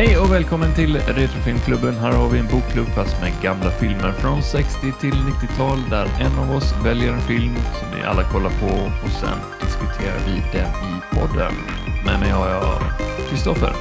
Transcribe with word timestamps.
Hej 0.00 0.18
och 0.18 0.32
välkommen 0.32 0.74
till 0.74 0.96
Retrofilmklubben. 0.96 1.94
Här 1.94 2.12
har 2.12 2.28
vi 2.28 2.38
en 2.38 2.46
bokklubb 2.46 2.86
fast 2.86 3.20
med 3.20 3.32
gamla 3.42 3.70
filmer 3.70 4.12
från 4.12 4.42
60 4.42 4.92
till 5.00 5.12
90-tal 5.12 5.78
där 5.90 6.06
en 6.20 6.38
av 6.38 6.56
oss 6.56 6.74
väljer 6.84 7.12
en 7.12 7.20
film 7.20 7.54
som 7.54 7.88
vi 7.96 8.02
alla 8.02 8.24
kollar 8.24 8.50
på 8.50 8.66
och 9.04 9.10
sen 9.10 9.38
diskuterar 9.60 10.18
vi 10.26 10.58
den 10.58 10.70
i 10.70 11.16
podden. 11.16 11.52
Med 12.06 12.20
mig 12.20 12.30
har 12.30 12.48
jag 12.48 12.82
Kristoffer. 13.28 13.72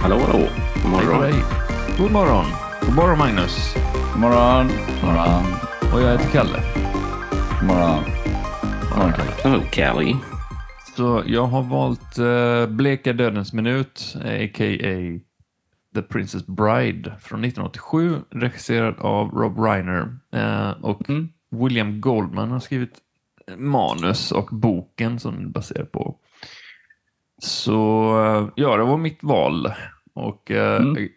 Hallå, 0.00 0.18
hallå. 0.26 0.48
God 0.82 0.92
Hej 0.92 1.06
morgon. 1.06 1.20
dig. 1.22 1.34
God 1.98 2.10
morgon. 2.10 2.44
God 2.86 2.94
morgon 2.94 3.18
Magnus. 3.18 3.74
God 4.12 4.20
morgon. 4.20 4.68
God 4.68 5.04
morgon. 5.04 5.44
Och 5.92 6.00
jag 6.02 6.12
heter 6.12 6.30
Kalle. 6.32 6.60
God 7.60 7.68
morgon. 7.68 8.04
God 8.88 8.98
morgon, 8.98 9.12
Kalle. 9.12 9.30
Hello, 9.42 9.62
Callie. 9.70 10.16
Så 10.96 11.22
jag 11.26 11.46
har 11.46 11.62
valt 11.62 12.18
uh, 12.18 12.76
Bleka 12.76 13.12
dödens 13.12 13.52
minut, 13.52 14.16
a.k.a. 14.24 15.29
The 15.94 16.02
Princess 16.02 16.46
Bride 16.46 17.12
från 17.20 17.44
1987, 17.44 18.16
regisserad 18.30 18.98
av 18.98 19.28
Rob 19.30 19.58
Reiner. 19.58 20.16
Eh, 20.32 20.70
och 20.70 21.10
Mm. 21.10 21.28
William 21.50 22.00
Goldman 22.00 22.50
har 22.50 22.60
skrivit 22.60 22.98
manus 23.56 24.32
och 24.32 24.48
boken 24.52 25.20
som 25.20 25.34
den 25.34 25.44
är 25.44 25.48
baserad 25.48 25.92
på. 25.92 26.16
Så 27.42 28.10
eh, 28.24 28.48
ja, 28.54 28.76
det 28.76 28.84
var 28.84 28.96
mitt 28.98 29.22
val. 29.22 29.72
Och 30.14 30.50
eh, 30.50 30.82
Mm. 30.82 31.08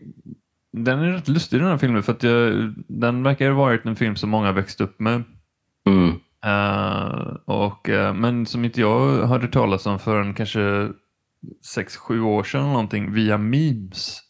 Den 0.72 1.00
är 1.00 1.12
rätt 1.12 1.28
lustig 1.28 1.60
den 1.60 1.70
här 1.70 1.78
filmen 1.78 2.04
för 2.04 2.12
att 2.12 2.24
jag, 2.24 2.74
den 2.88 3.24
verkar 3.24 3.50
ha 3.52 3.58
varit 3.58 3.86
en 3.86 3.96
film 3.96 4.16
som 4.16 4.30
många 4.30 4.52
växt 4.52 4.82
upp 4.82 5.00
med. 5.00 5.24
Mm. 5.88 6.10
Eh, 6.46 7.36
och, 7.46 7.90
eh, 7.90 8.14
men 8.14 8.46
som 8.46 8.66
inte 8.66 8.82
jag 8.82 9.28
hörde 9.28 9.48
talas 9.48 9.86
om 9.86 10.00
förrän 10.00 10.34
kanske 10.34 10.90
6-7 11.76 12.20
år 12.20 12.44
sedan 12.44 12.62
någonting 12.64 13.14
via 13.14 13.38
memes. 13.38 14.23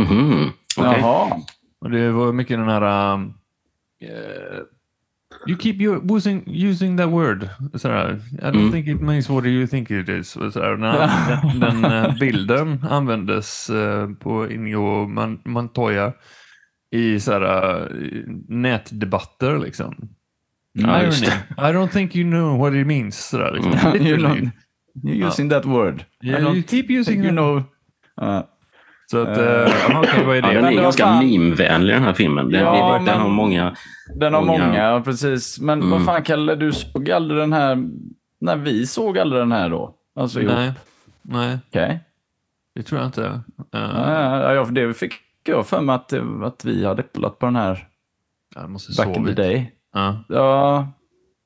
Mhm. 0.00 0.50
Okej. 0.76 1.00
Jaha. 1.00 1.40
Och 1.80 1.90
det 1.90 2.10
var 2.10 2.32
mycket 2.32 2.58
den 2.58 2.68
här 2.68 3.14
eh, 4.02 4.60
You 5.46 5.56
keep 5.58 5.80
your, 5.80 6.16
using, 6.16 6.42
using 6.46 6.96
that 6.96 7.08
word. 7.10 7.48
Sådär. 7.74 8.20
I 8.32 8.36
don't 8.44 8.54
Mm. 8.60 8.72
think 8.72 8.88
it 8.88 9.00
means 9.00 9.28
what 9.28 9.44
you 9.44 9.66
think 9.66 9.90
it 9.90 10.08
is. 10.08 10.30
Sådär. 10.30 10.76
Den, 10.76 11.60
den, 11.60 11.80
den 11.80 11.92
eh, 11.92 12.18
bilden 12.18 12.84
användes 12.90 13.70
eh, 13.70 14.08
på 14.10 14.50
Inigo 14.50 15.06
Man, 15.08 15.40
Montoya 15.44 16.12
i 16.90 17.20
sådär, 17.20 17.88
eh, 18.02 18.22
nätdebatter 18.48 19.58
liksom. 19.58 19.94
Ja, 20.72 21.02
Irony. 21.02 21.26
I 21.58 21.72
don't 21.76 21.88
think 21.88 22.16
you 22.16 22.30
know 22.30 22.58
what 22.58 22.74
it 22.74 22.86
means. 22.86 23.28
Sådär, 23.28 23.50
liksom. 23.52 23.72
Mm. 23.72 24.06
you 24.06 24.16
know, 24.16 24.30
Literally. 24.30 24.50
you're 25.02 25.26
using 25.28 25.50
that 25.50 25.64
word. 25.64 26.04
Yeah, 26.22 26.40
I 26.40 26.44
don't 26.44 26.54
you 26.54 26.62
keep 26.62 26.90
using 26.90 27.04
think 27.04 27.24
you 27.24 27.32
know. 27.32 27.62
Ja. 29.12 29.18
Så 29.18 29.22
att, 29.22 29.38
Eh, 29.38 29.44
uh, 29.44 30.00
okej, 30.00 30.24
vad 30.26 30.36
är 30.36 30.42
Ja, 30.42 30.48
det? 30.48 30.54
den 30.54 30.62
Men 30.64 30.72
är 30.72 30.74
vad 30.76 30.82
ganska 30.84 31.04
fan- 31.04 31.24
meme-vänlig 31.26 31.94
den 31.94 32.02
här 32.02 32.12
filmen. 32.12 32.50
Den, 32.50 32.60
Ja, 32.60 32.72
den, 32.92 32.92
den 32.92 33.04
men- 33.04 33.20
har 33.22 33.28
många... 33.28 33.76
Den 34.14 34.34
har 34.34 34.42
Många. 34.44 34.66
många, 34.66 35.00
precis. 35.04 35.60
Men 35.60 35.78
Mm. 35.78 35.90
vad 35.90 36.04
fan 36.04 36.22
Kalle, 36.22 36.54
du 36.54 36.72
såg 36.72 37.10
aldrig 37.10 37.40
den 37.40 37.52
här 37.52 37.88
när 38.40 38.56
vi 38.56 38.86
såg 38.86 39.18
aldrig 39.18 39.42
den 39.42 39.52
här 39.52 39.70
då? 39.70 39.94
Alltså, 40.18 40.40
jo. 40.40 40.48
Nej, 40.50 40.72
nej, 41.22 41.58
Okej. 41.68 42.00
det 42.74 42.82
tror 42.82 43.00
jag 43.00 43.08
inte. 43.08 43.22
Uh, 43.22 43.40
Ja, 43.72 44.52
ja, 44.54 44.64
för 44.64 44.72
det 44.72 44.94
fick 44.94 45.12
jag 45.46 45.66
för 45.66 45.80
mig 45.80 45.94
att, 45.94 46.12
att 46.44 46.64
vi 46.64 46.86
hade 46.86 47.02
kollat 47.02 47.38
på 47.38 47.46
den 47.46 47.56
här 47.56 47.86
jag 48.54 48.70
måste 48.70 49.02
back 49.04 49.16
in 49.16 49.24
the 49.26 49.32
day. 49.32 49.72
Ja. 49.94 50.24
Ja, 50.28 50.88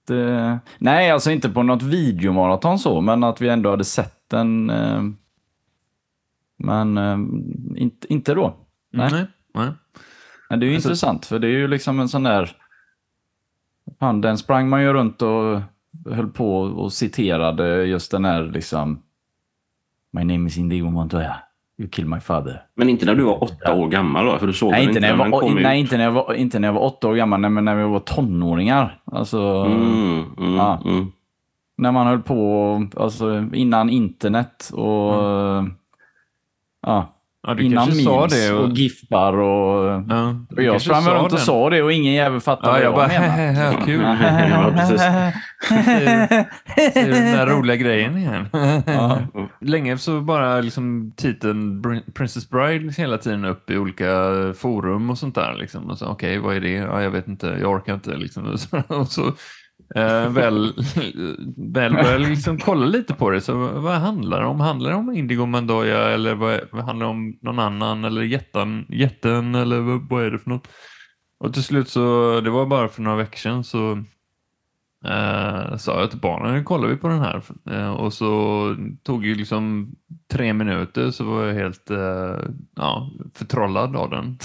det... 0.08 0.58
Nej, 0.78 1.10
alltså 1.10 1.30
inte 1.30 1.50
på 1.50 1.62
något 1.62 1.82
videomaraton 1.82 2.78
så, 2.78 3.00
men 3.00 3.24
att 3.24 3.40
vi 3.40 3.48
ändå 3.48 3.70
hade 3.70 3.84
sett 3.84 4.14
den. 4.30 4.70
Men 6.60 6.98
eh, 6.98 7.18
inte, 7.82 8.12
inte 8.12 8.34
då. 8.34 8.54
Nej. 8.92 9.08
Nej, 9.12 9.26
nej. 9.54 9.68
Men 10.50 10.60
det 10.60 10.66
är 10.66 10.68
ju 10.68 10.74
Alltså- 10.74 10.88
intressant, 10.88 11.26
för 11.26 11.38
det 11.38 11.46
är 11.46 11.50
ju 11.58 11.68
liksom 11.68 12.00
en 12.00 12.08
sån 12.08 12.22
där... 12.22 12.50
Fan, 14.00 14.20
den 14.20 14.38
sprang 14.38 14.68
man 14.68 14.82
ju 14.82 14.92
runt 14.92 15.22
och 15.22 15.60
höll 16.10 16.28
på 16.28 16.54
och 16.60 16.92
citerade 16.92 17.84
just 17.84 18.10
den 18.10 18.24
här 18.24 18.44
liksom... 18.44 19.02
My 20.12 20.24
name 20.24 20.46
is 20.46 20.58
Indigo 20.58 20.90
Montoya. 20.90 21.36
You 21.78 21.88
killed 21.88 22.10
my 22.10 22.20
father. 22.20 22.62
Men 22.74 22.88
inte 22.88 23.06
när 23.06 23.14
du 23.14 23.22
var 23.24 23.42
åtta 23.44 23.74
år 23.74 23.88
gammal 23.88 24.26
då? 24.26 24.38
För 24.38 24.46
du 24.46 24.52
såg 24.52 24.70
Nej, 24.70 24.84
inte 24.84 25.00
när, 25.00 25.08
jag 25.08 25.16
var, 25.16 25.54
nej 25.62 25.80
inte, 25.80 25.96
när 25.96 26.04
jag 26.04 26.12
var, 26.12 26.34
inte 26.34 26.58
när 26.58 26.68
jag 26.68 26.72
var 26.72 26.80
åtta 26.84 27.08
år 27.08 27.14
gammal, 27.14 27.40
nej, 27.40 27.50
men 27.50 27.64
när 27.64 27.74
vi 27.76 27.82
var 27.82 28.00
tonåringar. 28.00 29.00
Alltså, 29.04 29.38
Mm, 29.40 30.24
mm, 30.38 30.54
Ja. 30.54 30.82
mm. 30.84 31.12
när 31.76 31.92
man 31.92 32.06
höll 32.06 32.22
på, 32.22 32.86
alltså 32.96 33.44
innan 33.52 33.90
internet 33.90 34.70
och... 34.72 35.12
Ja, 36.86 37.16
Ja, 37.46 37.54
du 37.54 37.62
innan 37.62 37.88
memes 37.88 38.04
sa 38.04 38.26
det. 38.26 38.52
och, 38.52 38.64
Och, 38.64 38.70
giffar 38.72 39.32
och... 39.38 40.02
ja, 40.08 40.34
Och 40.56 40.62
jag 40.62 40.82
sprang 40.82 41.02
sa 41.02 41.14
runt 41.14 41.32
och 41.32 41.38
sa 41.38 41.70
det 41.70 41.82
och 41.82 41.92
ingen 41.92 42.12
jävel 42.12 42.40
fattade 42.40 42.78
Ja, 42.78 42.84
jag 42.84 42.92
vad 42.92 43.08
bara, 43.08 43.14
jag 43.14 43.36
menade. 43.36 43.76
kul. 43.84 44.00
Ja, 44.50 44.72
precis. 44.76 45.02
Det 46.94 47.00
är 47.00 47.10
den 47.10 47.32
där 47.36 47.46
roliga 47.46 47.76
grejen 47.76 48.16
igen. 48.18 48.48
Ja. 48.86 49.18
Länge 49.60 49.98
så 49.98 50.20
bara 50.20 50.60
liksom 50.60 51.12
titeln 51.16 51.82
Princess 52.14 52.50
Bride 52.50 52.92
hela 52.92 53.18
tiden 53.18 53.44
upp 53.44 53.70
i 53.70 53.76
olika 53.78 54.06
forum 54.58 55.10
och 55.10 55.18
sånt 55.18 55.34
där. 55.34 55.54
Liksom. 55.54 55.90
Och 55.90 55.98
så, 55.98 56.06
Okej, 56.06 56.38
vad 56.38 56.56
är 56.56 56.60
det? 56.60 56.70
Ja, 56.72 57.02
jag 57.02 57.10
vet 57.10 57.28
inte, 57.28 57.46
jag 57.60 57.70
orkar 57.70 57.94
inte. 57.94 58.16
Liksom. 58.16 58.56
Och 58.88 59.08
så 59.08 59.22
eh, 59.94 60.30
väl, 60.30 60.74
väl 61.56 61.92
började 61.92 62.12
jag 62.12 62.20
liksom 62.20 62.58
kolla 62.58 62.86
lite 62.86 63.14
på 63.14 63.30
det. 63.30 63.40
Så 63.40 63.54
vad, 63.54 63.82
vad 63.82 63.94
handlar 63.94 64.40
det 64.40 64.46
om? 64.46 64.60
Handlar 64.60 64.90
det 64.90 64.96
om 64.96 65.14
Indigo 65.14 65.46
Mandoya 65.46 66.10
eller 66.10 66.34
vad, 66.34 66.60
vad 66.72 66.84
handlar 66.84 67.06
det 67.06 67.10
om 67.10 67.38
någon 67.42 67.58
annan? 67.58 68.04
Eller 68.04 68.22
jätten, 68.22 68.86
jätten 68.88 69.54
eller 69.54 69.80
vad, 69.80 70.08
vad 70.08 70.24
är 70.24 70.30
det 70.30 70.38
för 70.38 70.50
något? 70.50 70.68
Och 71.40 71.54
till 71.54 71.64
slut 71.64 71.88
så, 71.88 72.40
det 72.40 72.50
var 72.50 72.66
bara 72.66 72.88
för 72.88 73.02
några 73.02 73.16
veckor 73.16 73.36
sedan 73.36 73.64
så 73.64 73.92
eh, 75.04 75.76
sa 75.76 76.00
jag 76.00 76.10
till 76.10 76.20
barnen, 76.20 76.54
nu 76.54 76.62
kollar 76.62 76.88
vi 76.88 76.96
på 76.96 77.08
den 77.08 77.20
här. 77.20 77.42
Eh, 77.70 77.90
och 77.90 78.12
så 78.12 78.76
tog 79.02 79.26
ju 79.26 79.34
liksom 79.34 79.94
tre 80.32 80.52
minuter 80.52 81.10
så 81.10 81.24
var 81.24 81.44
jag 81.44 81.54
helt 81.54 81.90
eh, 81.90 82.36
ja, 82.76 83.10
förtrollad 83.34 83.96
av 83.96 84.10
den. 84.10 84.38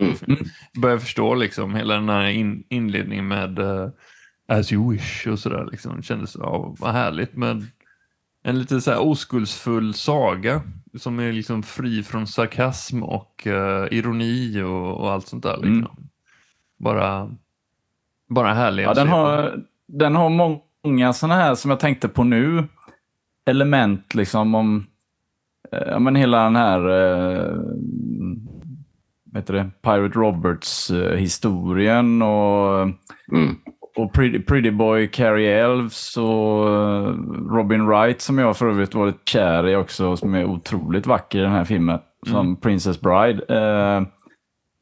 Mm. 0.00 0.14
Började 0.80 1.00
förstå 1.00 1.34
liksom 1.34 1.74
hela 1.74 1.94
den 1.94 2.08
här 2.08 2.28
in, 2.28 2.64
inledningen 2.68 3.28
med 3.28 3.58
eh, 3.58 3.88
As 4.50 4.72
you 4.72 4.92
wish 4.92 5.26
och 5.26 5.38
sådär. 5.38 5.68
Liksom. 5.70 5.96
Det 5.96 6.02
kändes, 6.02 6.36
ja, 6.36 6.74
vad 6.78 6.92
härligt 6.92 7.36
med 7.36 7.66
en 8.42 8.58
lite 8.58 8.80
så 8.80 8.90
här 8.90 9.00
oskuldsfull 9.00 9.94
saga 9.94 10.62
som 10.98 11.20
är 11.20 11.32
liksom 11.32 11.62
fri 11.62 12.02
från 12.02 12.26
sarkasm 12.26 13.02
och 13.02 13.46
eh, 13.46 13.88
ironi 13.90 14.62
och, 14.62 15.00
och 15.00 15.10
allt 15.10 15.28
sånt 15.28 15.42
där. 15.42 15.56
Liksom. 15.56 15.72
Mm. 15.72 16.08
Bara, 16.78 17.30
bara 18.28 18.54
härlig 18.54 18.84
Ja, 18.84 18.94
den, 18.94 19.08
har, 19.08 19.64
den 19.86 20.16
har 20.16 20.58
många 20.84 21.12
sådana 21.12 21.34
här 21.34 21.54
som 21.54 21.70
jag 21.70 21.80
tänkte 21.80 22.08
på 22.08 22.24
nu. 22.24 22.64
Element 23.46 24.14
liksom 24.14 24.54
om 24.54 24.86
eh, 25.72 25.88
ja, 25.88 25.98
men 25.98 26.16
hela 26.16 26.44
den 26.44 26.56
här 26.56 26.88
eh, 26.88 27.56
vad 29.24 29.42
heter 29.42 29.54
det? 29.54 29.70
Pirate 29.82 30.18
Roberts 30.18 30.90
eh, 30.90 31.16
historien 31.16 32.22
och, 32.22 32.88
Mm. 33.32 33.56
Och 33.96 34.12
Pretty, 34.12 34.38
Pretty 34.42 34.70
Boy 34.70 35.08
Carrie 35.08 35.64
Elves 35.64 36.16
och 36.16 36.68
eh, 36.68 37.14
Robin 37.50 37.86
Wright 37.86 38.20
som 38.20 38.38
jag 38.38 38.56
för 38.56 38.68
övrigt 38.68 38.94
varit 38.94 39.28
kär 39.28 39.68
i 39.68 39.76
också 39.76 40.16
som 40.16 40.34
är 40.34 40.44
otroligt 40.44 41.06
vacker 41.06 41.38
i 41.38 41.42
den 41.42 41.52
här 41.52 41.64
filmen. 41.64 41.98
Som 42.26 42.60
Princess 42.60 43.00
Bride. 43.00 43.42
Eh, 43.48 44.02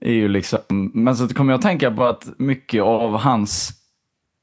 är 0.00 0.12
ju 0.12 0.28
liksom, 0.28 0.58
men 0.94 1.16
så 1.16 1.28
kommer 1.28 1.52
jag 1.52 1.58
att 1.58 1.62
tänka 1.62 1.90
på 1.90 2.04
att 2.04 2.28
mycket 2.38 2.82
av 2.82 3.16
hans 3.16 3.70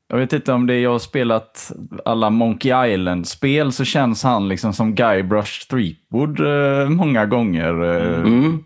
jag 0.08 0.18
vet 0.18 0.34
inte 0.34 0.54
om 0.54 0.68
det 0.68 0.74
är 0.74 0.80
jag 0.80 0.92
har 0.92 1.00
spelat 1.00 1.72
alla 2.06 2.30
Monkey 2.30 2.94
Island-spel 2.94 3.72
så 3.72 3.84
känns 3.86 4.24
han 4.24 4.48
liksom 4.48 4.74
som 4.74 4.96
Guybrush 4.96 5.68
Threepwood 5.70 6.40
eh, 6.40 6.90
många 6.90 7.26
gånger. 7.26 7.84
Eh, 7.84 8.22
Mm. 8.22 8.64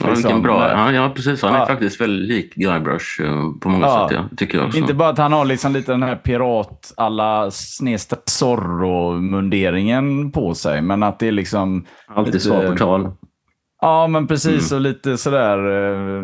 Ja, 0.00 0.06
vilken 0.06 0.22
Liksom, 0.24 0.42
bra. 0.42 0.70
eh, 0.70 0.78
Ja, 0.78 0.92
ja, 0.92 1.12
precis. 1.16 1.42
Han 1.42 1.54
är 1.54 1.58
ja. 1.58 1.66
faktiskt 1.66 2.00
väldigt 2.00 2.28
lik 2.28 2.54
Guybrush 2.54 3.22
eh, 3.22 3.50
på 3.60 3.68
många 3.68 3.86
Ja. 3.86 4.08
sätt, 4.08 4.18
ja. 4.30 4.36
tycker 4.36 4.58
jag 4.58 4.66
också. 4.66 4.78
Inte 4.78 4.94
bara 4.94 5.08
att 5.08 5.18
han 5.18 5.32
har 5.32 5.44
liksom 5.44 5.72
lite 5.72 5.92
den 5.92 6.02
här 6.02 6.16
pirat 6.16 6.92
alla 6.96 7.50
snedstreck 7.50 8.20
Zorro-munderingen 8.26 10.32
på 10.32 10.54
sig, 10.54 10.82
men 10.82 11.02
att 11.02 11.18
det 11.18 11.28
är 11.28 11.32
liksom... 11.32 11.84
Alltid 12.08 12.34
lite- 12.34 12.44
svar 12.46 12.66
på 12.70 12.76
tal. 12.76 13.10
Ja, 13.80 14.06
men 14.06 14.26
precis. 14.26 14.72
Mm. 14.72 14.78
Och 14.78 14.82
lite 14.90 15.18
sådär 15.18 15.58
eh, 15.58 16.22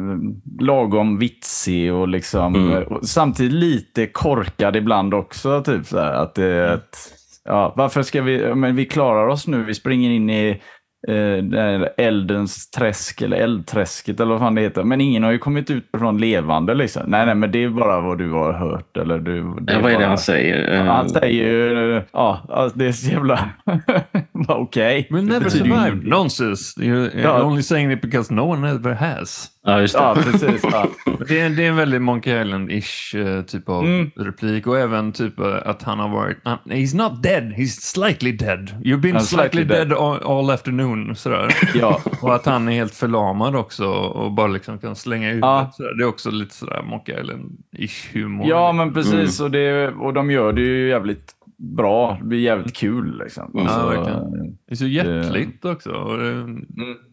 lagom 0.60 1.18
vitsig 1.18 1.92
och 1.94 2.08
liksom... 2.08 2.54
Mm. 2.54 2.72
eh, 2.72 2.78
och 2.78 3.04
samtidigt 3.08 3.52
lite 3.52 4.06
korkad 4.06 4.76
ibland 4.76 5.14
också. 5.14 5.62
Typ 5.62 5.86
så 5.86 5.98
här, 5.98 6.12
att 6.12 6.34
det 6.34 6.72
ett, 6.72 6.96
ja, 7.44 7.74
varför 7.76 8.02
ska 8.02 8.22
vi... 8.22 8.54
Men 8.54 8.76
vi 8.76 8.84
klarar 8.84 9.28
oss 9.28 9.46
nu. 9.46 9.64
Vi 9.64 9.74
springer 9.74 10.10
in 10.10 10.30
i 10.30 10.62
eh, 11.08 11.42
det 11.44 11.86
eldens 11.96 12.70
träsk 12.70 13.22
eller 13.22 13.36
eldträsket 13.36 14.20
eller 14.20 14.30
vad 14.30 14.40
fan 14.40 14.54
det 14.54 14.60
heter. 14.62 14.82
Men 14.84 15.00
ingen 15.00 15.22
har 15.22 15.30
ju 15.30 15.38
kommit 15.38 15.70
ut 15.70 15.84
från 15.98 16.18
levande 16.18 16.74
liksom. 16.74 17.02
Nej, 17.06 17.26
nej, 17.26 17.34
men 17.34 17.50
det 17.52 17.64
är 17.64 17.68
bara 17.68 18.00
vad 18.00 18.18
du 18.18 18.30
har 18.32 18.52
hört. 18.52 18.96
Eller 18.96 19.18
du, 19.18 19.36
Ja, 19.66 19.78
vad 19.82 19.92
är 19.92 19.98
det 19.98 20.06
han 20.06 20.18
säger? 20.18 20.74
Eh, 20.74 20.84
Han 20.84 21.08
säger 21.08 21.44
ju, 21.44 22.02
ja, 22.12 22.46
alltså, 22.48 22.78
det 22.78 22.86
är 22.86 22.92
så 22.92 23.10
jävla... 23.10 23.50
Okej. 24.48 25.08
We'll 25.10 25.22
never 25.22 25.40
betyder 25.40 25.64
survive. 25.64 25.88
ingenting. 25.88 26.10
Nonsense. 26.10 26.80
You're, 26.80 27.10
you're 27.10 27.22
Ja. 27.22 27.42
only 27.44 27.62
saying 27.62 27.92
it 27.92 28.00
because 28.02 28.34
no 28.34 28.40
one 28.40 28.70
ever 28.70 28.94
has. 28.94 29.46
Ja, 29.72 29.80
just 29.80 29.94
det. 29.94 30.00
Ja, 30.00 30.14
precis. 30.24 30.62
Ja. 30.72 30.88
Det 31.28 31.40
är, 31.40 31.50
det 31.50 31.64
är 31.64 31.68
en 31.68 31.76
väldigt 31.76 32.02
Monkey 32.02 32.32
Island-ish 32.42 33.14
eh, 33.38 33.42
typ 33.42 33.68
av 33.68 33.84
Mm. 33.84 34.10
replik 34.16 34.66
och 34.66 34.78
även 34.78 35.12
typ 35.12 35.38
eh, 35.40 35.56
att 35.64 35.82
han 35.82 35.98
har 35.98 36.08
varit... 36.08 36.38
han- 36.44 36.58
he's 36.64 36.96
not 36.96 37.22
dead, 37.22 37.42
he's 37.44 37.80
slightly 37.80 38.32
dead. 38.32 38.70
You've 38.84 39.00
been 39.00 39.20
slightly, 39.20 39.26
slightly 39.60 39.64
dead, 39.64 39.88
dead. 39.88 39.98
all, 39.98 40.22
all 40.22 40.50
afternoon. 40.50 41.16
Sådär. 41.16 41.54
Ja. 41.74 42.00
Och 42.22 42.34
att 42.34 42.46
han 42.46 42.68
är 42.68 42.72
helt 42.72 42.94
förlamad 42.94 43.56
också 43.56 43.86
och 43.88 44.32
bara 44.32 44.46
liksom 44.46 44.78
kan 44.78 44.96
slänga 44.96 45.26
huvudet. 45.28 45.42
Ja. 45.42 45.70
Sådär. 45.74 45.94
Det 45.94 46.02
är 46.02 46.08
också 46.08 46.30
lite 46.30 46.54
sådär 46.54 46.82
Monkey 46.82 47.14
Island-ish 47.14 48.12
humor. 48.12 48.46
ja, 48.48 48.72
men 48.72 48.94
precis. 48.94 49.40
Och, 49.40 49.50
det, 49.50 49.88
och 49.88 50.14
de 50.14 50.30
gör 50.30 50.52
det 50.52 50.60
ju 50.60 50.88
jävligt 50.88 51.32
bra. 51.76 52.16
Det 52.20 52.26
blir 52.26 52.38
jävligt 52.40 52.76
kul. 52.76 53.18
Liksom. 53.18 53.50
Mm. 53.54 53.64
Ja, 53.66 53.70
Så, 53.80 53.86
verkligen. 53.88 54.30
Det 54.66 54.72
är 54.72 54.76
så 54.76 54.86
hjärtligt 54.86 55.64
också. 55.64 55.90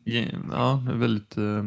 Det, 0.06 0.28
ja, 0.52 0.84
det 0.86 0.92
är 0.92 0.98
väldigt... 0.98 1.38
eh, 1.38 1.64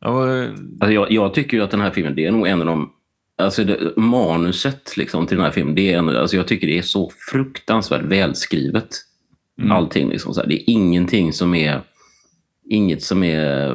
Ja, 0.00 0.44
Alltså 0.80 0.92
jag, 0.92 1.12
jag 1.12 1.34
tycker 1.34 1.56
ju 1.56 1.62
att 1.62 1.70
den 1.70 1.80
här 1.80 1.90
filmen, 1.90 2.14
det 2.14 2.26
är 2.26 2.30
nog 2.30 2.46
en 2.46 2.60
av 2.60 2.66
de... 2.66 2.92
Alltså 3.36 3.64
det, 3.64 3.96
manuset 3.96 4.96
liksom 4.96 5.26
till 5.26 5.36
den 5.36 5.44
här 5.44 5.52
filmen, 5.52 5.74
det 5.74 5.92
är 5.92 5.98
en, 5.98 6.08
alltså 6.08 6.36
jag 6.36 6.48
tycker 6.48 6.66
det 6.66 6.78
är 6.78 6.82
så 6.82 7.12
fruktansvärt 7.30 8.02
välskrivet. 8.02 8.88
Mm. 9.58 9.72
Allting 9.72 10.08
liksom 10.08 10.34
så 10.34 10.40
här. 10.40 10.48
Det 10.48 10.54
är 10.54 10.70
ingenting 10.70 11.32
som 11.32 11.54
är... 11.54 11.80
Inget 12.70 13.02
som 13.02 13.24
är... 13.24 13.70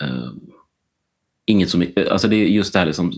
eh, 0.00 0.30
inget 1.46 1.70
som 1.70 1.82
är... 1.82 2.12
Alltså 2.12 2.28
det 2.28 2.36
är 2.36 2.44
just 2.44 2.72
det 2.72 2.78
här 2.78 2.86
liksom... 2.86 3.12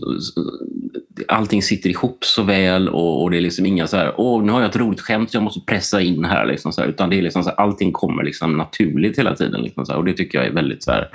Allting 1.27 1.61
sitter 1.61 1.89
ihop 1.89 2.25
så 2.25 2.43
väl 2.43 2.89
och, 2.89 3.23
och 3.23 3.31
det 3.31 3.37
är 3.37 3.41
liksom 3.41 3.65
inga 3.65 3.87
så 3.87 3.97
här, 3.97 4.13
åh 4.17 4.43
nu 4.43 4.51
har 4.51 4.61
jag 4.61 4.69
ett 4.69 4.75
roligt 4.75 5.01
skämt 5.01 5.33
jag 5.33 5.43
måste 5.43 5.59
pressa 5.67 6.01
in 6.01 6.25
här. 6.25 6.45
Liksom 6.45 6.71
så 6.71 6.81
här 6.81 6.87
utan 6.87 7.09
det 7.09 7.17
är 7.17 7.21
liksom 7.21 7.43
så 7.43 7.49
här, 7.49 7.59
allting 7.59 7.91
kommer 7.91 8.23
liksom 8.23 8.57
naturligt 8.57 9.19
hela 9.19 9.35
tiden. 9.35 9.61
Liksom 9.61 9.85
så 9.85 9.91
här, 9.91 9.99
och 9.99 10.05
det 10.05 10.13
tycker 10.13 10.37
jag 10.37 10.47
är 10.47 10.53
väldigt 10.53 10.83
så 10.83 10.91
här... 10.91 11.09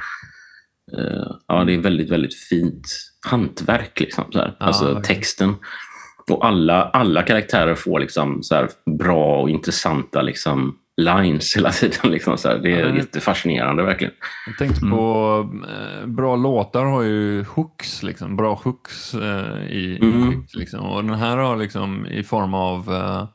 Eh, 0.98 1.26
ja, 1.48 1.64
det 1.64 1.74
är 1.74 1.78
väldigt, 1.78 2.10
väldigt 2.10 2.34
fint 2.34 2.86
hantverk. 3.26 4.00
Liksom, 4.00 4.24
så 4.32 4.38
här. 4.38 4.56
Ja, 4.60 4.66
alltså 4.66 4.84
verkligen. 4.84 5.02
texten. 5.02 5.54
Och 6.30 6.46
alla, 6.46 6.82
alla 6.84 7.22
karaktärer 7.22 7.74
får 7.74 8.00
liksom 8.00 8.42
så 8.42 8.54
här 8.54 8.68
bra 8.98 9.40
och 9.40 9.50
intressanta 9.50 10.22
liksom 10.22 10.78
lines 10.96 11.56
hela 11.56 11.70
tiden. 11.70 12.10
Liksom, 12.10 12.38
så 12.38 12.48
här. 12.48 12.58
Det 12.58 12.72
är 12.72 12.88
Ja, 12.88 12.96
jättefascinerande 12.96 13.82
verkligen. 13.82 14.12
Jag 14.46 14.58
tänkte 14.58 14.80
Mm. 14.86 14.98
på 14.98 15.38
eh, 15.68 16.06
bra 16.06 16.36
låtar 16.36 16.84
har 16.84 17.02
ju 17.02 17.42
hooks, 17.44 18.02
liksom, 18.02 18.36
bra 18.36 18.54
hooks 18.64 19.14
eh, 19.14 19.66
i, 19.70 19.98
Mm. 20.02 20.32
i 20.32 20.58
liksom. 20.58 20.80
Och 20.86 21.04
den 21.04 21.14
här 21.14 21.36
har 21.36 21.56
liksom 21.56 22.06
i 22.06 22.22
form 22.22 22.54
av 22.54 22.92
eh, 22.94 23.28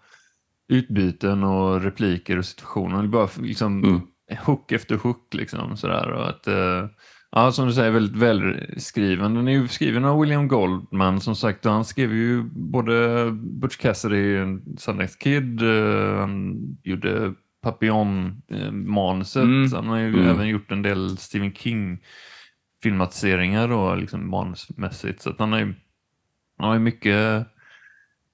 utbyten 0.77 1.43
och 1.43 1.81
repliker 1.83 2.37
och 2.37 2.45
situationer. 2.45 2.97
Det 2.97 3.03
är 3.03 3.07
bara 3.07 3.29
liksom 3.41 3.83
Mm. 3.83 4.01
hook 4.45 4.71
efter 4.71 4.95
hook 4.95 5.33
liksom 5.33 5.77
sådär. 5.77 6.11
Och 6.11 6.29
att, 6.29 6.47
eh, 6.47 6.85
ja, 7.31 7.51
som 7.51 7.67
du 7.67 7.73
säger, 7.73 7.91
väldigt 7.91 8.15
välskriven. 8.21 9.33
Den 9.33 9.47
är 9.47 9.51
ju 9.51 9.67
skriven 9.67 10.05
av 10.05 10.19
William 10.21 10.47
Goldman 10.47 11.21
som 11.21 11.35
sagt. 11.35 11.65
och 11.65 11.71
Han 11.71 11.85
skrev 11.85 12.13
ju 12.13 12.43
både 12.43 13.27
Butch 13.31 13.77
Cassidy, 13.77 14.37
Sundance 14.77 15.17
Kid, 15.19 15.61
eh, 15.61 16.19
han 16.19 16.55
gjorde 16.83 17.33
Papillon-manuset. 17.63 19.43
Mm. 19.43 19.71
Han 19.73 19.87
har 19.87 19.97
ju 19.97 20.07
Mm. 20.13 20.27
även 20.27 20.47
gjort 20.47 20.71
en 20.71 20.81
del 20.81 21.17
Stephen 21.17 21.53
King 21.53 21.99
filmatiseringar 22.83 23.67
då, 23.67 23.95
liksom 23.95 24.29
manusmässigt. 24.29 25.21
Så 25.21 25.29
att 25.29 25.39
han 25.39 25.51
har 25.51 25.59
ju, 25.59 25.73
han 26.57 26.67
har 26.67 26.73
ju 26.73 26.79
mycket 26.79 27.47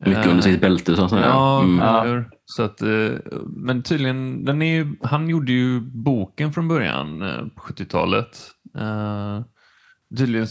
Mycket 0.05 0.25
eh, 0.25 0.29
under 0.31 0.43
sitt 0.43 0.61
bälte 0.61 0.95
så 0.95 1.03
att 1.03 1.09
säga. 1.09 1.25
Ja, 1.25 1.63
Mm. 1.63 2.25
Så 2.45 2.63
att, 2.63 2.81
eh, 2.81 3.09
men 3.47 3.83
tydligen, 3.83 4.45
den 4.45 4.61
är 4.61 4.75
ju, 4.75 4.95
han 5.01 5.29
gjorde 5.29 5.51
ju 5.51 5.79
boken 5.81 6.53
från 6.53 6.67
början 6.67 7.19
på 7.55 7.61
70-talet. 7.61 8.37
Eh, 8.75 9.41
Tydligen, 10.17 10.47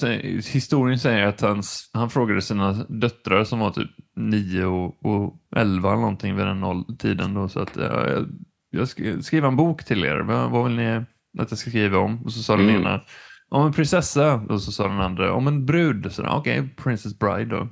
historien 0.52 0.98
säger 0.98 1.26
att 1.26 1.40
hans, 1.40 1.90
han 1.92 2.10
frågade 2.10 2.42
sina 2.42 2.72
döttrar 2.72 3.44
som 3.44 3.58
var 3.58 3.70
typ 3.70 3.90
9 4.16 4.64
och, 4.64 5.06
och 5.06 5.34
11 5.56 5.88
eller 5.88 6.00
någonting 6.00 6.36
vid 6.36 6.46
den 6.46 6.84
tiden. 6.98 7.34
Då, 7.34 7.48
så 7.48 7.60
att, 7.60 7.76
ja, 7.76 8.08
jag, 8.08 8.26
jag 8.70 8.88
ska 8.88 9.22
skriva 9.22 9.48
en 9.48 9.56
bok 9.56 9.84
till 9.84 10.04
er. 10.04 10.16
Vad, 10.16 10.50
vad 10.50 10.64
vill 10.64 10.76
ni 10.76 10.96
att 11.38 11.50
jag 11.50 11.58
ska 11.58 11.70
skriva 11.70 11.98
om? 11.98 12.22
Och 12.24 12.32
så 12.32 12.42
sa 12.42 12.56
den 12.56 12.68
Mm. 12.68 12.80
ena 12.80 13.00
om 13.48 13.66
en 13.66 13.72
prinsessa 13.72 14.34
och 14.34 14.62
så 14.62 14.72
sa 14.72 14.88
den 14.88 15.00
andra 15.00 15.32
om 15.32 15.46
en 15.46 15.66
brud. 15.66 16.12
Okej, 16.18 16.68
Princess 16.76 17.18
Bride 17.18 17.56
då. 17.56 17.68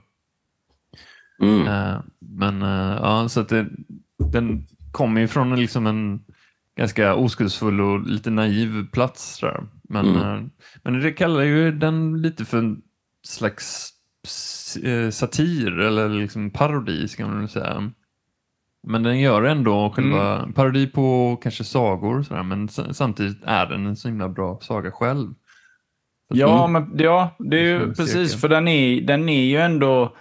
Mm. 1.42 1.66
Eh, 1.66 2.00
men 2.18 2.62
eh, 2.62 2.98
ja, 3.02 3.28
så 3.28 3.40
att 3.40 3.48
det, 3.48 3.66
den 4.32 4.66
kommer 4.92 5.20
ju 5.20 5.28
från 5.28 5.60
liksom 5.60 5.86
en 5.86 6.24
ganska 6.76 7.14
oskuldsfull 7.14 7.80
och 7.80 8.00
lite 8.06 8.30
naiv 8.30 8.86
plats. 8.92 9.40
Där. 9.40 9.66
Men, 9.82 10.06
Mm. 10.08 10.22
eh, 10.38 10.42
men 10.82 11.00
det 11.00 11.12
kallar 11.12 11.42
ju 11.42 11.72
den 11.72 12.22
lite 12.22 12.44
för 12.44 12.58
en 12.58 12.82
slags 13.22 13.90
eh, 14.84 15.10
satir 15.10 15.78
eller 15.78 16.08
liksom 16.08 16.50
parodi 16.50 17.08
ska 17.08 17.26
man 17.26 17.48
säga. 17.48 17.90
Men 18.86 19.02
den 19.02 19.20
gör 19.20 19.42
ändå 19.42 19.90
själva 19.90 20.48
parodi 20.54 20.86
på 20.86 21.36
kanske 21.42 21.64
sagor 21.64 22.22
sådär, 22.22 22.42
men 22.42 22.68
samtidigt 22.68 23.38
är 23.44 23.66
den 23.66 23.86
en 23.86 23.96
så 23.96 24.08
himla 24.08 24.28
bra 24.28 24.58
saga 24.62 24.90
själv. 24.90 25.34
Ja, 26.28 26.66
men 26.66 26.92
ja, 26.98 27.36
det 27.38 27.56
är 27.58 27.62
ju 27.62 27.76
Mm. 27.76 27.94
precis. 27.94 28.40
För 28.40 28.48
den 28.48 28.68
är, 28.68 29.00
den 29.00 29.28
är 29.28 29.44
ju 29.44 29.56
ändå... 29.56 30.16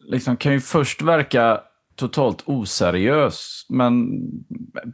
Liksom, 0.00 0.36
kan 0.36 0.52
ju 0.52 0.60
först 0.60 1.02
verka 1.02 1.60
totalt 1.98 2.42
oseriös. 2.46 3.66
Men 3.68 4.08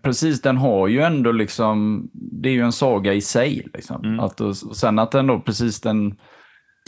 precis, 0.03 0.43
den 0.43 0.57
har 0.57 0.89
ju 0.89 1.01
ändå 1.01 1.33
liksom... 1.33 2.09
Det 2.13 2.49
är 2.49 2.53
ju 2.53 2.61
en 2.63 2.73
saga 2.73 3.13
i 3.15 3.21
sig. 3.21 3.67
Liksom. 3.75 4.05
Mm. 4.05 4.21
Att, 4.21 4.41
och, 4.41 4.57
sen 4.57 4.99
att 4.99 5.11
den 5.11 5.27
då 5.27 5.41
precis 5.41 5.81
den... 5.81 6.15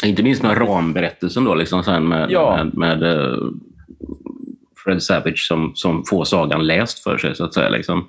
Inte 0.04 0.22
minst 0.22 0.42
med 0.42 0.58
ramberättelsen 0.60 1.44
då, 1.44 1.54
liksom 1.54 1.84
sen 1.84 2.08
med, 2.08 2.30
Ja. 2.30 2.56
med, 2.64 2.74
med 2.74 3.02
eh, 3.02 3.36
Fred 4.84 5.02
Savage 5.02 5.46
som, 5.48 5.72
som 5.74 6.04
får 6.10 6.24
sagan 6.24 6.66
läst 6.66 7.02
för 7.02 7.18
sig 7.18 7.34
så 7.36 7.44
att 7.44 7.54
säga. 7.54 7.68
Liksom. 7.68 8.06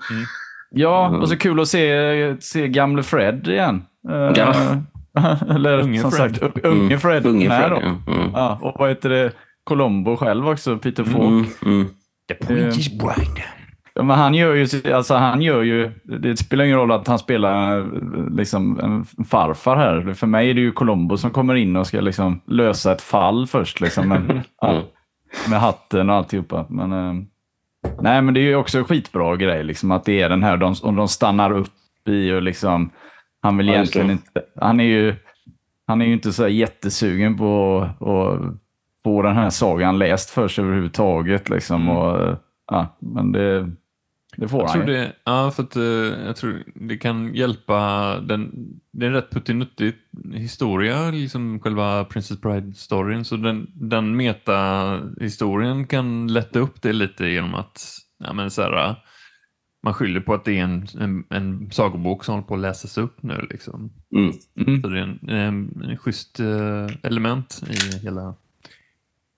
Ja, 0.70 1.08
Mm. 1.08 1.22
och 1.22 1.30
så 1.30 1.38
kul 1.38 1.60
att 1.60 1.68
se, 1.68 2.36
se 2.40 2.68
gamle 2.68 3.04
Fred 3.04 3.48
igen. 3.48 3.84
Eh, 4.10 4.32
Ja. 4.36 4.54
Eller 5.50 5.80
Unge 5.80 6.00
som 6.02 6.12
Fred. 6.12 6.36
sagt, 6.38 6.66
unge 6.66 6.98
Fred. 7.00 7.26
Unge 7.26 7.48
Fred. 7.50 7.72
Mm. 7.72 8.32
Ja, 8.34 8.60
och 8.62 8.76
vad 8.80 8.90
heter 8.90 9.10
det? 9.10 9.32
Colombo 9.64 10.16
själv 10.18 10.50
också, 10.50 10.78
Peter 10.78 11.04
Falk. 11.04 11.18
Mm, 11.24 11.46
mm. 11.66 11.88
The 12.28 12.34
Princess 12.34 12.90
Bride. 12.90 13.44
Ja, 13.94 14.04
men 14.04 14.18
han 14.18 14.34
gör 14.34 14.54
ju, 14.54 14.94
alltså 14.94 15.16
han 15.16 15.42
gör 15.42 15.62
ju, 15.62 15.92
det 16.04 16.38
spelar 16.38 16.66
ingen 16.66 16.78
roll 16.78 16.92
att 16.92 17.08
han 17.08 17.20
spelar 17.20 17.80
eh, 17.80 17.86
liksom 18.36 18.80
en 18.80 19.26
farfar 19.26 19.76
här. 19.76 20.14
För 20.14 20.28
mig 20.28 20.50
är 20.50 20.54
det 20.54 20.62
ju 20.62 20.72
Colombo 20.72 21.18
som 21.18 21.32
kommer 21.32 21.56
in 21.56 21.76
och 21.76 21.88
ska 21.88 22.02
liksom 22.02 22.42
lösa 22.46 22.92
ett 22.92 23.02
fall 23.02 23.48
först. 23.48 23.82
Liksom, 23.82 24.42
ja, 24.62 24.70
Mm. 25.36 25.50
med 25.50 25.60
hatten 25.60 26.10
och 26.10 26.16
alltihopa. 26.16 26.66
Men, 26.70 26.92
eh, 26.92 27.14
nej, 28.02 28.22
men 28.22 28.34
det 28.34 28.40
är 28.40 28.44
ju 28.44 28.56
också 28.56 28.78
en 28.78 28.84
skitbra 28.84 29.36
grej. 29.36 29.64
Liksom, 29.64 29.92
att 29.92 30.06
det 30.06 30.22
är 30.22 30.30
den 30.30 30.44
här, 30.44 30.58
de, 30.58 30.76
om 30.84 30.96
de 30.96 31.08
stannar 31.08 31.52
upp 31.52 31.74
i 32.10 32.32
och 32.32 32.42
liksom, 32.42 32.90
han 33.42 33.58
vill 33.58 33.70
egentligen 33.70 34.12
inte, 34.12 34.42
han 34.62 34.80
är 34.80 34.84
ju, 34.84 35.16
han 35.88 36.02
är 36.02 36.06
ju 36.06 36.14
inte 36.14 36.34
så 36.34 36.48
jättesugen 36.48 37.38
på 37.38 37.80
att 38.00 38.42
få 39.08 39.22
den 39.22 39.36
här 39.36 39.50
sagan 39.50 39.98
läst 39.98 40.30
för 40.30 40.48
sig 40.48 40.64
överhuvudtaget. 40.64 41.50
Liksom, 41.50 41.90
och, 41.90 42.22
eh, 42.22 42.38
ja, 42.72 42.98
men 43.00 43.32
det, 43.32 43.72
det 44.38 44.48
får 44.48 44.62
Jag 44.62 44.68
han 44.68 44.78
tror 44.78 44.90
ju. 44.90 44.94
det, 44.98 45.14
ja, 45.24 45.52
för 45.52 45.64
att 45.64 45.76
eh, 45.76 45.84
jag 46.26 46.36
tror 46.36 46.64
det 46.76 46.98
kan 46.98 47.34
hjälpa. 47.34 47.80
Den, 48.20 48.52
det 48.92 49.06
är 49.06 49.08
en 49.08 49.16
rätt 49.16 49.30
puttinuttig 49.32 49.96
historia, 50.34 51.12
liksom 51.12 51.60
själva 51.60 52.04
Princess 52.06 52.42
Bride-storyn. 52.42 53.24
Så 53.24 53.38
den, 53.38 53.68
den 53.76 54.16
meta-historien 54.16 55.88
kan 55.88 56.28
lätta 56.28 56.60
upp 56.60 56.82
det 56.82 56.94
lite 56.94 57.28
genom 57.28 57.56
att 57.56 57.82
ja, 58.24 58.34
men 58.34 58.52
så 58.52 58.62
här, 58.62 58.96
man 59.84 59.94
skyller 59.94 60.20
på 60.20 60.34
att 60.34 60.46
det 60.46 60.60
är 60.60 60.64
en, 60.64 60.88
en, 61.00 61.24
en 61.30 61.72
sagobok 61.72 62.24
som 62.24 62.34
håller 62.34 62.48
på 62.48 62.54
att 62.54 62.60
läsas 62.60 62.98
upp 62.98 63.24
nu. 63.24 63.48
Liksom. 63.50 63.92
Mm. 64.16 64.32
Mm. 64.68 64.82
Så 64.82 64.88
det 64.90 65.00
är 65.00 65.04
en, 65.04 65.30
en, 65.30 65.82
en 65.90 65.98
schysst 65.98 66.40
eh, 66.40 66.88
element 67.04 67.62
i 67.70 67.98
hela, 68.06 68.36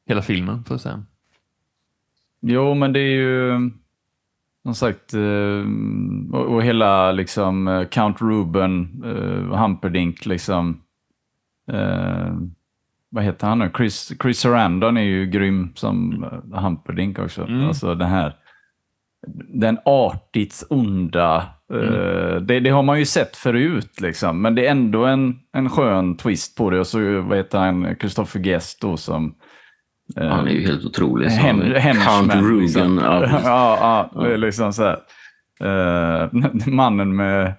hela 0.10 0.22
filmen, 0.22 0.64
får 0.64 0.74
jag 0.74 0.82
säga. 0.82 1.04
Jo, 2.42 2.74
men 2.74 2.94
det 2.94 3.00
är 3.00 3.16
ju 3.16 3.72
som 4.64 4.76
sagt 4.76 5.14
eh, 5.14 5.66
och, 6.40 6.64
hela 6.64 7.12
liksom 7.12 7.68
eh, 7.68 7.88
Count 7.88 8.22
Ruben, 8.22 9.04
Humperdinck 9.54 10.26
liksom. 10.26 10.82
Eh, 11.72 12.34
vad 13.10 13.24
heter 13.24 13.48
han 13.48 13.60
nu? 13.60 13.72
Chris, 13.78 14.14
Chris 14.22 14.40
Sarandon 14.40 14.98
är 14.98 15.02
ju 15.02 15.26
grym 15.26 15.72
som 15.76 16.26
Humperdinck 16.54 17.20
också. 17.20 17.42
Mm. 17.42 17.68
Alltså 17.68 17.96
den 17.96 18.10
här 18.10 18.36
den 19.54 19.78
artigt 19.86 20.64
onda. 20.70 21.38
eh, 21.74 22.36
det, 22.42 22.60
det 22.60 22.70
har 22.70 22.84
man 22.84 23.00
ju 23.00 23.06
sett 23.06 23.36
förut 23.36 24.02
liksom. 24.02 24.42
Men 24.42 24.56
det 24.56 24.68
är 24.68 24.72
ändå 24.72 25.06
en, 25.06 25.40
en 25.52 25.70
skön 25.70 26.18
twist 26.18 26.58
på 26.58 26.70
det. 26.70 26.80
Och 26.80 26.88
så 26.88 27.22
vad 27.22 27.38
heter 27.38 27.60
han? 27.60 27.96
Christopher 28.00 28.40
Guest 28.40 28.82
då 28.82 28.98
som 28.98 29.36
Han 30.16 30.48
är 30.48 30.52
ju 30.52 30.68
helt 30.68 30.86
otrolig. 30.86 31.28
henchman, 31.30 32.30
Count 32.30 32.34
Rugen. 32.34 32.60
liksom. 32.62 32.98
Ja, 33.44 34.10
ja, 34.16 34.36
liksom 34.36 34.74
så 34.74 34.84
här. 34.84 34.98
Eh, 35.64 36.30
mannen 36.68 37.16
med 37.16 37.54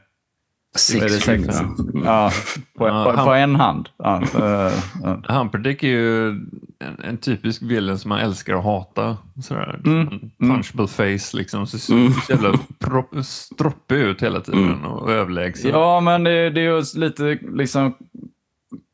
Sex 0.76 1.24
fingrar. 1.24 1.60
Mm. 1.60 2.02
Ja, 2.04 2.30
på, 2.78 2.88
Ja, 2.88 3.04
på, 3.04 3.12
han- 3.16 3.26
på 3.26 3.32
en 3.34 3.56
hand. 3.56 3.88
Ja, 3.98 4.22
eh, 4.38 4.72
ja. 5.02 5.22
Humperdinck 5.28 5.82
är 5.82 5.88
ju 5.88 6.28
en, 6.28 6.96
en 7.04 7.16
typisk 7.16 7.62
villen 7.62 7.98
som 7.98 8.08
man 8.08 8.18
älskar 8.18 8.54
att 8.54 8.64
hata. 8.64 9.16
Sådär. 9.42 9.80
Mm, 9.84 10.08
En 10.38 10.48
Punchable 10.50 10.86
face 10.86 11.36
liksom. 11.36 11.66
Så 11.66 11.78
ser 11.78 11.94
Mm. 11.94 12.12
så 12.12 12.32
jävla 12.32 12.52
pro- 12.78 13.22
stroppig 13.22 13.96
ut 13.96 14.22
hela 14.22 14.40
tiden 14.40 14.64
Mm. 14.64 14.84
och 14.84 15.10
överlägsen. 15.12 15.70
ja, 15.70 16.00
men 16.00 16.24
det, 16.24 16.50
det 16.50 16.60
är 16.60 16.64
ju 16.76 16.82
lite 17.00 17.38
liksom... 17.54 17.94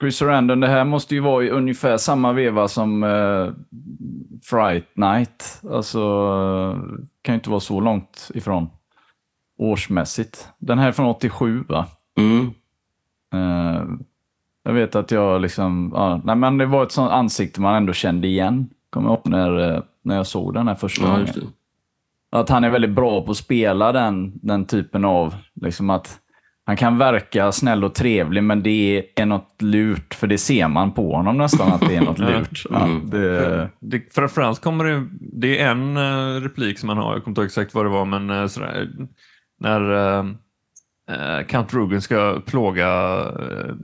Chris 0.01 0.17
Sarandon, 0.17 0.61
det 0.61 0.69
här 0.69 0.85
måste 0.85 1.15
ju 1.15 1.21
vara 1.21 1.45
i 1.45 1.51
ungefär 1.51 1.97
samma 1.97 2.33
veva 2.33 2.69
som 2.69 3.03
uh, 3.03 3.53
Fright 4.43 4.97
Night. 4.97 5.63
Alltså, 5.71 5.99
eh, 5.99 6.81
kan 7.23 7.33
ju 7.33 7.35
inte 7.35 7.51
vara 7.51 7.61
så 7.61 7.81
långt 7.81 8.31
ifrån 8.35 8.69
årsmässigt. 9.59 10.49
Den 10.59 10.79
här 10.79 10.89
är 10.89 10.93
från 10.93 11.07
87, 11.07 11.65
va? 11.69 11.87
Mm. 12.19 12.51
Eh, 13.35 13.85
jag 14.63 14.73
vet 14.73 14.97
att 14.97 15.11
jag 15.11 15.41
liksom, 15.41 15.93
ja, 15.95 16.21
nej 16.25 16.37
men 16.37 16.59
det 16.59 16.67
var 16.67 16.83
ett 16.83 16.93
sånt 16.93 17.13
ansikte 17.13 17.61
man 17.61 17.75
ändå 17.75 17.93
kände 17.93 18.29
igen. 18.29 18.71
Kommer 18.91 19.09
jag 19.09 19.17
ihåg 19.17 19.29
när, 19.29 19.75
eh, 19.75 19.83
när 20.03 20.17
jag 20.17 20.27
såg 20.27 20.55
den 20.55 20.69
här 20.69 20.75
första 20.75 21.05
Ja, 21.05 21.11
gången. 21.11 21.53
Att 22.31 22.49
han 22.49 22.65
är 22.65 22.71
väldigt 22.71 22.91
bra 22.91 23.25
på 23.25 23.31
att 23.31 23.37
spela 23.37 23.93
den, 23.93 24.33
den 24.43 24.65
typen 24.65 25.05
av, 25.05 25.35
liksom 25.55 25.91
att 25.91 26.21
han 26.67 26.77
kan 26.77 26.99
verka 26.99 27.53
snäll 27.53 27.85
och 27.85 27.95
trevlig 27.95 28.43
men 28.45 28.63
det 28.63 29.07
är 29.15 29.27
något 29.27 29.63
lurt, 29.63 30.15
för 30.15 30.27
det 30.27 30.39
ser 30.39 30.69
man 30.69 30.93
på 30.93 31.15
honom 31.17 31.39
nästan 31.39 31.73
att 31.73 31.81
det 31.81 31.97
är 31.97 32.01
något 32.01 32.19
lurt. 32.29 32.63
Ja, 32.71 32.85
Mm. 32.85 33.11
det, 33.11 33.71
Det, 33.81 34.15
framförallt 34.15 34.61
kommer 34.63 34.85
det, 34.85 35.07
det 35.21 35.61
är 35.61 35.71
en 35.71 35.97
eh, 35.97 36.41
replik 36.41 36.79
som 36.79 36.89
han 36.89 36.99
har, 36.99 37.13
jag 37.13 37.25
kommer 37.25 37.33
inte 37.33 37.41
ihåg 37.41 37.47
exakt 37.47 37.75
vad 37.75 37.85
det 37.85 37.89
var, 37.91 38.05
men 38.05 38.31
uh, 38.31 38.47
sådär, 38.47 38.89
när 39.61 39.81
uh, 39.93 41.47
Count 41.49 41.75
Rugen 41.75 42.03
ska 42.03 42.41
plåga 42.47 42.89
uh, 43.25 43.75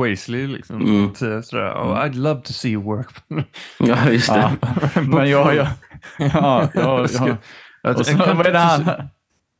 Weasley, 0.00 0.46
liksom. 0.46 0.80
Mm. 0.80 1.06
Att, 1.06 1.22
eh, 1.22 1.40
sådär, 1.40 1.72
oh, 1.72 2.04
I'd 2.04 2.14
love 2.14 2.40
to 2.40 2.52
see 2.52 2.70
you 2.70 2.82
work. 2.82 3.08
Ja, 3.78 4.10
just 4.10 4.32
det. 4.32 4.50
ja. 4.60 5.00
Men 5.02 5.30
jag, 5.30 5.54
jag, 5.56 5.66
ja, 6.18 6.68
jag, 6.74 7.00
jag, 7.82 8.06
så, 8.06 8.16
vad 8.34 8.46
är 8.46 8.52
det 8.52 8.58
han... 8.58 8.84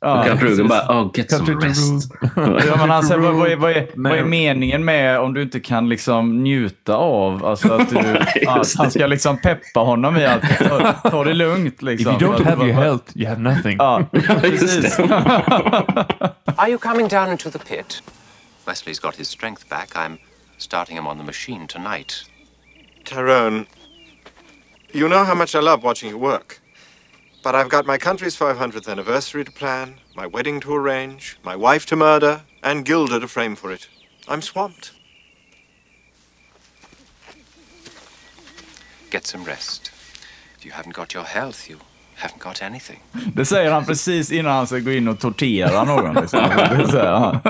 Ja, 0.04 0.18
Och 0.20 0.26
Count 0.26 0.42
Rugen 0.42 0.68
precis. 0.68 0.86
bara, 0.88 1.02
oh, 1.02 1.10
get 1.14 1.30
some 1.30 1.46
Country 1.46 1.68
rest. 1.68 2.12
Ja, 2.66 2.76
men 2.76 2.90
han 2.90 3.02
säger, 3.02 3.20
vad, 3.20 3.34
vad, 3.34 3.50
är, 3.50 3.56
vad, 3.56 3.70
är, 3.70 3.86
vad 3.94 4.12
är 4.12 4.20
Men- 4.20 4.30
meningen 4.30 4.84
med 4.84 5.20
om 5.20 5.34
du 5.34 5.42
inte 5.42 5.60
kan 5.60 5.88
liksom 5.88 6.42
njuta 6.42 6.94
av, 6.96 7.44
alltså 7.46 7.72
att, 7.72 7.90
du, 7.90 7.98
att 8.48 8.74
han 8.76 8.90
ska 8.90 9.06
liksom 9.06 9.38
peppa 9.38 9.80
honom 9.80 10.16
i 10.16 10.24
att 10.26 10.42
ta, 10.58 10.92
ta 10.92 11.24
det 11.24 11.34
lugnt. 11.34 11.74
If 11.74 11.82
Liksom. 11.82 12.12
you 12.12 12.20
don't 12.20 12.34
Att- 12.40 12.46
have 12.46 12.64
your 12.66 12.74
health, 12.82 13.04
you 13.14 13.28
have 13.28 13.40
nothing. 13.42 13.76
Ja, 13.78 14.02
precis. 14.40 14.98
Are 16.56 16.68
you 16.68 16.78
coming 16.78 17.08
down 17.08 17.30
into 17.30 17.50
the 17.50 17.58
pit? 17.58 18.02
Wesley's 18.66 19.00
got 19.02 19.16
his 19.16 19.28
strength 19.28 19.68
back. 19.68 19.88
I'm 19.96 20.18
starting 20.58 20.96
him 20.96 21.06
on 21.06 21.18
the 21.18 21.24
machine 21.24 21.66
tonight. 21.66 22.12
Tyrone, 23.04 23.66
you 24.92 25.08
know 25.08 25.24
how 25.24 25.34
much 25.34 25.54
I 25.54 25.58
love 25.60 25.82
watching 25.82 26.10
you 26.10 26.18
work. 26.18 26.58
But 27.42 27.56
I've 27.56 27.68
got 27.68 27.86
my 27.86 27.98
country's 27.98 28.36
500th 28.36 28.88
anniversary 28.88 29.44
to 29.44 29.50
plan, 29.50 29.96
my 30.14 30.26
wedding 30.26 30.60
to 30.60 30.74
arrange, 30.74 31.38
my 31.42 31.56
wife 31.56 31.86
to 31.86 31.96
murder, 31.96 32.42
and 32.62 32.86
Gilda 32.86 33.18
to 33.18 33.26
frame 33.26 33.56
for 33.56 33.72
it. 33.72 33.88
I'm 34.28 34.40
swamped. 34.42 34.92
Get 39.10 39.26
some 39.26 39.44
rest. 39.44 39.90
If 40.56 40.64
you 40.64 40.70
haven't 40.70 40.94
got 40.94 41.14
your 41.14 41.24
health, 41.24 41.68
you 41.68 41.78
haven't 42.14 42.38
got 42.38 42.62
anything. 42.62 43.00
Det 43.34 43.44
säger 43.44 43.72
han 43.72 43.84
precis 43.84 44.32
innan 44.32 44.52
han 44.52 44.66
ska 44.66 44.78
gå 44.78 44.92
in 44.92 45.08
och 45.08 45.20
tortera 45.20 45.84
någon. 45.84 46.14
Liksom. 46.14 46.40
Det 46.92 46.98
ja. 46.98 47.40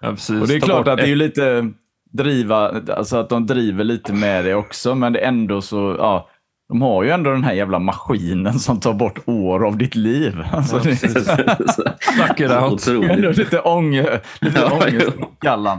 Precis. 0.00 0.40
Och 0.40 0.48
det 0.48 0.54
är 0.54 0.60
klart 0.60 0.88
att 0.88 0.96
det 0.96 1.02
är 1.02 1.06
ju 1.06 1.16
lite 1.16 1.72
driva, 2.12 2.82
alltså 2.96 3.16
att 3.16 3.28
de 3.28 3.46
driver 3.46 3.84
lite 3.84 4.12
med 4.12 4.44
det 4.44 4.54
också, 4.54 4.94
men 4.94 5.12
det 5.12 5.18
är 5.18 5.28
ändå 5.28 5.62
så, 5.62 5.96
ja, 5.98 6.29
de 6.70 6.82
har 6.82 7.02
ju 7.02 7.10
ändå 7.10 7.30
den 7.30 7.44
här 7.44 7.52
jävla 7.52 7.78
maskinen 7.78 8.58
som 8.58 8.80
tar 8.80 8.92
bort 8.92 9.18
år 9.26 9.66
av 9.66 9.76
ditt 9.78 9.94
liv. 9.94 10.44
Alltså, 10.52 10.78
det 10.78 10.96
it 12.40 12.50
out. 12.50 12.88
är 12.88 12.96
Otroligt. 12.96 13.36
lite, 13.36 13.60
ånge, 13.60 14.20
lite 14.40 14.60
Ja. 14.60 14.78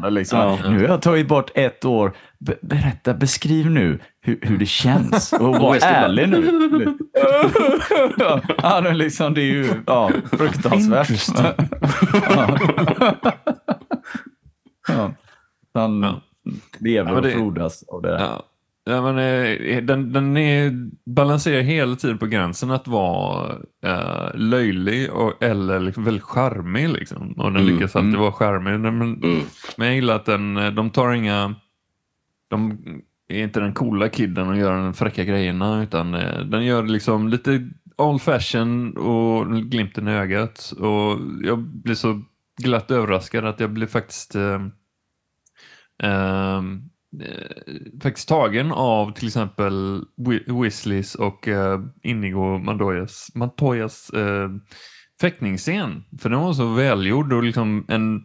Liksom. 0.10 0.39
Ja. 0.39 0.57
Nu 0.69 0.79
har 0.81 0.88
jag 0.88 1.01
tagit 1.01 1.27
bort 1.27 1.51
ett 1.55 1.86
år. 1.86 2.13
Be 2.39 2.55
berätta, 2.62 3.13
beskriv 3.13 3.71
nu 3.71 4.00
hur, 4.21 4.39
hur 4.41 4.57
det 4.57 4.65
känns. 4.65 5.33
Och 5.33 5.55
var 5.60 5.75
ärlig 5.81 6.29
nu. 6.29 6.67
ja, 8.63 8.81
det 8.81 8.93
liksom, 8.93 9.33
det 9.33 9.41
är 9.41 9.45
ju 9.53 9.69
ja, 9.88 10.12
fruktansvärt. 10.31 11.10
ja. 11.33 12.57
ja. 14.88 15.12
Han 15.74 16.03
Ja. 16.03 16.21
lever 16.79 17.12
Ja, 17.13 17.21
det- 17.21 17.27
och 17.27 17.33
frodas 17.33 17.83
av 17.88 18.01
det. 18.01 18.29
Ja. 18.83 19.01
Men, 19.01 19.17
eh, 19.17 19.83
den, 19.83 20.13
den 20.13 20.38
är, 20.38 20.71
balanserar 21.05 21.61
hela 21.61 21.95
tiden 21.95 22.17
på 22.17 22.25
gränsen 22.25 22.71
att 22.71 22.88
vara 22.88 23.55
eh, 23.85 24.29
löjlig 24.35 25.11
och, 25.11 25.43
eller 25.43 25.79
liksom 25.79 26.03
väldigt 26.03 26.23
charmig. 26.23 26.89
Liksom. 26.89 27.31
Och 27.31 27.51
den 27.51 27.61
Mm, 27.61 27.73
lyckas 27.73 27.95
alltid 27.95 28.09
mm. 28.09 28.21
vara 28.21 28.31
charmig. 28.31 28.79
Men, 28.79 29.01
Mm. 29.01 29.41
men 29.77 29.88
jag 29.88 29.95
gillar 29.95 30.15
att 30.15 30.25
den, 30.25 30.57
eh, 30.57 30.71
de 30.71 30.89
tar 30.89 31.11
inga... 31.13 31.55
De 32.50 32.77
är 33.27 33.43
inte 33.43 33.59
den 33.59 33.73
coola 33.73 34.09
kidden 34.09 34.47
och 34.47 34.57
gör 34.57 34.77
de 34.83 34.93
fräcka 34.93 35.23
grejerna 35.23 35.83
utan 35.83 36.13
eh, 36.15 36.39
den 36.39 36.65
gör 36.65 36.83
liksom 36.83 37.27
lite 37.29 37.69
old 37.97 38.21
fashion 38.21 38.97
och 38.97 39.47
glimten 39.71 40.07
i 40.07 40.11
ögat. 40.11 40.73
Och 40.79 41.19
jag 41.43 41.59
blir 41.59 41.95
så 41.95 42.21
glatt 42.63 42.91
överraskad 42.91 43.45
att 43.45 43.59
jag 43.59 43.69
blir 43.69 43.88
faktiskt 43.88 44.35
eh, 44.35 44.61
ehm, 46.03 46.03
eh, 46.03 46.61
faktiskt 48.03 48.27
tagen 48.30 48.72
av 48.72 49.12
till 49.13 49.27
exempel 49.27 50.03
Weasleys 50.48 51.15
och 51.15 51.48
eh, 51.48 51.80
Inigo 52.03 52.58
Montoyas, 52.58 53.32
Montoyas 53.36 54.10
eh, 54.10 54.50
fäktningsscen. 55.22 56.03
För 56.22 56.30
den 56.30 56.39
var 56.39 56.53
så 56.53 56.65
välgjord 56.74 57.34
och 57.34 57.44
liksom 57.44 57.86
en 57.88 58.22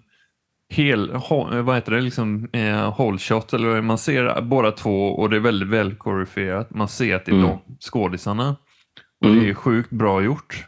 hel, 0.73 1.11
ho- 1.13 1.61
vad 1.63 1.75
heter 1.75 1.93
det, 1.93 2.01
liksom 2.01 2.49
eh, 2.53 2.97
whole 2.99 3.19
shot 3.19 3.53
eller 3.53 3.83
man 3.83 3.99
ser 3.99 4.43
båda 4.43 4.71
två 4.73 5.09
och 5.09 5.31
det 5.31 5.37
är 5.37 5.41
väldigt 5.41 5.69
väl 5.69 5.95
koreograferat. 5.95 6.75
Man 6.75 6.89
ser 6.89 7.17
att 7.17 7.25
det 7.27 7.33
är 7.33 7.37
Mm. 7.37 7.47
de 7.67 7.77
skådisarna. 7.81 8.57
Och 9.21 9.27
Mm. 9.31 9.41
det 9.45 9.51
är 9.51 9.55
sjukt 9.55 9.91
bra 9.91 10.23
gjort. 10.23 10.65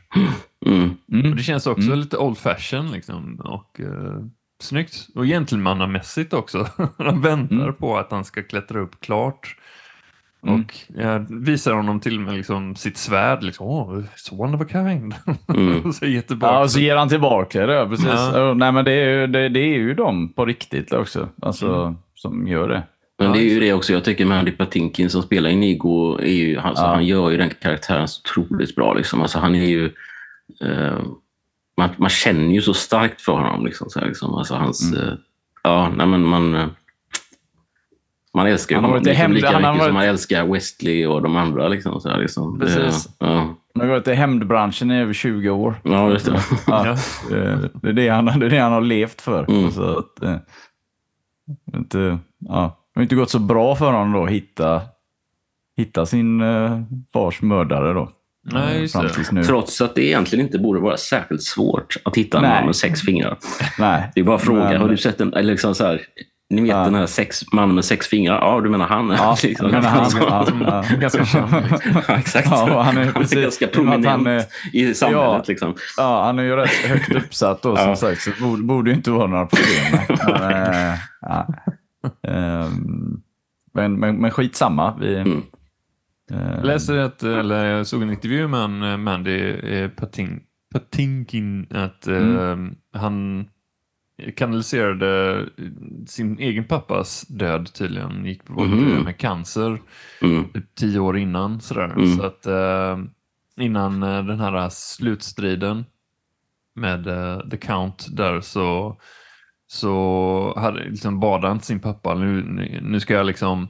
Mm. 0.67 0.91
Mm. 1.13 1.31
Och 1.31 1.37
det 1.37 1.43
känns 1.43 1.67
också 1.67 1.87
Mm. 1.87 1.99
lite 1.99 2.17
old 2.17 2.39
fashion 2.39 2.91
liksom. 2.93 3.41
Och 3.45 3.81
eh, 3.81 4.19
snyggt. 4.63 5.07
Och 5.15 5.25
gentlemannamässigt 5.25 6.33
också. 6.33 6.69
De 6.99 7.23
väntar 7.23 7.57
Mm. 7.57 7.75
på 7.75 7.97
att 7.99 8.11
han 8.11 8.25
ska 8.25 8.43
klättra 8.43 8.81
upp 8.81 9.01
klart. 9.01 9.57
Mm. 10.47 10.61
Och 10.61 10.75
jag 11.01 11.27
visar 11.31 11.73
honom 11.73 12.01
till 12.01 12.17
och 12.17 12.23
med 12.23 12.35
liksom 12.35 12.77
sitt 12.77 12.97
svärd. 12.97 13.43
Liksom, 13.43 13.67
oh, 13.67 13.99
it's 14.17 14.41
one 14.41 14.57
of 14.57 14.63
a 14.63 14.67
kind. 14.73 15.15
Mm. 15.49 15.93
så 15.93 16.07
ger 16.07 16.21
tillbaka. 16.21 16.55
Ja, 16.55 16.61
och 16.63 16.71
så 16.71 16.81
ger 16.81 16.97
han 16.97 17.09
tillbaka 17.09 17.67
det. 17.67 17.87
Precis. 17.89 18.07
Ja. 18.35 18.55
Nej, 18.55 18.73
men 18.73 18.85
det, 18.85 18.93
är 18.93 19.21
ju, 19.21 19.27
det, 19.27 19.49
det 19.49 19.61
är 19.61 19.79
ju 19.79 19.95
de 19.95 20.33
på 20.33 20.45
riktigt 20.45 20.93
också, 20.93 21.29
alltså, 21.43 21.75
Mm. 21.75 21.97
som 22.15 22.47
gör 22.49 22.69
det. 22.69 22.83
Men 23.21 23.33
det 23.33 23.39
är 23.39 23.55
ju 23.55 23.61
det 23.61 23.73
också, 23.73 23.93
jag 23.93 24.05
tycker 24.05 24.25
Mandy 24.27 24.51
Patinkin 24.51 25.11
som 25.11 25.23
spelar 25.23 25.51
Inigo, 25.51 26.19
är 26.21 26.33
ju, 26.33 26.59
alltså, 26.59 26.85
Ja. 26.85 26.89
han 26.95 27.07
gör 27.07 27.31
ju 27.31 27.37
den 27.37 27.51
karaktären 27.63 28.09
så 28.09 28.21
otroligt 28.21 28.75
bra. 28.75 28.95
Liksom. 28.95 29.23
Alltså, 29.23 29.39
han 29.39 29.55
är 29.55 29.65
ju, 29.69 29.85
eh, 30.63 30.99
man, 31.79 31.89
man 31.97 32.11
känner 32.11 32.55
ju 32.55 32.61
så 32.63 32.75
starkt 32.75 33.21
för 33.21 33.33
honom. 33.33 33.67
Liksom, 33.67 33.91
så 33.91 34.01
här, 34.01 34.07
liksom. 34.07 34.35
Alltså, 34.35 34.55
hans, 34.55 34.93
Mm. 34.93 35.09
eh, 35.09 35.15
ja, 35.63 35.93
nej, 35.97 36.07
men 36.07 36.23
man, 36.27 36.55
eh, 36.55 36.67
man 38.35 38.47
älskar 38.47 38.77
ju 38.77 38.81
honom 38.83 38.97
liksom, 38.97 39.17
hem- 39.17 39.33
lika 39.33 39.47
mycket 39.49 39.65
som 39.65 39.79
varit- 39.79 39.95
man 39.95 40.05
älskar 40.05 40.47
Wesley 40.53 41.07
och 41.07 41.23
de 41.23 41.37
andra. 41.37 41.69
Liksom, 41.69 42.01
så 42.01 42.09
här, 42.09 42.19
liksom. 42.19 42.59
Precis. 42.59 43.05
Det, 43.05 43.27
ja, 43.27 43.55
Han 43.75 43.81
har 43.81 43.87
varit 43.87 44.09
i 44.09 44.15
hämndbranschen 44.15 44.91
i 44.91 45.01
över 45.01 45.13
20 45.13 45.51
år. 45.51 45.81
ja, 45.85 46.11
just 46.11 46.27
det. 46.27 46.41
Ja, 46.67 46.87
eh, 46.91 46.97
det, 47.83 47.89
är 47.89 47.93
det, 47.93 48.09
han, 48.09 48.25
det 48.25 48.47
är 48.47 48.51
det 48.51 48.59
han 48.59 48.73
har 48.73 48.81
levt 48.81 49.21
för. 49.21 49.51
Mm. 49.51 49.71
Så 49.71 49.99
att, 49.99 50.23
eh, 50.23 50.37
inte, 51.77 52.19
ja, 52.39 52.79
det 52.95 53.01
har 53.01 53.03
inte 53.03 53.15
gått 53.15 53.31
så 53.31 53.39
bra 53.39 53.75
för 53.77 53.93
honom 53.93 54.13
då 54.13 54.25
att 54.25 54.31
hitta, 54.31 54.81
hitta 55.77 56.07
sin 56.07 56.43
fars 57.13 57.43
mördare. 57.43 57.93
Då. 57.93 58.11
Nej, 58.53 58.83
Eh, 58.83 58.89
fram 58.89 59.09
tills 59.09 59.33
nu. 59.33 59.45
Trots 59.45 59.81
att 59.81 59.95
det 59.95 60.05
egentligen 60.05 60.47
inte 60.47 60.59
borde 60.59 60.81
vara 60.81 60.97
särskilt 60.97 61.43
svårt 61.43 61.97
att 62.05 62.17
hitta 62.17 62.39
en 62.39 62.43
Nej. 62.43 62.53
man 62.55 62.67
med 62.67 62.77
sex 62.77 63.01
fingrar. 63.03 63.37
Nej. 63.79 64.11
Det 64.15 64.21
är 64.21 64.25
bara 64.25 64.37
att 64.37 64.43
fråga, 64.43 64.61
Men- 64.65 64.81
har 64.81 64.89
du 64.89 64.97
sett 64.97 65.21
en, 65.21 65.33
eller 65.35 65.53
liksom 65.53 65.75
så 65.75 65.85
här, 65.85 66.01
ni 66.51 66.61
vet 66.63 66.71
Ja. 66.71 66.77
den 66.85 66.95
här 66.95 67.07
sex, 67.07 67.53
mannen 67.53 67.75
med 67.75 67.85
sex 67.85 68.07
fingrar? 68.07 68.39
Ja, 68.41 68.61
du 68.61 68.69
menar 68.71 68.87
han? 68.87 69.11
Ja, 69.19 69.37
Liksom. 69.43 69.71
menar 69.71 69.89
han. 69.89 70.11
Ja, 70.21 70.47
ja. 70.91 70.97
Ganska 71.01 71.25
känd. 71.25 71.51
liksom. 71.71 72.03
Ja, 72.09 72.15
exakt. 72.19 72.49
Ja, 72.51 72.83
han 72.83 72.97
är 72.99 73.13
precis- 73.13 73.43
ganska 73.43 73.67
och 73.67 73.71
med 73.85 73.95
att 73.95 74.03
prominent 74.03 74.07
han 74.07 74.27
är- 74.27 74.45
i 74.73 74.95
samhället. 74.95 75.23
Ja. 75.25 75.43
Liksom. 75.47 75.75
Ja, 75.97 76.25
han 76.25 76.39
är 76.39 76.43
ju 76.43 76.57
rätt 76.57 76.71
högt 76.71 77.15
uppsatt 77.15 77.63
då, 77.63 77.77
som 77.77 77.89
Ja. 77.89 77.97
sagt, 77.97 78.23
så 78.23 78.31
det 78.31 78.41
borde, 78.41 78.63
borde 78.63 78.91
ju 78.91 78.97
inte 78.97 79.11
vara 79.11 79.27
några 79.27 79.47
problem. 79.47 80.01
Men, 80.41 80.97
ja. 81.21 81.47
Ehm, 82.29 83.21
men, 83.75 83.99
men, 84.01 84.17
men 84.17 84.31
skitsamma. 84.31 84.97
Vi, 85.01 85.17
Mm. 85.17 85.43
Eh, 86.31 86.51
Jag 86.57 86.65
läste 86.67 87.05
att, 87.05 87.23
eller 87.23 87.65
jag 87.65 87.87
såg 87.87 88.03
en 88.03 88.11
intervju 88.11 88.49
med 88.49 88.61
en, 88.61 88.83
eh, 88.83 88.97
Mandy 88.97 89.39
eh, 89.51 89.91
Patin, 89.91 90.41
Patinkin 90.73 91.67
att 91.71 92.07
Mm. 92.07 92.37
eh, 92.93 93.01
han 93.01 93.49
kanaliserade 94.37 95.45
sin 96.07 96.39
egen 96.39 96.65
pappas 96.65 97.23
död 97.29 97.73
tydligen. 97.75 98.27
Gick 98.27 98.45
bort 98.45 98.69
Mhm. 98.69 99.03
med 99.05 99.19
cancer 99.19 99.81
Mm. 100.23 100.45
typ 100.53 100.75
tio 100.75 100.99
år 101.01 101.19
innan. 101.19 101.61
Sådär. 101.61 101.85
Mm. 101.85 102.07
Så 102.17 102.23
att 102.23 102.47
eh, 102.47 102.99
innan 103.61 104.03
eh, 104.03 104.25
den 104.25 104.41
här 104.41 104.69
slutstriden 104.69 105.85
med 106.75 107.07
eh, 107.07 107.41
The 107.49 107.57
Count 107.57 108.07
där 108.17 108.41
så, 108.41 108.97
så 109.67 110.55
hade, 110.59 110.85
liksom 110.91 111.21
bad 111.21 111.45
han 111.45 111.61
sin 111.61 111.81
pappa, 111.81 112.15
nu- 112.15 112.81
nu 112.83 113.01
ska 113.01 113.15
jag 113.15 113.27
liksom 113.27 113.69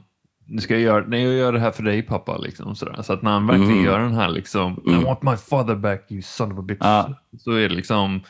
nu 0.49 0.61
ska 0.61 0.73
jag 0.73 0.81
göra, 0.83 1.05
nej, 1.07 1.23
jag 1.23 1.33
gör 1.33 1.53
det 1.53 1.59
här 1.59 1.71
för 1.71 1.83
dig 1.83 2.01
pappa. 2.01 2.37
Liksom, 2.37 2.75
sådär. 2.75 3.01
Så 3.01 3.13
att 3.13 3.21
när 3.21 3.31
han 3.31 3.47
verkligen 3.47 3.71
Mm. 3.71 3.85
gör 3.85 3.99
den 3.99 4.13
här 4.13 4.29
liksom, 4.29 4.83
Mm. 4.87 5.01
I 5.01 5.03
want 5.03 5.21
my 5.23 5.35
father 5.35 5.75
back 5.75 6.11
you 6.11 6.21
son 6.21 6.51
of 6.51 6.59
a 6.59 6.61
bitch. 6.61 6.77
Ja. 6.81 7.13
Så 7.37 7.51
är 7.51 7.69
det 7.69 7.75
liksom, 7.75 8.21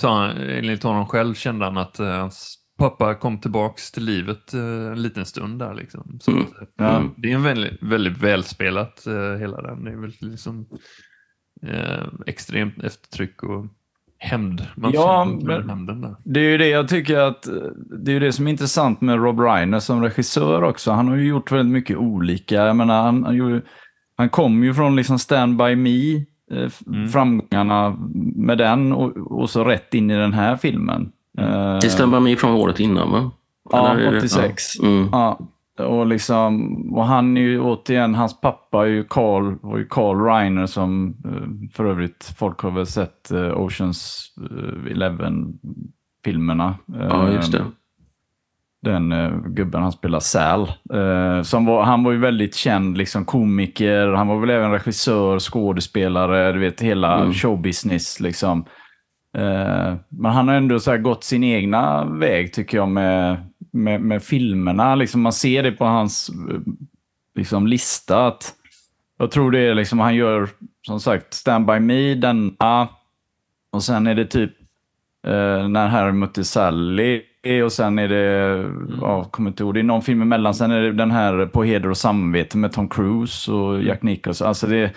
så 0.00 0.08
han, 0.08 0.30
enligt 0.36 0.82
honom 0.82 1.06
själv 1.06 1.34
kände 1.34 1.64
han 1.64 1.76
att 1.78 1.98
eh, 2.00 2.06
hans 2.08 2.58
pappa 2.78 3.14
kom 3.14 3.40
tillbaks 3.40 3.90
till 3.92 4.04
livet 4.04 4.54
eh, 4.54 4.60
en 4.92 5.02
liten 5.02 5.24
stund 5.26 5.58
där. 5.58 5.74
Liksom. 5.74 6.18
Så 6.20 6.30
Mm. 6.30 6.42
att, 6.42 6.52
eh, 6.60 6.66
Ja. 6.76 6.96
Mm. 6.96 7.10
det 7.16 7.30
är 7.30 7.34
en 7.34 7.42
väldigt, 7.42 7.82
väldigt 7.82 8.18
välspelat 8.18 9.02
hela 9.40 9.62
den. 9.62 9.84
Det 9.84 9.90
är 9.90 9.96
väl 9.96 10.12
liksom 10.20 10.66
eh, 11.66 12.06
extremt 12.26 12.82
eftertryck 12.84 13.42
och 13.42 13.66
hämnd. 14.18 14.66
Man 14.76 14.92
Ja, 14.94 15.24
men-. 15.42 16.16
Det 16.24 16.40
är 16.40 16.44
ju 16.50 16.58
det 16.58 16.68
jag 16.68 16.88
tycker 16.88 17.18
att 17.18 17.46
det 18.04 18.12
är 18.12 18.20
det 18.20 18.32
som 18.32 18.46
är 18.46 18.50
intressant 18.50 19.00
med 19.00 19.22
Rob 19.22 19.40
Reiner 19.40 19.80
som 19.80 20.02
regissör 20.02 20.62
också. 20.62 20.92
Han 20.92 21.08
har 21.08 21.16
ju 21.16 21.28
gjort 21.28 21.52
väldigt 21.52 21.72
mycket 21.72 21.96
olika. 21.96 22.54
Jag 22.54 22.76
menar, 22.76 23.02
han, 23.02 23.24
han, 23.24 23.34
gjorde, 23.36 23.62
han 24.16 24.28
kom 24.28 24.64
ju 24.64 24.74
från 24.74 24.96
liksom 24.96 25.18
Stand 25.18 25.56
By 25.56 25.76
Me, 25.76 26.16
eh, 26.50 26.70
Mm. 26.86 27.08
framgångarna 27.08 27.96
med 28.36 28.58
den 28.58 28.92
och, 28.92 29.16
och 29.40 29.50
så 29.50 29.64
rätt 29.64 29.94
in 29.94 30.10
i 30.10 30.16
den 30.16 30.32
här 30.32 30.56
filmen. 30.56 31.12
Eh, 31.38 31.78
Det 31.78 31.90
stämmer 31.90 32.20
med 32.20 32.38
från 32.38 32.50
året 32.54 32.80
innan 32.80 33.10
va? 33.12 33.30
Ja, 33.72 33.90
Eller 33.94 34.12
det- 34.12 34.18
86. 34.18 34.62
Ja. 34.82 34.86
Mm. 34.88 35.08
Ja, 35.12 35.38
och 35.78 36.06
liksom, 36.06 36.72
och 36.94 37.04
han 37.04 37.36
är 37.36 37.40
ju 37.40 37.60
återigen, 37.60 38.14
hans 38.14 38.40
pappa 38.40 38.82
är 38.82 38.88
ju 38.90 39.04
Carl, 39.04 39.56
var 39.62 39.78
ju 39.78 39.86
Carl 39.86 40.24
Reiner 40.24 40.66
som 40.66 41.16
eh, 41.24 41.70
för 41.74 41.84
övrigt, 41.84 42.34
folk 42.38 42.60
har 42.60 42.70
väl 42.70 42.86
sett 42.86 43.30
eh, 43.30 43.60
Oceans 43.60 44.26
eh, 44.50 44.92
11-filmerna. 44.94 46.74
Ja, 46.86 47.30
just 47.30 47.52
det. 47.52 47.64
Den 48.82 49.14
gubben 49.54 49.82
han 49.82 49.92
spelar 49.92 50.20
Sal. 50.20 50.72
Som 51.44 51.64
var, 51.66 51.82
han 51.82 52.04
var 52.04 52.12
ju 52.12 52.18
väldigt 52.18 52.54
känd 52.54 52.98
liksom 52.98 53.24
komiker, 53.24 54.08
han 54.08 54.28
var 54.28 54.40
väl 54.40 54.50
även 54.50 54.70
regissör, 54.72 55.38
skådespelare, 55.38 56.52
du 56.52 56.58
vet 56.58 56.80
hela 56.80 57.20
Mm. 57.20 57.32
showbusiness 57.32 58.20
liksom. 58.20 58.64
Men 60.08 60.32
han 60.32 60.48
har 60.48 60.54
ändå 60.54 60.78
så 60.78 60.96
gått 60.96 61.24
sin 61.24 61.44
egna 61.44 62.04
väg 62.04 62.52
tycker 62.52 62.78
jag 62.78 62.88
med, 62.88 63.36
med, 63.78 64.00
med 64.00 64.22
filmerna. 64.22 64.94
Liksom 64.94 65.20
man 65.20 65.32
ser 65.32 65.62
det 65.62 65.72
på 65.72 65.84
hans 65.84 66.28
eh, 66.28 66.60
liksom, 67.34 67.66
lista. 67.66 68.26
att 68.26 68.54
Jag 69.18 69.30
tror 69.30 69.50
det 69.50 69.58
är 69.60 69.74
liksom, 69.74 69.98
han 69.98 70.14
gör 70.14 70.48
som 70.86 71.00
sagt 71.00 71.34
Stand 71.34 71.66
By 71.66 71.78
Me, 71.80 72.14
denna. 72.14 72.88
Och 73.72 73.82
sen 73.82 74.06
är 74.06 74.14
det 74.14 74.24
typ 74.26 74.50
eh, 75.26 75.68
När 75.68 75.88
Harry 75.88 76.12
mötte 76.12 76.44
Sally. 76.44 77.22
Och 77.64 77.72
sen 77.72 77.98
är 77.98 78.08
det, 78.08 78.66
ja, 79.00 79.24
kommer 79.24 79.50
inte 79.50 79.62
ihåg, 79.62 79.74
det 79.74 79.80
är 79.80 79.84
någon 79.84 80.02
film 80.02 80.22
emellan. 80.22 80.54
Sen 80.54 80.70
är 80.70 80.80
det 80.82 80.92
den 80.92 81.10
här 81.10 81.46
På 81.46 81.64
heder 81.64 81.90
och 81.90 81.96
samvete 81.96 82.56
med 82.58 82.72
Tom 82.72 82.88
Cruise 82.88 83.52
och 83.52 83.82
Jack 83.82 84.02
Nicholson. 84.02 84.48
Alltså 84.48 84.66
det, 84.66 84.92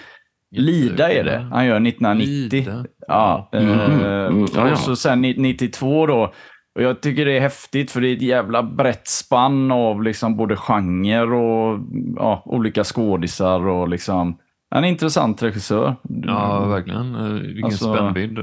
Lida 0.56 1.12
är 1.12 1.24
det. 1.24 1.48
Han 1.52 1.66
gör 1.66 1.88
1990. 1.88 2.60
Lida. 2.60 2.86
Ja, 3.08 3.50
Mm, 3.54 3.70
eh, 3.70 4.26
mm, 4.26 4.46
ja. 4.56 4.72
och 4.72 4.78
så 4.78 4.96
sen 4.96 5.22
ni- 5.22 5.38
92 5.38 6.06
då. 6.08 6.34
Och 6.76 6.82
jag 6.82 7.02
tycker 7.02 7.26
det 7.26 7.38
är 7.38 7.42
häftigt 7.42 7.92
för 7.92 8.02
det 8.02 8.08
är 8.08 8.16
ett 8.16 8.22
jävla 8.22 8.64
brett 8.64 9.08
spann 9.08 9.72
av 9.72 10.04
liksom 10.04 10.38
både 10.38 10.56
genre 10.56 11.22
och 11.22 11.80
ja, 12.16 12.42
olika 12.46 12.84
skådisar 12.84 13.68
och 13.68 13.90
liksom. 13.90 14.38
En 14.76 14.86
intressant 14.86 15.44
regissör. 15.44 15.96
Ja, 16.04 16.66
verkligen. 16.66 17.16
Eh, 17.16 17.32
Vilken 17.42 17.66
Alltså- 17.66 17.94
spännvidd. 17.94 18.40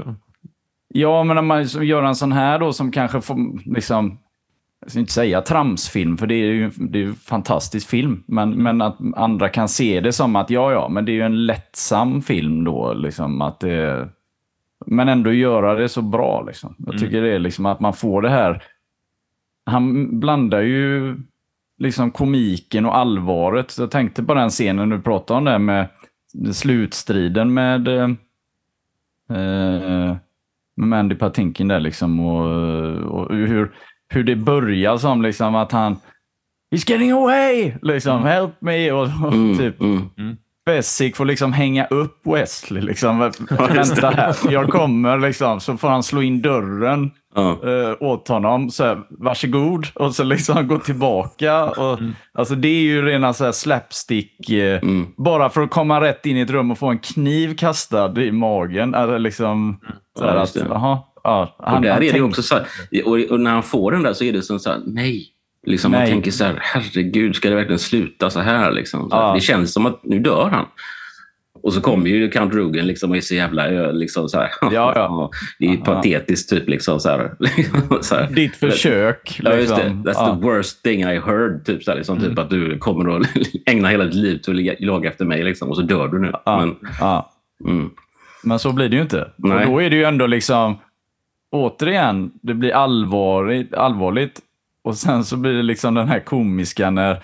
Ja, 0.93 1.23
men 1.23 1.35
när 1.35 1.41
man 1.43 1.63
gör 1.63 2.03
en 2.03 2.15
sån 2.15 2.31
här 2.31 2.59
då 2.59 2.73
som 2.73 2.91
kanske 2.91 3.21
får 3.21 3.35
liksom, 3.75 4.17
jag 4.81 4.91
ska 4.91 4.99
inte 4.99 5.13
säga 5.13 5.41
tramsfilm, 5.41 6.17
för 6.17 6.27
det 6.27 6.35
är 6.35 6.53
ju 6.53 6.71
det 6.77 6.99
är 7.01 7.05
en 7.05 7.13
fantastisk 7.15 7.89
film. 7.89 8.23
Men, 8.27 8.63
men 8.63 8.81
att 8.81 8.97
andra 9.15 9.49
kan 9.49 9.67
se 9.67 9.99
det 9.99 10.11
som 10.13 10.35
att 10.35 10.49
ja, 10.49 10.71
ja, 10.71 10.89
men 10.89 11.05
det 11.05 11.11
är 11.11 11.13
ju 11.13 11.21
en 11.21 11.45
lättsam 11.45 12.21
film 12.21 12.63
då. 12.63 12.93
Liksom, 12.93 13.41
att 13.41 13.59
det, 13.59 14.09
men 14.91 15.09
ändå 15.09 15.33
göra 15.33 15.75
det 15.75 15.89
så 15.89 16.01
bra. 16.01 16.43
Liksom. 16.47 16.75
Jag 16.77 16.99
tycker 16.99 17.21
det 17.21 17.35
är 17.35 17.39
liksom 17.39 17.65
att 17.65 17.79
man 17.79 17.93
får 17.93 18.21
det 18.21 18.29
här. 18.29 18.63
Han 19.65 20.19
blandar 20.19 20.61
ju 20.61 21.17
liksom 21.77 22.11
komiken 22.11 22.85
och 22.85 22.97
allvaret. 22.97 23.77
Jag 23.77 23.91
tänkte 23.91 24.23
på 24.23 24.33
den 24.33 24.49
scenen 24.49 24.89
du 24.89 25.01
pratade 25.01 25.37
om 25.37 25.45
där 25.45 25.59
med 25.59 25.87
slutstriden 26.51 27.53
med 27.53 27.87
eh, 27.87 28.07
med 30.75 30.87
Mandy 30.87 31.15
Patinkin 31.15 31.67
där 31.67 31.79
liksom 31.79 32.19
och, 32.19 32.95
och 32.97 33.35
hur, 33.35 33.71
hur 34.07 34.23
det 34.23 34.35
börjar 34.35 34.97
som 34.97 35.21
liksom 35.21 35.55
att 35.55 35.71
han 35.71 35.97
He's 36.71 36.89
getting 36.91 37.11
away! 37.11 37.73
Liksom, 37.81 38.23
help 38.23 38.61
me! 38.61 38.91
Och, 38.91 39.01
och 39.01 39.33
Mm, 39.33 39.57
typ 39.57 39.81
mm. 39.81 40.37
Bessick 40.73 41.15
får 41.15 41.25
liksom 41.25 41.53
hänga 41.53 41.85
upp 41.87 42.21
Wesley. 42.25 42.81
Liksom. 42.81 43.19
Vänta 43.49 44.09
här, 44.09 44.35
jag 44.49 44.69
kommer 44.69 45.17
liksom. 45.19 45.59
Så 45.59 45.77
får 45.77 45.87
han 45.89 46.03
slå 46.03 46.21
in 46.21 46.41
dörren 46.41 47.11
Ja. 47.35 47.51
eh, 47.51 47.95
åt 47.99 48.27
honom. 48.27 48.69
Så 48.69 48.83
här, 48.83 48.97
Varsågod. 49.09 49.87
Och 49.95 50.15
så 50.15 50.23
liksom 50.23 50.67
gå 50.67 50.77
tillbaka. 50.79 51.65
Och, 51.65 51.99
Alltså 52.33 52.55
det 52.55 52.67
är 52.67 52.81
ju 52.81 53.01
rena 53.05 53.33
så 53.33 53.45
här 53.45 53.51
slapstick. 53.51 54.49
Eh, 54.49 54.79
Mm. 54.83 55.07
Bara 55.17 55.49
för 55.49 55.61
att 55.61 55.69
komma 55.69 56.01
rätt 56.01 56.25
in 56.25 56.37
i 56.37 56.41
ett 56.41 56.49
rum 56.49 56.71
och 56.71 56.77
få 56.77 56.87
en 56.87 56.99
kniv 56.99 57.55
kastad 57.57 58.21
i 58.21 58.31
magen. 58.31 58.93
Eller 58.93 59.19
liksom, 59.19 59.79
så 60.19 60.25
här 60.25 60.35
Ja, 60.35 60.41
att, 60.41 60.55
jaha, 60.55 60.99
ja, 61.23 61.55
Och 61.59 61.65
han- 61.65 61.81
där 61.81 61.93
han 61.93 62.03
är 62.03 62.13
det 62.13 62.21
också 62.21 62.41
så 62.41 62.55
här, 62.55 62.63
och, 63.05 63.31
och 63.31 63.39
när 63.39 63.51
han 63.51 63.63
får 63.63 63.91
den 63.91 64.03
där 64.03 64.13
så 64.13 64.23
är 64.23 64.33
det 64.33 64.41
som 64.41 64.59
så 64.59 64.69
här, 64.69 64.79
nej. 64.85 65.25
Liksom 65.67 65.91
man 65.91 66.05
tänker 66.05 66.31
så 66.31 66.43
här, 66.43 66.57
herregud, 66.61 67.35
ska 67.35 67.49
det 67.49 67.55
verkligen 67.55 67.79
sluta 67.79 68.29
så 68.29 68.39
här? 68.39 68.71
Liksom? 68.71 69.09
Så 69.09 69.15
Ja. 69.15 69.33
Det 69.33 69.41
känns 69.41 69.73
som 69.73 69.85
att 69.85 69.99
nu 70.03 70.19
dör 70.19 70.49
han. 70.49 70.65
Och 71.63 71.73
så 71.73 71.81
kommer 71.81 72.07
ju 72.09 72.29
Count 72.29 72.53
Rugen 72.53 72.87
liksom 72.87 73.11
och 73.11 73.17
är 73.17 73.21
så 73.21 73.35
jävla 73.35 73.91
liksom 73.91 74.29
så 74.29 74.37
här. 74.39 74.49
Ja, 74.61 74.93
ja. 74.95 75.29
Det 75.59 75.65
är 75.65 75.77
patetiskt 75.77 76.49
typ 76.49 76.69
liksom 76.69 76.99
så 76.99 77.09
här. 77.09 77.31
så 78.01 78.15
här. 78.15 78.27
Ditt 78.31 78.55
försök. 78.55 79.39
Ja, 79.43 79.55
just 79.55 79.75
det. 79.75 79.83
liksom. 79.83 80.03
That's 80.05 80.13
Ja. 80.15 80.35
the 80.35 80.41
worst 80.47 80.83
thing 80.83 81.01
I 81.01 81.19
heard. 81.19 81.65
Typ, 81.65 81.83
så 81.83 81.91
här, 81.91 81.97
liksom, 81.97 82.19
typ 82.19 82.39
att 82.39 82.49
du 82.49 82.77
kommer 82.77 83.17
att 83.21 83.27
ägna 83.65 83.87
hela 83.87 84.03
ditt 84.03 84.15
liv 84.15 84.37
till 84.37 84.69
att 84.69 84.79
jaga 84.79 85.09
efter 85.09 85.25
mig 85.25 85.43
liksom, 85.43 85.69
och 85.69 85.75
så 85.75 85.81
dör 85.81 86.07
du 86.07 86.19
nu. 86.19 86.31
Ja. 86.45 86.59
Men, 86.59 86.75
Ja. 86.99 87.31
mm, 87.65 87.89
Men 88.43 88.59
så 88.59 88.71
blir 88.71 88.89
det 88.89 88.95
ju 88.95 89.01
inte. 89.01 89.31
Nej. 89.37 89.65
Och 89.65 89.71
då 89.71 89.81
är 89.81 89.89
det 89.89 89.95
ju 89.95 90.03
ändå 90.03 90.27
liksom, 90.27 90.79
återigen, 91.51 92.31
det 92.41 92.53
blir 92.53 92.71
allvarligt, 92.73 93.73
allvarligt. 93.73 94.39
Och 94.89 94.97
sen 94.97 95.23
så 95.25 95.37
blir 95.37 95.53
det 95.53 95.63
liksom 95.63 95.93
den 95.93 96.07
här 96.07 96.19
komiska 96.19 96.89
när 96.89 97.23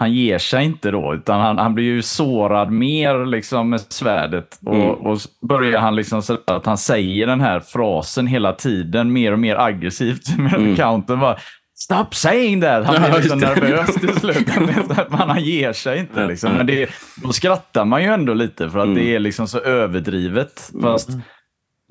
han 0.00 0.12
ger 0.12 0.38
sig 0.38 0.64
inte 0.64 0.90
då, 0.90 1.14
utan 1.14 1.40
han, 1.40 1.58
han 1.58 1.74
blir 1.74 1.84
ju 1.84 2.02
sårad 2.02 2.70
mer 2.70 3.26
liksom 3.26 3.70
med 3.70 3.80
svärdet. 3.80 4.58
Och, 4.66 4.74
Mm. 4.74 4.88
och 4.88 5.18
börjar 5.48 5.80
han 5.80 5.96
liksom 5.96 6.22
så 6.22 6.38
att 6.46 6.66
han 6.66 6.78
säger 6.78 7.26
den 7.26 7.40
här 7.40 7.60
frasen 7.60 8.26
hela 8.26 8.52
tiden, 8.52 9.12
mer 9.12 9.32
och 9.32 9.38
mer 9.38 9.56
aggressivt 9.56 10.38
med 10.38 10.54
Mm. 10.54 10.76
counten. 10.76 11.20
Bara, 11.20 11.36
Stop 11.74 12.06
saying 12.12 12.60
that! 12.60 12.86
Han 12.86 12.94
Ja, 12.94 13.00
blir 13.00 13.08
just 13.08 13.22
liksom 13.22 13.38
nervös 13.40 13.94
till 13.94 14.16
slut. 14.20 14.48
Man, 15.10 15.28
han 15.30 15.44
ger 15.44 15.72
sig 15.72 15.98
inte. 15.98 16.26
Liksom. 16.26 16.52
Men 16.52 16.66
det, 16.66 16.90
då 17.22 17.32
skrattar 17.32 17.84
man 17.84 18.02
ju 18.02 18.08
ändå 18.08 18.34
lite 18.34 18.70
för 18.70 18.78
att 18.78 18.84
Mm. 18.84 18.96
det 18.96 19.14
är 19.14 19.18
liksom 19.18 19.48
så 19.48 19.58
överdrivet. 19.58 20.72
Fast 20.82 21.08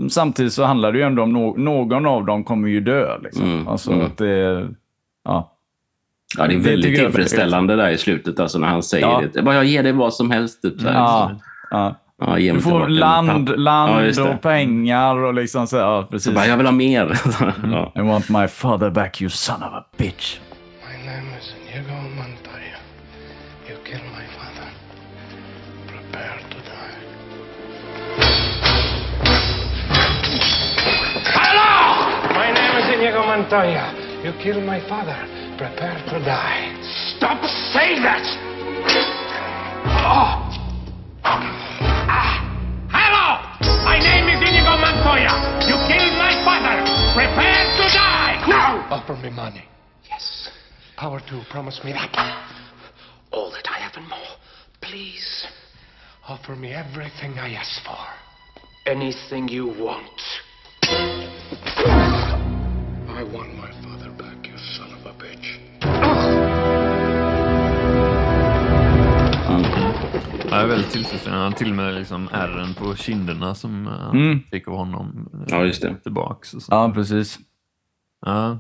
samtidigt 0.10 0.54
så 0.54 0.64
handlar 0.64 0.92
det 0.92 0.98
ju 0.98 1.04
ändå 1.04 1.24
om 1.24 1.34
no 1.34 1.56
någon 1.58 2.06
av 2.06 2.26
dem 2.26 2.44
kommer 2.44 2.68
ju 2.68 2.80
dö. 2.82 3.18
Liksom. 3.24 3.44
Mm, 3.52 3.68
Alltså 3.68 3.92
mm. 3.92 4.06
att 4.06 4.18
det... 4.18 4.68
Ja. 5.28 5.54
ja, 6.38 6.48
det 6.48 6.54
är 6.54 6.58
Det 6.58 6.70
väldigt 6.70 7.00
är 7.00 7.04
tillfredsställande 7.04 7.76
där 7.76 7.90
i 7.90 7.98
slutet 7.98 8.40
alltså, 8.40 8.60
när 8.60 8.68
han 8.68 8.84
säger 8.84 9.08
Ja. 9.08 9.24
det. 9.34 9.42
Bara, 9.42 9.56
jag 9.56 9.66
ger 9.66 9.84
dig 9.84 9.92
vad 9.92 10.14
som 10.14 10.32
helst. 10.32 10.62
Typ, 10.62 10.82
så 10.82 10.88
här, 10.88 10.94
Ja, 10.94 11.30
liksom. 11.30 11.44
ja. 11.72 11.96
Ja, 12.20 12.54
Du 12.54 12.62
får 12.62 12.88
land, 12.88 13.60
land 13.60 14.06
Ja, 14.06 14.12
det. 14.12 14.22
och 14.36 14.42
pengar 14.42 15.16
och 15.16 15.34
liksom 15.34 15.68
så. 15.68 15.78
Ja, 15.78 16.02
Så 16.02 16.08
precis. 16.12 16.34
bara, 16.36 16.46
jag 16.46 16.58
vill 16.58 16.66
ha 16.66 16.74
mer. 16.74 17.20
ja. 17.72 17.92
I 17.96 18.02
want 18.02 18.30
my 18.30 18.48
father 18.48 18.90
back 18.90 19.22
you 19.22 19.30
son 19.30 19.64
of 19.64 19.74
a 19.74 19.84
bitch. 19.98 20.40
My 20.90 21.06
name 21.06 21.28
is 21.40 21.54
Inigo 21.74 21.94
Montoya. 22.16 22.78
You 23.70 23.78
kill 23.86 24.02
my 24.18 24.26
father. 24.38 24.68
Prepare 25.88 26.40
to 26.50 26.58
die. 26.58 27.98
Hello! 31.40 31.74
My 32.40 32.52
name 32.54 32.78
is 32.80 32.96
Inigo 32.96 33.26
Montoya. 33.26 33.86
You 34.24 34.34
killed 34.42 34.64
my 34.64 34.82
father. 34.90 35.16
Prepare 35.58 36.02
to 36.10 36.20
die. 36.26 36.74
Stop 37.16 37.44
saying 37.72 38.02
that! 38.02 38.26
Oh. 40.02 40.42
Ah. 41.24 42.42
Hello! 42.90 43.38
My 43.86 44.00
name 44.00 44.26
is 44.26 44.42
Inigo 44.42 44.74
Montoya. 44.82 45.62
You 45.70 45.78
killed 45.86 46.18
my 46.18 46.34
father. 46.44 46.82
Prepare 47.14 47.64
to 47.78 47.86
die! 47.94 48.44
Now! 48.50 48.88
Offer 48.90 49.18
me 49.22 49.30
money. 49.30 49.66
Yes. 50.10 50.50
Power 50.98 51.20
to 51.30 51.44
promise 51.52 51.80
me 51.84 51.92
that. 51.94 52.12
All 53.32 53.52
that 53.52 53.68
I 53.70 53.78
have 53.80 53.94
and 53.98 54.10
more. 54.10 54.36
Please. 54.82 55.46
Offer 56.28 56.56
me 56.56 56.74
everything 56.74 57.38
I 57.38 57.54
ask 57.54 57.84
for. 57.86 57.98
Anything 58.88 59.48
you 59.48 59.68
want. 59.68 60.22
I 63.10 63.24
want 63.32 63.54
my 63.56 63.72
father. 63.72 63.87
Ja, 70.50 70.56
jag 70.56 70.62
är 70.64 70.68
väldigt 70.68 70.92
tillfredsställande. 70.92 71.44
Han 71.44 71.54
till 71.54 71.70
och 71.70 71.76
med 71.76 71.94
liksom 71.96 72.30
ärren 72.32 72.74
på 72.74 72.96
kinderna 72.96 73.56
som 73.56 73.88
uh, 73.88 74.10
Mm. 74.14 74.40
fick 74.52 74.68
av 74.68 74.76
honom 74.78 75.30
eh, 75.34 75.40
Ja, 75.48 75.66
just 75.66 75.82
det. 75.82 75.96
tillbaks. 76.04 76.54
Och 76.54 76.62
så. 76.62 76.74
Ja, 76.74 76.92
precis. 76.96 77.40
Ja. 78.26 78.60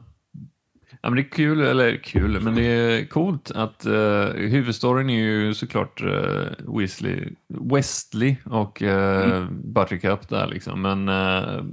ja, 1.01 1.09
men 1.09 1.15
det 1.15 1.21
är 1.21 1.31
kul, 1.31 1.61
eller 1.61 1.97
kul, 2.03 2.41
men 2.41 2.55
det 2.55 2.61
är 2.65 3.05
coolt 3.05 3.51
att 3.51 3.85
uh, 3.85 4.25
huvudstoryn 4.33 5.09
är 5.09 5.19
ju 5.23 5.53
såklart 5.53 6.01
uh, 6.03 6.77
Weasley, 6.79 7.29
Wesley 7.47 8.35
och 8.45 8.81
uh, 8.81 9.45
Buttercup 9.51 10.29
där 10.29 10.47
liksom, 10.47 10.81
men 10.81 11.09
uh, 11.09 11.63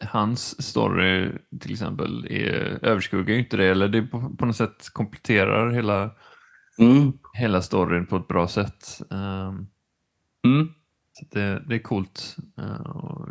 hans 0.00 0.62
story 0.68 1.30
till 1.60 1.72
exempel 1.72 2.26
är, 2.30 2.78
överskuggar 2.82 3.34
ju 3.34 3.40
inte 3.40 3.56
det, 3.56 3.64
eller 3.66 3.88
det 3.88 4.02
på, 4.02 4.30
på 4.38 4.46
något 4.46 4.56
sätt 4.56 4.88
kompletterar 4.92 5.70
hela, 5.70 6.10
Mm. 6.78 7.12
hela 7.32 7.62
storyn 7.62 8.06
på 8.06 8.16
ett 8.16 8.28
bra 8.28 8.48
sätt. 8.48 9.00
Um, 9.10 9.66
Mm. 10.44 10.68
så 11.12 11.24
det, 11.30 11.62
det 11.68 11.74
är 11.74 11.78
coolt. 11.82 12.36
Eh, 12.58 12.80
och- 12.90 13.28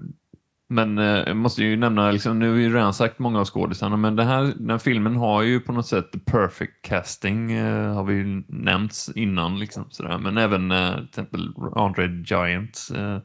Men 0.69 0.97
eh, 0.97 1.05
jag 1.05 1.37
måste 1.37 1.63
ju 1.63 1.77
nämna, 1.77 2.11
liksom, 2.11 2.39
nu 2.39 2.47
har 2.47 2.55
vi 2.55 2.63
ju 2.63 2.73
redan 2.73 2.93
sagt 2.93 3.19
många 3.19 3.39
av 3.39 3.45
skådisarna, 3.45 3.97
men 3.97 4.15
den 4.15 4.27
här, 4.27 4.43
den 4.43 4.69
här 4.69 4.77
filmen 4.77 5.15
har 5.15 5.41
ju 5.41 5.59
på 5.59 5.71
något 5.71 5.87
sätt 5.87 6.11
the 6.11 6.19
perfect 6.19 6.81
casting, 6.81 7.51
eh, 7.51 7.93
har 7.93 8.03
vi 8.03 8.13
ju 8.13 8.43
nämnts 8.47 9.11
innan. 9.15 9.59
Liksom, 9.59 9.85
sådär. 9.89 10.17
Men 10.17 10.37
även 10.37 10.71
eh, 10.71 10.95
till 10.95 11.05
exempel 11.05 11.53
Andre 11.75 12.05
Giant, 12.25 12.87
eh, 12.95 13.17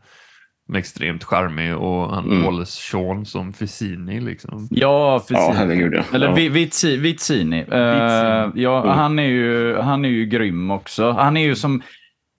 som 0.71 0.75
är 0.77 0.79
extremt 0.79 1.25
charmig, 1.25 1.77
och 1.77 2.15
han 2.15 2.25
Mm. 2.25 2.45
Wallace 2.45 2.81
Shawn 2.83 3.27
som 3.27 3.53
Ficini. 3.53 4.21
Liksom. 4.21 4.69
Ja, 4.71 5.19
precis. 5.19 5.37
Ja, 5.37 5.53
herregud 5.57 5.95
ja. 5.95 6.03
Eller 6.15 6.27
ja. 6.29 6.35
Vi- 6.35 6.49
Vitsi- 6.49 6.97
Vitsini. 6.97 7.59
Eh, 7.59 7.65
Vitsini. 7.65 8.63
ja, 8.65 8.83
Mm. 8.83 8.99
han, 8.99 9.19
är 9.19 9.23
ju, 9.29 9.77
han 9.77 10.05
är 10.05 10.09
ju 10.09 10.27
grym 10.27 10.71
också. 10.71 11.11
Han 11.11 11.37
är 11.37 11.45
ju 11.45 11.55
som... 11.55 11.83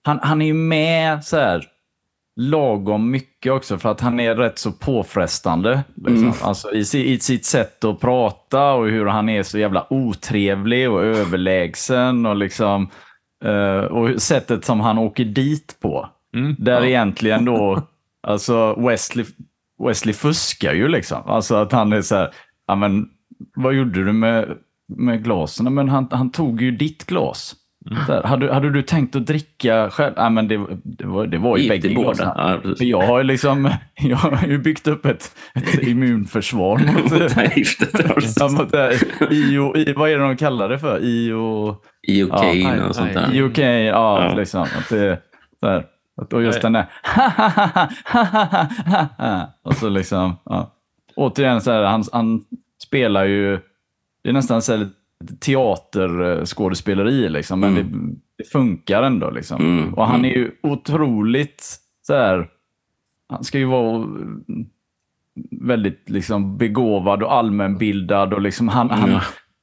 Han, 0.04 0.18
han 0.22 0.42
är 0.42 0.46
ju 0.46 0.54
med 0.54 1.24
så 1.24 1.36
här 1.36 1.64
lagom 2.40 3.10
mycket 3.10 3.52
också 3.52 3.78
för 3.78 3.90
att 3.90 4.00
han 4.00 4.20
är 4.20 4.34
rätt 4.34 4.58
så 4.58 4.72
påfrestande. 4.72 5.82
Liksom. 5.94 6.16
Mm. 6.22 6.32
Alltså, 6.42 6.72
i, 6.74 7.12
I 7.12 7.18
sitt 7.20 7.44
sätt 7.44 7.84
att 7.84 8.00
prata 8.00 8.72
och 8.72 8.86
hur 8.88 9.06
han 9.06 9.28
är 9.28 9.42
så 9.42 9.58
jävla 9.58 9.86
otrevlig 9.92 10.90
och 10.90 11.02
överlägsen. 11.04 12.26
Och, 12.26 12.36
liksom, 12.36 12.88
eh, 13.44 13.76
och 13.84 14.22
sättet 14.22 14.64
som 14.64 14.80
han 14.80 14.98
åker 14.98 15.24
dit 15.24 15.76
på. 15.82 16.08
Mm. 16.36 16.56
Där 16.58 16.80
Ja. 16.80 16.86
egentligen 16.86 17.44
då, 17.44 17.82
alltså 18.22 18.74
Wesley, 18.88 19.24
Wesley 19.88 20.14
fuskar 20.14 20.72
ju 20.72 20.88
liksom. 20.88 21.22
Alltså 21.26 21.54
att 21.54 21.72
han 21.72 21.92
är 21.92 22.02
så 22.02 22.16
här, 22.16 22.30
ja 22.66 22.74
men 22.74 23.08
vad 23.54 23.74
gjorde 23.74 24.04
du 24.04 24.12
med, 24.12 24.48
med 24.96 25.24
glasen? 25.24 25.74
Men 25.74 25.88
han, 25.88 26.08
han 26.10 26.30
tog 26.30 26.62
ju 26.62 26.70
ditt 26.70 27.06
glas. 27.06 27.54
Mm. 27.90 28.02
Här, 28.02 28.22
hade, 28.22 28.54
hade 28.54 28.70
du 28.70 28.82
tänkt 28.82 29.16
att 29.16 29.26
dricka 29.26 29.90
själv? 29.90 30.12
Ja 30.16 30.30
men 30.30 30.48
det, 30.48 30.66
det, 30.84 31.06
var, 31.06 31.26
det 31.26 31.38
var 31.38 31.56
ju 31.56 31.68
bägge 31.68 31.88
glasen. 31.88 32.28
Ja. 32.36 32.60
För 32.78 32.84
jag 32.84 33.02
har 33.02 33.18
ju 33.18 33.24
liksom, 33.24 33.70
jag 33.94 34.16
har 34.16 34.46
ju 34.46 34.58
byggt 34.58 34.86
upp 34.88 35.06
ett, 35.06 35.36
ett 35.54 35.82
immunförsvar 35.82 36.78
mot, 36.78 37.56
just 37.56 37.92
det. 37.92 38.14
ja, 38.36 38.48
mot 38.48 38.70
det 38.72 38.78
här. 38.78 39.32
IO, 39.32 39.76
I, 39.76 39.92
vad 39.92 40.10
är 40.10 40.18
det 40.18 40.24
de 40.24 40.36
kallar 40.36 40.68
det 40.68 40.78
för? 40.78 40.98
IO... 41.04 41.76
I 42.08 42.22
och 42.22 42.44
aj, 42.44 42.62
Kane 42.62 42.88
och 42.88 42.94
sånt 42.94 43.12
där. 43.14 43.34
I 43.34 43.42
UK, 43.42 43.58
ja, 43.58 44.24
Ja. 44.28 44.34
liksom. 44.36 44.62
Att 44.62 44.88
det, 44.88 45.12
att, 45.60 45.91
och 46.32 46.42
just 46.42 46.62
Nej. 46.62 46.72
den 46.72 46.72
där 46.72 46.86
Och 49.62 49.74
så 49.74 49.88
liksom, 49.88 50.36
ja. 50.44 50.72
Återigen, 51.16 51.60
så 51.60 51.70
här, 51.70 51.82
han, 51.82 52.04
han 52.12 52.44
spelar 52.82 53.24
ju, 53.24 53.60
det 54.22 54.28
är 54.28 54.32
nästan 54.32 54.62
så 54.62 54.76
här 54.76 54.88
teaterskådespeleri 55.40 57.28
liksom, 57.28 57.60
men 57.60 57.76
Mm. 57.76 57.90
det, 58.36 58.42
det 58.44 58.48
funkar 58.50 59.02
ändå. 59.02 59.30
Liksom. 59.30 59.60
Mm, 59.60 59.94
Och 59.94 60.06
han 60.06 60.18
mm. 60.18 60.30
är 60.30 60.34
ju 60.34 60.50
otroligt 60.62 61.78
så 62.06 62.14
här, 62.14 62.48
han 63.28 63.44
ska 63.44 63.58
ju 63.58 63.64
vara 63.64 63.96
mm, 63.96 64.44
väldigt 65.50 66.10
liksom 66.10 66.56
begåvad 66.56 67.22
och 67.22 67.34
allmänbildad 67.34 68.34
och 68.34 68.40
liksom 68.40 68.68
han, 68.68 68.90
han 68.90 69.10
Ja. 69.10 69.20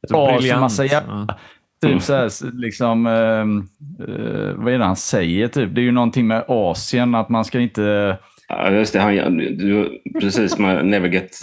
tar 0.10 0.60
massa 0.60 0.86
jävla 0.86 1.38
Typ 1.82 2.02
så 2.02 2.14
här, 2.14 2.52
liksom, 2.62 3.06
ehm, 3.06 3.68
eh, 4.00 4.54
vad 4.56 4.74
är 4.74 4.80
det 4.80 4.86
han 4.86 4.96
säger? 4.96 5.48
Typ? 5.48 5.76
Det 5.76 5.82
är 5.82 5.84
ju 5.84 5.92
någonting 5.92 6.28
med 6.28 6.44
Asien, 6.48 7.16
att 7.16 7.30
man 7.30 7.46
ska 7.46 7.60
inte... 7.60 8.18
Ja, 8.48 8.72
just 8.72 8.94
det. 8.94 9.00
Han, 9.00 9.38
du, 9.38 10.02
precis, 10.22 10.58
man 10.58 10.90
never 10.90 11.08
get 11.10 11.40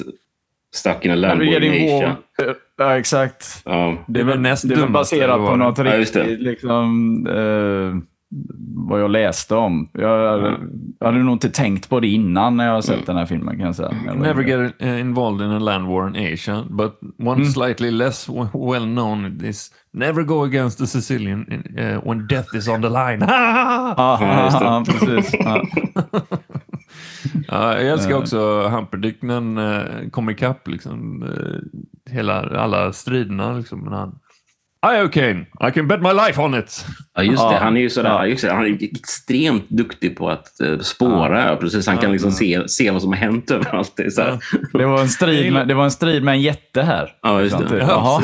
stuck 0.75 1.05
in 1.05 1.11
a 1.11 1.15
Lambo 1.15 1.45
Getting 1.45 1.75
in 1.75 1.97
Asia. 1.97 2.17
Ja, 2.79 2.99
exakt. 2.99 3.63
Ja. 3.65 3.99
Det 4.07 4.21
är 4.21 4.25
väl 4.25 4.41
näst 4.41 4.69
det 4.69 4.75
är 4.75 4.87
baserat 4.87 5.37
på 5.37 5.57
något 5.57 5.79
Ja, 5.79 5.97
just 5.97 6.15
det. 6.15 6.21
riktigt, 6.21 6.41
liksom, 6.41 7.27
eh, 7.27 8.16
vad 8.89 9.01
jag 9.01 9.11
läste 9.11 9.55
om. 9.55 9.91
Jag, 9.93 10.43
jag 11.01 11.07
hade 11.07 11.19
nog 11.19 11.35
inte 11.35 11.51
tänkt 11.51 11.89
på 11.89 12.01
det 12.01 12.09
innan 12.09 12.57
när 12.57 12.67
jag 12.67 12.75
har 12.75 12.81
sett 12.81 13.07
den 13.07 13.17
här 13.17 13.27
filmen 13.27 13.57
kan 13.57 13.67
jag 13.67 13.77
säga. 13.77 13.93
Never 14.15 14.43
get 14.43 14.83
uh, 14.83 15.01
involved 15.01 15.47
in 15.47 15.53
a 15.53 15.59
land 15.59 15.87
war 15.87 16.09
in 16.09 16.33
Asia, 16.33 16.65
but 16.71 17.01
one 17.19 17.45
slightly 17.47 17.91
less 17.91 18.29
well 18.53 18.85
known 18.85 19.45
is 19.45 19.71
never 19.93 20.23
go 20.23 20.45
against 20.45 20.79
the 20.79 20.87
Sicilian 20.87 21.47
uh, 21.79 22.09
when 22.09 22.27
death 22.27 22.57
is 22.57 22.69
on 22.69 22.83
the 22.83 22.89
line. 22.89 23.21
Ja, 23.29 23.95
Ja, 23.97 24.19
det. 24.21 24.65
ja, 24.65 24.85
precis. 24.87 25.35
Ja. 25.41 25.63
ja, 27.49 27.81
jag 27.81 27.87
älskar 27.87 28.15
också 28.15 28.69
Humperdinck 28.69 29.23
när 29.23 29.35
han 29.35 29.59
uh, 29.59 30.11
kom 30.11 30.31
ikapp 30.31 30.69
liksom, 30.69 31.23
eh, 31.23 32.13
hela, 32.13 32.41
alla 32.61 32.93
striderna. 32.93 33.53
Liksom, 33.53 33.81
men 33.81 33.93
han, 33.93 34.19
I 34.95 35.03
okay, 35.03 35.31
I 35.69 35.71
can 35.75 35.89
bet 35.89 36.03
my 36.03 36.13
life 36.13 36.41
on 36.43 36.55
it. 36.55 36.87
Ja, 37.15 37.23
just 37.23 37.43
det. 37.43 37.55
Ja. 37.55 37.59
Han 37.61 37.77
är 37.77 37.81
ju 37.81 37.91
sådär, 37.91 38.11
Ja. 38.11 38.27
just 38.27 38.45
det, 38.45 38.53
han 38.53 38.65
är 38.67 38.79
extremt 38.83 39.69
duktig 39.69 40.17
på 40.17 40.31
att 40.31 40.47
uh, 40.63 40.79
spåra. 40.81 41.49
Ja. 41.51 41.57
Precis. 41.57 41.87
Han 41.87 41.99
kan 41.99 42.13
liksom 42.13 42.33
se, 42.33 42.69
se 42.69 42.91
vad 42.91 43.03
som 43.03 43.11
har 43.13 43.19
hänt 43.19 43.51
överallt. 43.51 43.93
Det 43.97 44.11
så 44.11 44.23
här. 44.23 44.39
Det, 44.73 44.87
var 44.87 45.01
en 45.01 45.09
strid 45.09 45.53
med, 45.53 45.69
det 45.69 45.75
var 45.75 45.85
en 45.85 45.91
strid 45.91 46.23
med 46.23 46.33
en 46.33 46.41
jätte 46.41 46.83
här. 46.83 47.11
Ja, 47.23 47.41
just 47.41 47.59
det. 47.59 47.79
Jaha. 47.79 48.23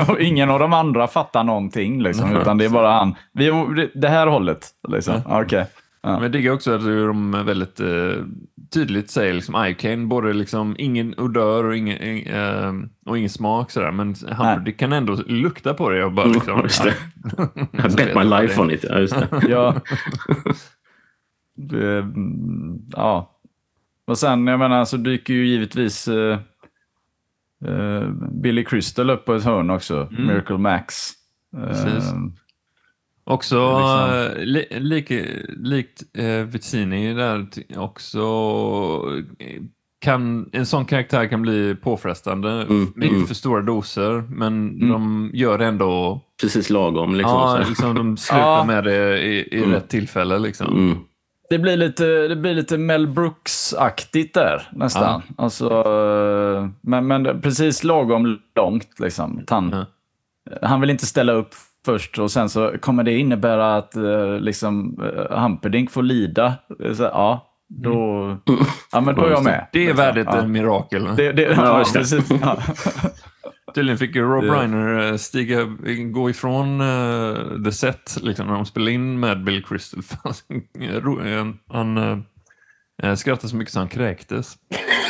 Och 0.08 0.20
ingen 0.20 0.50
av 0.50 0.58
de 0.58 0.72
andra 0.72 1.06
fattar 1.06 1.44
någonting, 1.44 2.02
liksom, 2.02 2.36
utan 2.36 2.58
det 2.58 2.64
är 2.64 2.68
bara 2.68 2.90
han. 2.90 3.14
Vi, 3.32 3.50
det- 3.94 4.08
här 4.08 4.26
hållet. 4.26 4.68
Liksom. 4.88 5.22
Okej. 5.26 5.66
Ja. 6.06 6.12
Men 6.12 6.22
jag 6.22 6.32
diggar 6.32 6.52
också 6.52 6.72
att 6.74 6.80
de 6.84 7.30
väldigt 7.46 7.80
eh, 7.80 8.12
tydligt 8.74 9.10
säger 9.10 9.34
liksom 9.34 9.64
Icane, 9.66 10.06
både 10.06 10.32
liksom 10.32 10.74
ingen 10.78 11.14
odör 11.18 11.64
och 11.64 11.76
ingen, 11.76 11.98
ing- 11.98 12.30
eh, 12.34 12.72
och 13.06 13.18
ingen 13.18 13.30
smak 13.30 13.70
sådär, 13.70 13.90
men 13.90 14.08
Humperdinck 14.08 14.76
kan 14.78 14.92
ändå 14.92 15.14
lukta 15.26 15.74
på 15.74 15.90
det 15.90 16.04
och 16.04 16.12
bara 16.12 16.26
liksom... 16.26 16.60
Just 16.62 16.82
det. 16.84 16.90
I 17.72 17.96
bet 17.96 18.14
my 18.16 18.24
life 18.24 18.60
on 18.60 18.70
it. 18.70 18.84
Ja, 18.88 18.98
just 18.98 19.14
det. 19.14 19.28
Ja. 19.48 19.74
Det, 21.56 22.06
ja. 22.92 23.40
Och 24.06 24.18
sen, 24.18 24.46
jag 24.46 24.58
menar, 24.58 24.84
så 24.84 24.96
dyker 24.96 25.34
ju 25.34 25.46
givetvis 25.46 26.08
eh, 26.08 26.38
eh, 27.64 28.08
Billy 28.42 28.64
Crystal 28.64 29.10
upp 29.10 29.24
på 29.24 29.34
ett 29.34 29.44
hörn 29.44 29.70
också. 29.70 30.08
Mm. 30.10 30.26
Miracle 30.26 30.58
Max. 30.58 31.10
Precis. 31.66 32.12
Också 33.30 33.56
är 33.58 34.38
eh, 34.38 34.44
li, 34.44 34.66
lik, 34.70 35.10
likt 35.56 36.02
eh, 36.18 36.24
Vizzini 36.26 37.14
där 37.14 37.46
också 37.76 38.22
kan, 40.00 40.50
en 40.52 40.66
sån 40.66 40.84
karaktär 40.84 41.26
kan 41.26 41.42
bli 41.42 41.74
påfrestande. 41.74 42.50
Mm, 42.50 42.92
Mycket 42.94 43.16
mm. 43.16 43.26
för 43.26 43.34
stora 43.34 43.62
doser, 43.62 44.24
men 44.28 44.68
Mm. 44.70 44.88
de 44.88 45.30
gör 45.34 45.58
ändå. 45.58 46.20
Precis 46.40 46.70
lagom. 46.70 47.14
Liksom, 47.14 47.32
ja, 47.32 47.62
liksom, 47.68 47.94
de 47.94 48.16
slutar 48.16 48.40
Ja. 48.58 48.64
med 48.64 48.84
det 48.84 49.18
i, 49.22 49.38
i 49.52 49.58
Mm. 49.58 49.72
rätt 49.72 49.88
tillfälle. 49.88 50.38
Liksom. 50.38 50.66
Mm. 50.66 50.98
Det 51.50 51.58
blir 51.58 51.76
lite, 51.76 52.04
det 52.28 52.36
blir 52.36 52.54
lite 52.54 52.78
Mel 52.78 53.06
Brooks-aktigt 53.08 54.34
där 54.34 54.68
nästan. 54.72 55.22
Alltså, 55.36 55.68
eh, 55.70 56.68
men, 56.80 57.06
men 57.06 57.40
precis 57.40 57.84
lagom 57.84 58.38
långt. 58.56 59.00
Liksom. 59.00 59.44
Han, 59.48 59.70
Ja. 59.72 59.86
han 60.68 60.80
vill 60.80 60.90
inte 60.90 61.06
ställa 61.06 61.32
upp 61.32 61.54
först 61.86 62.18
och 62.18 62.30
sen 62.30 62.48
så 62.48 62.72
kommer 62.80 63.04
det 63.04 63.18
innebära 63.18 63.76
att 63.76 63.96
eh, 63.96 64.38
liksom, 64.38 65.00
eh, 65.02 65.40
Humperdinck 65.40 65.90
får 65.90 66.02
lida. 66.02 66.54
Så, 66.94 67.02
ja, 67.02 67.52
då, 67.68 68.36
ja, 68.92 69.00
men 69.00 69.14
då 69.14 69.24
är 69.24 69.30
jag 69.30 69.44
med. 69.44 69.66
Det 69.72 69.78
är 69.78 69.86
liksom. 69.86 69.96
värdigt 69.96 70.26
ja. 70.30 70.38
ett 70.38 70.48
mirakel. 70.48 71.04
Det, 71.16 71.32
det, 71.32 71.42
Ja, 71.42 71.54
ja, 71.56 71.84
precis. 71.94 72.30
Ja. 72.42 72.58
Tydligen 73.74 73.98
fick 73.98 74.16
Rob 74.16 74.44
Det- 74.44 74.50
Reiner 74.50 75.10
eh, 75.10 75.16
stiga, 75.16 75.64
gå 76.12 76.30
ifrån 76.30 76.80
uh, 76.80 77.64
The 77.64 77.72
Set 77.72 78.16
liksom, 78.22 78.46
när 78.46 78.54
de 78.54 78.66
spelade 78.66 78.92
in 78.92 79.20
med 79.20 79.44
Bill 79.44 79.64
Crystal. 79.64 80.02
Han- 81.32 81.58
han 81.68 81.98
uh, 81.98 82.18
skrattade 83.16 83.48
så 83.48 83.56
mycket 83.56 83.72
så 83.72 83.78
han 83.78 83.88
kräktes. 83.88 84.54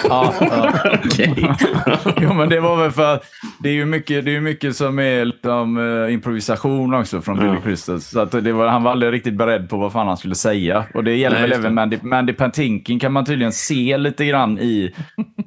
Ja, 0.09 0.35
ja. 0.41 0.73
Okej. 1.05 1.55
Jo, 2.21 2.33
men 2.35 2.49
det 2.49 2.61
var 2.61 2.77
väl 2.77 2.91
för 2.91 3.15
att 3.15 3.25
det 3.63 3.69
är 3.69 3.73
ju 3.73 3.85
mycket, 3.85 4.25
det 4.25 4.31
är 4.31 4.33
ju 4.33 4.41
mycket 4.41 4.77
som 4.77 4.99
är 4.99 5.25
liksom, 5.25 5.79
eh, 6.07 6.13
improvisation 6.15 6.95
också 6.95 7.21
från 7.21 7.39
Billy 7.39 7.49
Ja. 7.55 7.61
Crystal. 7.61 8.01
Så 8.01 8.21
att 8.21 8.31
det 8.33 8.53
var, 8.53 8.67
han 8.67 8.83
var 8.83 8.91
aldrig 8.91 9.13
riktigt 9.13 9.35
beredd 9.35 9.69
på 9.69 9.77
vad 9.77 9.93
fan 9.93 10.07
han 10.07 10.17
skulle 10.17 10.35
säga. 10.35 10.85
Och 10.95 11.05
det 11.05 11.15
gäller 11.17 11.41
Nej, 11.41 11.49
väl 11.49 11.53
även 11.59 11.63
det. 11.63 11.71
Mandy, 11.71 11.99
Mandy 12.03 12.33
Patinkin 12.33 13.01
kan 13.01 13.13
man 13.13 13.25
tydligen 13.25 13.53
se 13.53 13.97
lite 13.99 14.27
grann 14.27 14.59
i 14.59 14.95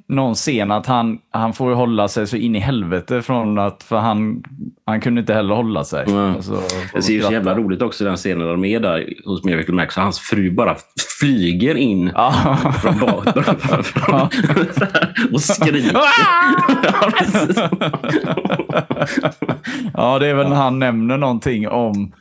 någon 0.10 0.36
scen 0.36 0.72
att 0.72 0.86
han, 0.86 1.18
han 1.32 1.54
får 1.54 1.72
hålla 1.74 2.08
sig 2.08 2.28
så 2.28 2.36
in 2.38 2.56
i 2.56 2.60
helvete 2.60 3.22
från 3.22 3.60
att, 3.60 3.84
för 3.84 3.98
han, 3.98 4.44
han 4.86 5.02
kunde 5.02 5.22
inte 5.22 5.34
heller 5.34 5.56
hålla 5.56 5.84
sig. 5.84 6.06
Mm. 6.10 6.36
Alltså, 6.36 6.62
Det 6.94 7.02
ser 7.02 7.14
ju 7.14 7.22
så 7.22 7.32
jävla 7.34 7.56
roligt 7.56 7.82
också 7.82 8.04
den 8.04 8.16
scenen 8.18 8.40
när 8.40 8.48
de 8.48 8.66
är 8.66 8.80
där 8.80 9.14
hos 9.26 9.44
Miracle 9.44 9.74
Max 9.74 9.98
och 9.98 10.04
hans 10.04 10.20
fru 10.20 10.52
bara 10.52 10.76
flyger 11.20 11.76
in 11.76 12.12
Ja. 12.16 12.58
från 12.82 13.00
bakom 13.00 13.44
och 15.34 15.42
skriker. 15.42 15.92
Ja, 18.74 19.06
ja, 19.94 20.20
det 20.20 20.28
är 20.28 20.34
väl 20.34 20.50
när 20.50 20.56
han 20.56 20.80
nämner 20.80 21.18
någonting 21.18 21.68
om 21.68 22.12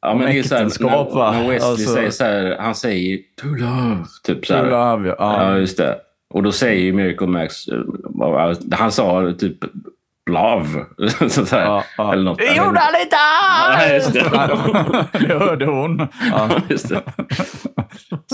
Ja, 0.00 0.14
men 0.14 0.26
det 0.26 0.38
är 0.38 0.42
så 0.42 0.54
här, 0.54 0.64
när, 0.64 1.32
när 1.32 1.48
Wesley 1.48 1.70
Alltså- 1.70 1.94
säger 1.94 2.10
så 2.10 2.24
här, 2.24 2.56
han 2.60 2.74
säger 2.74 3.18
to 3.40 3.46
love, 3.46 4.04
typ 4.24 4.46
så 4.46 4.54
här. 4.54 4.62
True 4.62 4.70
Love. 4.96 5.08
Ja. 5.08 5.42
Ja, 5.52 5.58
just 5.58 5.76
det. 5.76 5.96
Och 6.34 6.42
då 6.42 6.52
säger 6.52 6.82
ju 6.82 6.92
Miracle 6.92 7.26
Max, 7.26 7.68
eh, 7.68 7.80
han 8.72 8.92
sa 8.92 9.32
typ 9.38 9.58
love. 10.30 10.68
så 11.28 11.56
här, 11.56 11.64
Ja, 11.64 11.84
ja. 11.96 12.12
Eller 12.12 12.22
något. 12.22 12.38
Det 12.38 12.56
gjorde 12.56 12.78
han 12.80 13.00
inte! 13.02 13.16
Ja, 13.70 13.94
just 13.94 14.12
det. 14.12 14.20
det 15.26 15.38
hörde 15.38 15.66
hon. 15.66 16.08
Ja. 16.30 16.48
Det. 16.68 17.02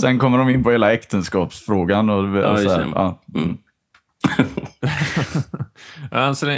Sen 0.01 0.19
kommer 0.19 0.39
de 0.39 0.49
in 0.49 0.63
på 0.65 0.71
hela 0.71 0.93
äktenskapsfrågan. 0.93 2.11
Och, 2.11 2.37
Ja, 2.39 2.57
så 2.57 2.63
just 2.63 2.77
här, 2.77 2.85
det. 2.85 2.91
ja. 2.95 3.23
Mm. 3.35 3.57
Alltså 6.11 6.47
det, 6.47 6.55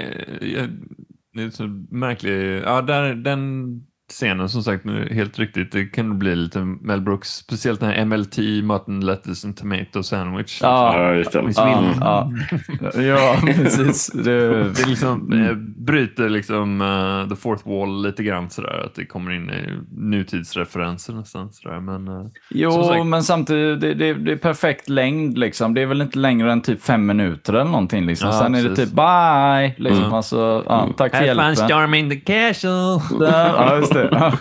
är 1.42 1.50
så 1.50 1.62
märklig. 1.90 2.62
Ja, 2.64 2.82
där, 2.82 3.14
den 3.14 3.72
scenen 4.10 4.48
som 4.48 4.62
sagt, 4.62 4.84
nu, 4.84 5.08
helt 5.12 5.38
riktigt, 5.38 5.72
det 5.72 5.84
kan 5.84 6.18
bli 6.18 6.36
lite 6.36 6.58
Mel 6.60 7.00
Brooks. 7.00 7.28
Speciellt 7.28 7.80
den 7.80 7.90
här 7.90 8.04
MLT, 8.04 8.38
mutton, 8.64 9.00
lettuce 9.06 9.46
and 9.46 9.56
tomato 9.56 10.02
sandwich. 10.02 10.58
Ja. 10.62 11.12
Just 11.14 11.32
det. 11.32 11.52
Ja, 11.56 11.84
ja. 12.00 12.30
ja, 13.02 13.36
precis. 13.46 14.06
Det, 14.06 14.64
Det 14.72 14.86
liksom, 14.86 15.32
eh, 15.32 15.54
bryter 15.84 16.28
liksom 16.28 16.80
eh, 16.80 17.28
the 17.28 17.36
fourth 17.42 17.68
wall 17.68 18.02
lite 18.02 18.22
grann 18.22 18.50
sådär. 18.50 18.82
Att 18.86 18.94
det 18.94 19.06
kommer 19.06 19.30
in 19.32 19.50
i 19.50 19.78
nutidsreferenser 19.96 21.12
nästan. 21.12 21.52
Sådär. 21.52 21.80
Men, 21.80 22.06
Som 22.06 22.30
jo, 22.50 22.70
sagt. 22.84 23.06
men 23.06 23.22
samtidigt, 23.22 23.80
det, 23.80 23.94
det, 23.94 24.14
det 24.14 24.32
är 24.32 24.36
perfekt 24.36 24.88
längd. 24.88 25.38
Liksom. 25.38 25.74
Det 25.74 25.82
är 25.82 25.86
väl 25.86 26.02
inte 26.02 26.18
längre 26.18 26.52
än 26.52 26.62
typ 26.62 26.82
fem 26.82 27.06
minuter 27.06 27.52
eller 27.52 27.64
någonting. 27.70 28.06
Liksom. 28.06 28.28
Ja, 28.28 28.38
Sen 28.38 28.54
är 28.54 28.62
det 28.62 28.68
precis. 28.68 28.84
typ 28.84 28.94
bye. 28.96 29.74
Liksom. 29.76 30.02
Mm. 30.04 30.14
Alltså, 30.14 30.64
ja, 30.66 30.88
tack 30.96 31.10
för 31.10 31.16
Have 31.18 31.26
hjälpen. 31.26 31.56
fun 31.56 31.66
storming 31.68 32.10
the 32.10 32.16
castle. 32.16 33.00
Ja, 33.20 33.76
just 33.76 33.93
det. 33.94 34.10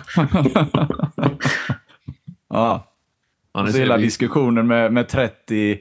ja. 2.50 2.90
Ja, 3.54 3.62
Och 3.62 3.68
så 3.68 3.78
hela 3.78 3.96
diskussionen 3.96 4.66
med, 4.66 4.92
med 4.92 5.08
30 5.08 5.78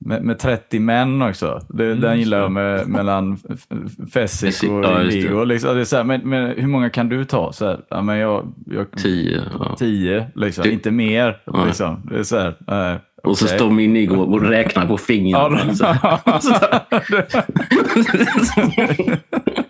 med, 0.00 0.22
med 0.24 0.38
30 0.38 0.78
män 0.80 1.22
också. 1.22 1.60
Det, 1.68 1.84
Mm, 1.86 2.00
den 2.00 2.18
gillar 2.18 2.38
jag 2.38 2.52
med, 2.52 2.88
mellan 2.88 3.38
F- 3.50 3.66
F- 3.70 4.12
Fessick 4.12 4.48
Fessick, 4.48 4.70
och 4.70 4.84
ja. 4.84 5.02
Indigo. 5.02 5.44
Liksom, 5.44 5.74
det 5.74 5.80
är 5.80 5.84
så 5.84 5.96
här, 5.96 6.04
men, 6.04 6.20
men 6.28 6.50
hur 6.50 6.66
många 6.66 6.90
kan 6.90 7.08
du 7.08 7.24
ta? 7.24 7.52
Så 7.52 7.66
här, 7.66 7.80
ja, 7.90 8.02
men 8.02 8.18
jag, 8.18 8.52
jag, 8.66 8.90
Tio. 8.92 9.42
Ja. 9.58 9.76
tio, 9.78 10.26
liksom. 10.34 10.62
Det- 10.64 10.70
inte 10.72 10.90
mer. 10.90 11.40
Ja. 11.44 11.64
Liksom. 11.64 12.02
Det 12.10 12.18
är 12.18 12.22
så 12.22 12.38
här, 12.38 12.54
nej, 12.66 12.98
Och 13.22 13.38
så 13.38 13.46
står 13.46 13.70
Minnigo 13.70 14.16
och 14.16 14.42
räknar 14.42 14.86
på 14.86 14.92
Ja, 14.92 14.96
fingrarna. 14.98 15.74
Så- 15.74 15.84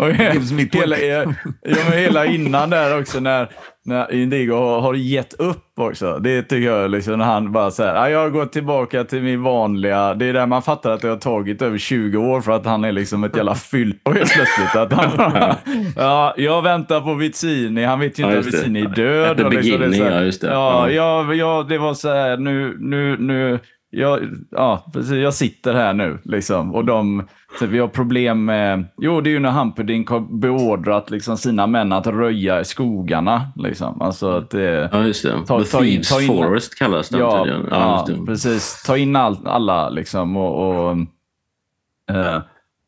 Och 0.00 0.08
he- 0.10 0.78
hela, 0.78 0.98
ja, 0.98 1.24
men 1.62 1.98
hela 1.98 2.26
innan 2.26 2.70
där 2.70 2.98
också 3.00 3.20
när, 3.20 3.48
när 3.84 4.12
Indigo 4.14 4.52
har, 4.54 4.80
har 4.80 4.94
gett 4.94 5.34
upp 5.34 5.64
också. 5.80 6.18
Det 6.18 6.42
tycker 6.42 6.66
jag 6.70 6.90
liksom 6.90 7.18
när 7.18 7.24
han 7.24 7.52
bara 7.52 7.70
säger 7.70 7.94
ja, 7.94 8.10
jag 8.10 8.32
går 8.32 8.46
tillbaka 8.46 9.04
till 9.04 9.22
min 9.22 9.42
vanliga. 9.42 10.14
Det 10.14 10.26
är 10.26 10.32
där 10.32 10.46
man 10.46 10.62
fattar 10.62 10.90
att 10.90 11.00
det 11.00 11.08
har 11.08 11.16
tagit 11.16 11.62
över 11.62 11.78
20 11.78 12.16
år 12.18 12.40
för 12.40 12.52
att 12.52 12.64
han 12.66 12.84
är 12.84 12.92
liksom 12.92 13.24
ett 13.24 13.36
jävla 13.36 13.54
fyllo 13.54 13.94
helt 14.04 14.32
plötsligt. 14.32 14.76
Att 14.76 14.92
han 14.92 15.16
bara, 15.16 15.56
ja, 15.96 16.34
jag 16.36 16.62
väntar 16.62 17.00
på 17.00 17.14
Vizzini. 17.14 17.84
Han 17.84 18.00
vet 18.00 18.18
ju 18.18 18.22
Ja, 18.22 18.28
inte 18.28 18.38
att 18.38 18.44
just 18.44 18.56
det. 18.56 18.68
Vizzini 18.70 18.80
är 18.80 18.88
död. 18.94 19.30
At 19.30 19.36
the 19.36 19.42
liksom 19.56 19.72
så 19.72 19.78
beginning, 19.78 20.02
här- 20.02 20.18
ja, 20.18 20.22
just 20.24 20.40
det. 20.40 20.46
Ja, 20.48 20.90
Ja. 20.90 21.24
ja, 21.26 21.34
ja, 21.34 21.66
det 21.68 21.78
var 21.78 21.94
så 21.94 22.08
här 22.08 22.36
nu, 22.36 22.76
nu, 22.80 23.16
nu. 23.18 23.58
Jag, 23.92 24.20
ja, 24.50 24.90
precis, 24.92 25.12
jag 25.12 25.34
sitter 25.34 25.74
här 25.74 25.92
nu 25.92 26.18
liksom. 26.24 26.74
Och 26.74 26.84
de, 26.84 27.28
så 27.58 27.66
vi 27.66 27.78
har 27.78 27.88
problem 27.88 28.44
med... 28.44 28.84
Jo, 28.98 29.20
det 29.20 29.30
är 29.30 29.32
ju 29.32 29.38
när 29.38 29.50
Humperdinck 29.50 30.08
har 30.08 30.20
beordrat 30.20 31.10
liksom, 31.10 31.36
sina 31.36 31.66
män 31.66 31.92
att 31.92 32.06
röja 32.06 32.60
i 32.60 32.64
skogarna. 32.64 33.52
Liksom. 33.56 34.02
Alltså 34.02 34.30
att 34.30 34.50
det... 34.50 34.88
Ja, 34.92 35.02
just 35.02 35.22
det. 35.22 35.46
Ta- 35.46 35.58
The 35.60 35.64
ta 35.70 35.78
in- 35.84 35.90
Thieves 35.90 36.08
ta 36.08 36.20
in- 36.20 36.28
Forest 36.28 36.78
kallas 36.78 37.08
den 37.08 37.20
Ja, 37.20 37.46
ja, 37.70 38.04
just 38.08 38.20
det. 38.20 38.26
precis. 38.26 38.82
Ta 38.86 38.96
in 38.96 39.16
all, 39.16 39.46
alla 39.46 39.88
liksom 39.88 40.36
och... 40.36 40.88
och 40.90 40.96
eh, 42.10 42.42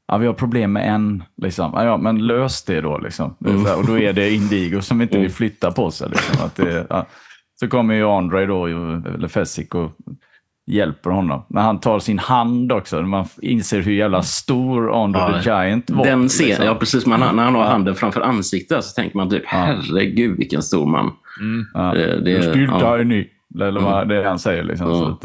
ja, 0.08 0.16
vi 0.16 0.26
har 0.26 0.34
problem 0.34 0.72
med 0.72 0.94
en. 0.94 1.24
Liksom. 1.42 1.70
Ja, 1.74 1.84
ja, 1.84 1.96
men 1.96 2.26
lös 2.26 2.64
det 2.64 2.80
då. 2.80 2.98
Liksom. 2.98 3.36
Här, 3.66 3.78
och 3.78 3.86
då 3.86 3.98
är 3.98 4.12
det 4.12 4.30
Indigo 4.34 4.80
som 4.80 5.02
inte 5.02 5.18
vill 5.18 5.30
flytta 5.30 5.72
på 5.72 5.90
sig. 5.90 6.08
Liksom. 6.08 6.46
Att 6.46 6.56
det, 6.56 6.86
ja. 6.90 7.06
Så 7.60 7.68
kommer 7.68 7.94
ju 7.94 8.04
Andre 8.08 8.46
då, 8.46 8.66
eller 8.66 9.28
Fessick 9.28 9.74
och 9.74 9.92
hjälper 10.66 11.10
honom. 11.10 11.44
När 11.48 11.62
han 11.62 11.80
tar 11.80 11.98
sin 11.98 12.18
hand 12.18 12.72
också, 12.72 13.02
man 13.02 13.24
inser 13.42 13.80
hur 13.80 13.92
jävla 13.92 14.22
stor 14.22 15.02
Andre 15.04 15.20
Ja, 15.20 15.32
the 15.42 15.50
Giant 15.50 15.90
var. 15.90 16.04
Den 16.04 16.28
scenen, 16.28 16.48
liksom. 16.48 16.66
ja 16.66 16.74
precis. 16.74 17.06
Man, 17.06 17.20
när 17.36 17.44
han 17.44 17.54
har 17.54 17.64
handen 17.64 17.94
framför 17.94 18.20
ansiktet 18.20 18.84
så 18.84 18.94
tänker 18.94 19.16
man 19.16 19.30
typ, 19.30 19.42
herregud 19.46 20.38
vilken 20.38 20.62
stor 20.62 20.86
man. 20.86 21.10
Ja. 21.74 21.92
Det- 21.94 22.20
det- 22.24 22.42
Styrka 22.42 22.74
ja. 22.80 22.98
är 22.98 23.04
ny. 23.04 23.28
Eller 23.60 23.80
vad 23.80 24.08
det 24.08 24.16
är 24.16 24.24
han 24.24 24.38
säger. 24.38 24.62
Liksom. 24.62 24.88
Ja. 24.88 24.94
Så 24.98 25.06
att, 25.06 25.24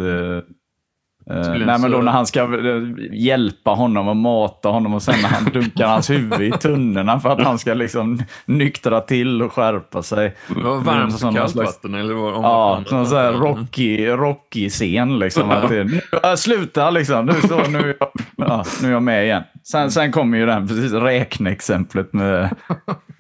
Skulle 1.28 1.66
nej, 1.66 1.80
men 1.80 1.92
då 1.92 1.98
så- 1.98 2.04
när 2.04 2.12
han 2.12 2.26
ska 2.28 2.40
eh, 2.44 2.82
hjälpa 3.12 3.72
honom 3.72 4.08
och 4.08 4.16
mata 4.16 4.70
honom 4.70 4.94
och 4.94 5.02
sen 5.02 5.16
när 5.22 5.30
han 5.30 5.46
dunkar 5.46 5.88
hans 5.88 6.10
huvud 6.10 6.42
i 6.42 6.52
tunnorna 6.52 7.20
för 7.20 7.30
att 7.30 7.44
han 7.44 7.60
ska 7.60 7.74
liksom 7.74 8.20
nyktra 8.46 9.02
till 9.02 9.42
och 9.42 9.54
skärpa 9.54 10.04
sig. 10.04 10.36
Det 10.56 10.63
var 10.63 10.78
varmt 10.78 11.24
och 11.24 11.36
kallt 11.36 11.52
slags- 11.52 11.68
vatten 11.76 11.94
eller 11.94 12.13
vad? 12.13 12.34
Ja, 12.34 12.84
sån 12.88 13.06
här 13.18 13.34
rocky, 13.34 14.08
rocky 14.08 14.70
scen 14.70 15.20
liksom. 15.20 15.50
Att 15.52 15.70
det, 15.70 15.82
äh, 16.24 16.36
sluta 16.36 16.90
liksom, 16.90 17.26
nu, 17.26 17.34
så, 17.48 17.62
nu, 17.70 17.78
är 17.80 17.96
jag, 18.00 18.10
ja, 18.38 18.63
nu 18.82 18.88
är 18.88 18.92
jag 18.92 19.04
med 19.04 19.24
igen. 19.26 19.44
Sen, 19.72 19.92
sen 19.92 20.12
kommer 20.12 20.38
ju 20.38 20.46
den, 20.46 20.68
precis 20.68 20.92
räkneexemplet 20.92 22.13
med, 22.13 22.44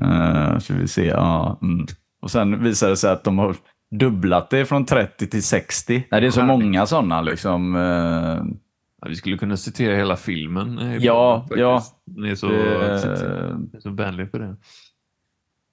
uh, 0.03 0.57
ska 0.59 0.73
vi 0.73 0.87
se, 0.87 1.05
ja. 1.05 1.59
Mm. 1.61 1.87
Och 2.21 2.31
sen 2.31 2.63
visar 2.63 2.89
det 2.89 2.97
sig 2.97 3.11
att 3.11 3.23
de 3.23 3.37
har 3.39 3.55
dubblat 3.91 4.49
det 4.49 4.65
från 4.65 4.85
30 4.85 5.27
till 5.27 5.43
60. 5.43 6.03
Nej, 6.11 6.21
det 6.21 6.27
är 6.27 6.31
så 6.31 6.43
många 6.43 6.85
sådana 6.85 7.21
liksom. 7.21 7.75
eh, 7.75 8.53
Ja, 9.01 9.07
vi 9.07 9.15
skulle 9.15 9.37
kunna 9.37 9.57
citera 9.57 9.95
hela 9.95 10.15
filmen. 10.15 10.79
eh, 10.79 10.95
Ja, 10.97 11.39
faktiskt. 11.41 11.59
ja. 11.59 11.81
Ni 12.05 12.29
är 12.29 12.35
så, 12.35 12.47
det- 12.47 13.81
så 13.81 13.89
vänlig 13.89 14.31
på 14.31 14.37
det. 14.37 14.55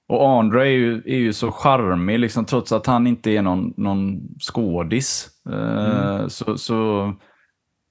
Och 0.07 0.29
Andre 0.29 0.61
är 0.67 0.71
ju, 0.71 0.97
är 1.05 1.17
ju 1.17 1.33
så 1.33 1.51
charmig, 1.51 2.19
liksom, 2.19 2.45
trots 2.45 2.71
att 2.71 2.85
han 2.85 3.07
inte 3.07 3.31
är 3.31 3.41
någon, 3.41 3.73
någon 3.77 4.21
skådis. 4.39 5.29
eh, 5.49 6.27
så, 6.27 6.57
så, 6.57 7.13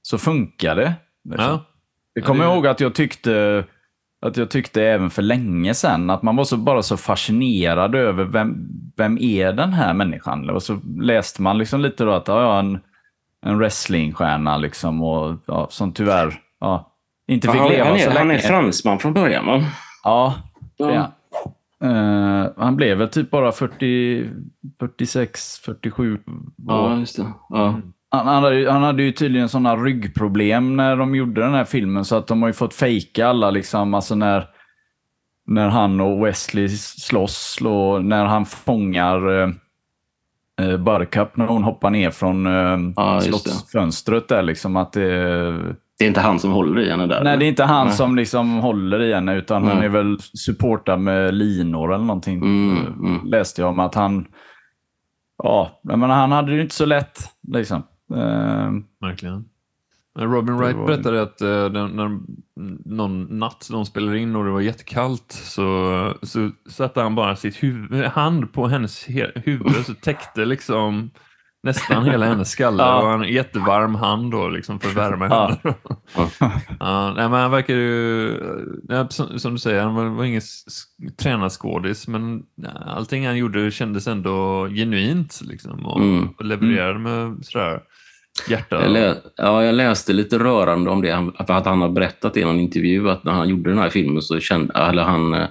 så 0.03 0.19
funkar 0.19 0.77
det. 0.77 0.95
Liksom. 1.25 1.45
Ja. 1.47 1.65
Jag 2.13 2.25
kommer 2.25 2.45
Ja, 2.45 2.51
det- 2.51 2.55
ihåg 2.57 2.67
att 2.67 2.81
jag 2.81 2.95
tyckte 2.95 3.65
att 4.27 4.37
jag 4.37 4.51
tyckte 4.51 4.83
även 4.83 5.11
för 5.11 5.23
länge 5.23 5.75
sedan 5.75 6.11
att 6.11 6.23
man 6.23 6.37
var 6.37 6.45
så 6.45 6.57
bara 6.57 6.83
så 6.83 6.97
fascinerad 6.97 7.95
över 7.95 8.25
vem, 8.25 8.69
vem 8.97 9.19
är 9.21 9.53
den 9.53 9.73
här 9.73 9.95
människan? 9.95 10.51
Och 10.51 10.63
så 10.63 10.81
läste 11.01 11.43
man 11.43 11.59
liksom 11.59 11.81
lite 11.81 12.05
då 12.05 12.13
att 12.13 12.29
ja, 12.29 12.43
ja, 12.43 12.59
en, 12.59 12.79
en 13.47 13.59
wrestlingstjärna 13.59 14.57
liksom 14.57 15.03
och 15.03 15.37
ja, 15.47 15.67
som 15.71 15.93
tyvärr 15.93 16.35
ja, 16.61 16.91
inte 17.27 17.49
fick 17.49 17.61
han, 17.61 17.71
leva 17.71 17.89
han, 17.89 17.99
så 17.99 18.11
är, 18.11 18.15
han 18.15 18.29
länge. 18.29 18.41
är 18.41 18.49
fransman 18.49 18.99
från 18.99 19.13
början 19.13 19.47
va? 19.47 19.65
Ja, 20.05 20.35
Ja. 20.77 20.87
det 20.89 20.95
är 20.95 20.99
han. 20.99 21.11
Eh, 22.45 22.51
han 22.57 22.77
blev 22.77 22.99
väl 22.99 23.09
typ 23.09 23.31
bara 23.31 23.53
40, 23.53 24.31
46, 24.81 25.59
47 25.59 26.13
år. 26.15 26.21
Ja, 26.67 26.99
just 26.99 27.17
det. 27.17 27.27
Ja. 27.49 27.81
Han, 28.15 28.27
han, 28.27 28.43
hade, 28.43 28.73
han 28.73 28.83
hade 28.83 29.03
ju 29.03 29.13
tydligen 29.13 29.49
sådana 29.49 29.77
ryggproblem 29.77 30.77
när 30.77 30.97
de 30.97 31.15
gjorde 31.15 31.41
den 31.41 31.55
här 31.55 31.65
filmen 31.65 32.05
så 32.05 32.17
att 32.17 32.27
de 32.27 32.43
har 32.43 32.49
ju 32.49 32.53
fått 32.53 32.75
fejka 32.75 33.27
alla 33.27 33.51
liksom, 33.51 33.95
alltså 33.95 34.15
när, 34.15 34.47
när 35.47 35.69
han 35.69 36.01
och 36.01 36.27
Wesley 36.27 36.69
slåss 36.69 37.59
och 37.61 38.05
när 38.05 38.25
han 38.25 38.47
fångar 38.47 39.43
eh, 39.43 39.49
eh, 40.61 40.77
Buttercup 40.77 41.37
när 41.37 41.47
hon 41.47 41.65
hoppar 41.65 41.91
ner 41.91 42.11
från 42.11 42.47
eh, 42.47 42.93
Ja, 42.97 43.21
slottsfönstret 43.21 44.29
där 44.29 44.43
liksom 44.43 44.77
att 44.77 44.93
det 44.93 45.09
Det 45.99 46.05
är 46.05 46.09
inte 46.09 46.21
han 46.21 46.39
som 46.39 46.53
håller 46.53 46.81
i 46.81 46.91
henne 46.91 47.07
där? 47.07 47.25
Nej, 47.25 47.39
det 47.39 47.45
är 47.45 47.49
inte 47.49 47.65
han 47.65 47.87
Nej. 47.87 47.97
som 47.97 48.17
liksom 48.17 48.59
håller 48.59 49.03
i 49.03 49.15
henne, 49.15 49.35
utan 49.35 49.63
hon 49.63 49.77
Nej. 49.77 49.85
är 49.85 49.89
väl 49.89 50.19
supportad 50.21 51.01
med 51.01 51.35
linor 51.35 51.95
eller 51.95 52.05
någonting. 52.05 52.37
Mm, 52.37 52.77
eh, 52.77 52.87
mm. 52.87 53.21
Läste 53.25 53.63
jag 53.63 53.71
om 53.71 53.79
att 53.79 53.95
han... 53.95 54.27
Ja, 55.43 55.81
menar, 55.83 56.09
han 56.09 56.33
hade 56.33 56.51
det 56.51 56.55
ju 56.55 56.63
inte 56.63 56.75
så 56.75 56.87
lätt. 56.87 57.19
Liksom. 57.53 57.83
Eh, 58.11 58.73
Verkligen. 59.01 59.45
Robin 60.19 60.57
Wright 60.57 60.77
var- 60.77 60.87
berättade 60.87 61.23
att 61.23 61.41
eh, 61.41 61.65
den, 61.69 61.91
när, 61.91 62.19
någon 62.95 63.39
natt 63.39 63.69
de 63.71 63.87
spelade 63.87 64.19
in 64.19 64.37
och 64.37 64.45
det 64.45 64.51
var 64.51 64.61
jättekallt 64.61 65.33
så, 65.33 66.15
så 66.23 66.51
satte 66.69 67.01
han 67.01 67.15
bara 67.15 67.37
sitt 67.37 67.63
huvud, 67.63 68.05
hand 68.05 68.53
på 68.53 68.67
hennes 68.67 69.09
he- 69.09 69.43
huvud 69.45 69.87
så 69.87 69.95
täckte 69.95 70.45
liksom 70.45 71.11
nästan 71.65 72.05
hela 72.05 72.27
hennes 72.27 72.51
skalle. 72.51 72.83
Ja. 72.83 72.97
Det 73.01 73.07
var 73.07 73.15
en 73.25 73.33
jättevarm 73.33 73.95
hand 73.95 74.31
då 74.33 74.49
liksom 74.49 74.81
för 74.81 74.89
att 74.89 74.95
värma 74.97 75.27
Ja. 75.29 75.57
henne. 75.63 75.75
ja, 76.81 77.13
nej, 77.17 77.29
men 77.29 77.41
han 77.41 77.51
verkar 77.51 77.75
ju, 77.75 78.33
ja, 78.89 79.09
som, 79.09 79.39
som 79.39 79.53
du 79.53 79.59
säger, 79.59 79.83
han 79.83 79.95
var, 79.95 80.05
var 80.05 80.25
ingen 80.25 80.43
tränarskådis 81.23 82.09
men 82.09 82.43
ja, 82.55 82.69
allting 82.87 83.27
han 83.27 83.37
gjorde 83.37 83.71
kändes 83.71 84.07
ändå 84.07 84.69
genuint 84.69 85.41
liksom 85.45 85.87
och, 85.87 86.01
Mm. 86.01 86.29
och 86.39 86.45
levererade 86.45 86.99
med 86.99 87.37
sådär 87.43 87.81
hjärta. 88.49 88.83
Jag, 88.83 88.91
lä 88.91 89.15
ja, 89.37 89.65
jag 89.65 89.75
läste 89.75 90.13
lite 90.13 90.39
rörande 90.39 90.91
om 90.91 91.03
det, 91.03 91.13
att 91.37 91.67
han 91.67 91.81
har 91.81 91.89
berättat 91.89 92.37
i 92.37 92.45
någon 92.45 92.61
intervju 92.61 93.11
att 93.11 93.25
när 93.25 93.33
han 93.33 93.49
gjorde 93.49 93.71
den 93.71 93.79
här 93.79 93.91
filmen 93.91 94.23
så 94.23 94.41
kände 94.41 94.75
eller 94.75 95.03
han, 95.03 95.35
eh, 95.35 95.47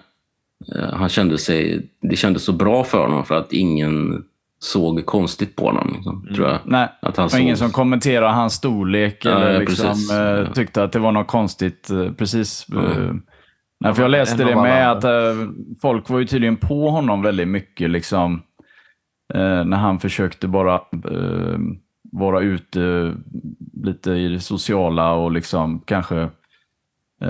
han 0.93 1.09
kände 1.09 1.37
sig, 1.37 1.89
det 2.01 2.15
kändes 2.15 2.43
så 2.43 2.51
bra 2.51 2.83
för 2.83 2.97
honom 3.01 3.25
för 3.25 3.35
att 3.35 3.53
ingen 3.53 4.23
såg 4.63 5.05
konstigt 5.05 5.55
på 5.55 5.65
honom. 5.65 5.91
Liksom, 5.95 6.27
tror 6.35 6.47
jag. 6.47 6.57
Nej, 6.65 6.87
Att 7.01 7.17
han 7.17 7.27
det 7.27 7.33
var 7.33 7.39
ingen 7.39 7.57
såg- 7.57 7.65
som 7.67 7.73
kommenterade 7.73 8.31
hans 8.33 8.53
storlek 8.53 9.25
Ja, 9.25 9.31
eller 9.31 9.53
ja, 9.53 9.59
liksom, 9.59 9.89
eh, 10.11 10.17
Ja. 10.17 10.45
tyckte 10.53 10.83
att 10.83 10.91
det 10.91 10.99
var 10.99 11.11
något 11.11 11.27
konstigt. 11.27 11.89
eh, 11.89 12.11
Precis. 12.11 12.65
eh, 12.69 13.13
Nej, 13.79 13.93
för 13.93 14.01
jag 14.01 14.11
läste 14.11 14.43
det 14.43 14.55
med 14.55 14.91
att 14.91 15.03
folk 15.81 16.09
var 16.09 16.19
ju 16.19 16.25
tydligen 16.25 16.55
på 16.57 16.89
honom 16.89 17.21
väldigt 17.21 17.47
mycket 17.47 17.89
liksom, 17.89 18.41
när 19.65 19.77
han 19.77 19.99
försökte 19.99 20.47
bara 20.47 20.79
vara 22.11 22.39
ute 22.41 23.13
lite 23.83 24.11
i 24.11 24.27
det 24.27 24.39
sociala 24.39 25.11
och 25.13 25.31
liksom 25.31 25.79
kanske 25.85 26.29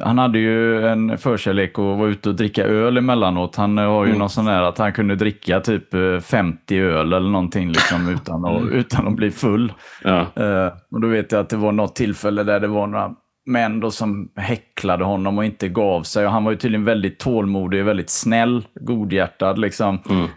han 0.04 0.18
hade 0.18 0.40
ju 0.40 0.88
en 0.88 1.18
förkärlek 1.18 1.72
att 1.80 1.98
vara 1.98 2.10
ute 2.10 2.30
och 2.30 2.36
dricka 2.36 2.64
öl 2.64 2.98
emellanåt. 2.98 3.56
Han 3.56 3.78
eh, 3.78 3.86
har 3.86 4.06
ju 4.06 4.10
Mm. 4.10 4.20
någon 4.20 4.30
sån 4.30 4.48
här 4.48 4.62
att 4.62 4.78
han 4.78 4.94
kunde 4.94 5.16
dricka 5.16 5.60
typ 5.60 5.94
eh, 5.94 6.20
50 6.20 6.78
öl 6.80 7.14
eller 7.14 7.30
någonting 7.30 7.68
liksom 7.70 8.10
utan, 8.14 8.46
att, 8.46 8.64
utan 8.72 9.08
att 9.08 9.16
bli 9.16 9.32
full. 9.32 9.74
Ja. 10.04 10.20
Eh, 10.36 10.74
och 10.92 11.02
då 11.02 11.08
vet 11.08 11.32
jag 11.32 11.42
att 11.42 11.50
det 11.50 11.58
var 11.58 11.72
något 11.72 11.96
tillfälle 11.96 12.44
där 12.44 12.60
det 12.60 12.68
var 12.68 12.88
några 12.88 13.12
män 13.46 13.80
då 13.80 13.92
som 13.92 14.32
häcklade 14.36 15.04
honom 15.04 15.38
och 15.38 15.46
inte 15.46 15.70
gav 15.70 16.04
sig. 16.04 16.26
Och 16.26 16.32
han 16.32 16.44
var 16.44 16.52
ju 16.52 16.58
tydligen 16.58 16.86
väldigt 16.86 17.20
tålmodig, 17.20 17.86
väldigt 17.86 18.10
snäll, 18.10 18.64
godhjärtad 18.82 19.60
liksom. 19.60 20.00
Mm. 20.10 20.28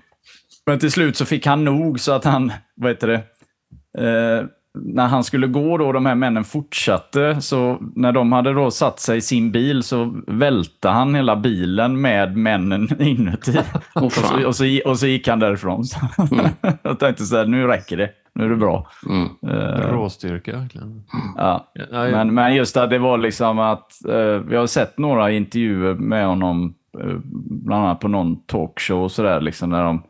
Men 0.66 0.78
till 0.78 0.92
slut 0.92 1.16
så 1.16 1.24
fick 1.24 1.46
han 1.46 1.64
nog 1.64 2.00
så 2.00 2.12
att 2.12 2.24
han, 2.24 2.52
vad 2.76 2.90
heter 2.90 3.06
det, 3.08 3.22
eh, 4.08 4.44
när 4.82 5.06
han 5.06 5.24
skulle 5.24 5.46
gå 5.46 5.78
då, 5.78 5.92
de 5.92 6.06
här 6.06 6.14
männen 6.14 6.44
fortsatte, 6.44 7.40
så 7.40 7.78
när 7.94 8.12
de 8.12 8.32
hade 8.32 8.52
då 8.52 8.70
satt 8.70 9.00
sig 9.00 9.18
i 9.18 9.20
sin 9.20 9.52
bil 9.52 9.82
så 9.82 10.22
välte 10.26 10.88
han 10.88 11.14
hela 11.14 11.36
bilen 11.36 12.00
med 12.00 12.36
männen 12.36 12.88
inuti. 13.02 13.58
Och, 13.94 14.12
så, 14.12 14.46
och, 14.46 14.56
så, 14.56 14.80
och 14.84 14.98
så 14.98 15.06
gick 15.06 15.28
han 15.28 15.38
därifrån. 15.38 15.84
jag 16.82 16.98
tänkte 16.98 17.24
så 17.24 17.36
här, 17.36 17.46
nu 17.46 17.66
räcker 17.66 17.96
det, 17.96 18.10
nu 18.34 18.44
är 18.44 18.48
det 18.48 18.56
bra. 18.56 18.86
Mm. 19.08 19.28
Eh, 19.46 19.92
Råstyrka 19.92 20.58
verkligen. 20.58 21.02
ja. 21.36 21.72
Men, 21.90 22.34
men 22.34 22.54
just 22.54 22.76
att 22.76 22.90
det 22.90 22.98
var 22.98 23.18
liksom 23.18 23.58
att 23.58 24.04
eh, 24.08 24.40
vi 24.48 24.56
har 24.56 24.66
sett 24.66 24.98
några 24.98 25.30
intervjuer 25.30 25.94
med 25.94 26.26
honom, 26.26 26.74
eh, 27.00 27.16
bland 27.64 27.84
annat 27.84 28.00
på 28.00 28.08
någon 28.08 28.36
talkshow 28.46 29.02
och 29.02 29.12
sådär, 29.12 29.40
liksom 29.40 29.70
när 29.70 29.82
de, 29.82 30.02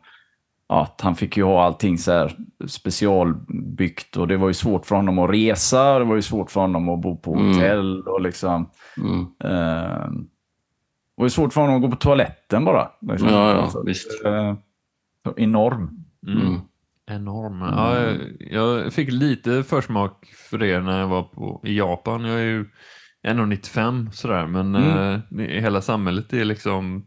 att 0.69 1.01
han 1.01 1.15
fick 1.15 1.37
ju 1.37 1.43
ha 1.43 1.63
allting 1.63 1.97
så 1.97 2.11
här 2.11 2.35
specialbyggt 2.67 4.17
och 4.17 4.27
det 4.27 4.37
var 4.37 4.47
ju 4.47 4.53
svårt 4.53 4.85
för 4.85 4.95
honom 4.95 5.19
att 5.19 5.29
resa, 5.29 5.99
det 5.99 6.05
var 6.05 6.15
ju 6.15 6.21
svårt 6.21 6.51
för 6.51 6.61
honom 6.61 6.89
att 6.89 7.01
bo 7.01 7.17
på 7.17 7.33
Mm. 7.35 7.47
hotell 7.47 8.01
och 8.07 8.21
liksom, 8.21 8.69
Mm. 8.97 9.19
eh, 9.43 10.09
det 11.15 11.21
var 11.21 11.25
ju 11.25 11.29
svårt 11.29 11.53
för 11.53 11.61
honom 11.61 11.75
att 11.75 11.81
gå 11.81 11.89
på 11.89 11.95
toaletten 11.95 12.65
bara. 12.65 12.87
Liksom. 13.01 13.29
Ja, 13.29 13.51
ja, 13.51 13.61
Alltså, 13.61 13.83
visst. 13.85 14.25
eh, 14.25 14.53
så 15.25 15.33
enorm. 15.37 16.05
Mm. 16.27 16.47
Mm. 16.47 16.59
Enorm. 17.11 17.61
Ja, 17.61 17.99
jag, 17.99 18.15
jag 18.51 18.93
fick 18.93 19.11
lite 19.11 19.63
försmak 19.63 20.25
för 20.49 20.57
det 20.57 20.79
när 20.79 20.99
jag 20.99 21.07
var 21.07 21.23
på, 21.23 21.61
i 21.63 21.77
Japan. 21.77 22.25
Jag 22.25 22.39
är 22.39 22.43
ju 22.43 22.65
1,95 23.23 24.09
sådär, 24.11 24.47
men 24.47 24.75
Mm. 24.75 24.89
eh, 25.13 25.19
det- 25.29 25.61
hela 25.61 25.81
samhället 25.81 26.33
är 26.33 26.45
liksom 26.45 27.05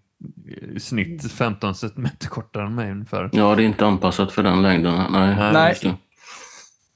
i 0.76 0.80
snitt 0.80 1.32
15 1.32 1.74
centimeter 1.74 2.28
kortare 2.28 2.66
än 2.66 2.74
mig 2.74 2.90
ungefär. 2.90 3.30
Ja, 3.32 3.54
det 3.54 3.62
är 3.62 3.66
inte 3.66 3.86
anpassat 3.86 4.32
för 4.32 4.42
den 4.42 4.62
längden. 4.62 4.94
Nej. 5.12 5.36
Nej. 5.52 5.74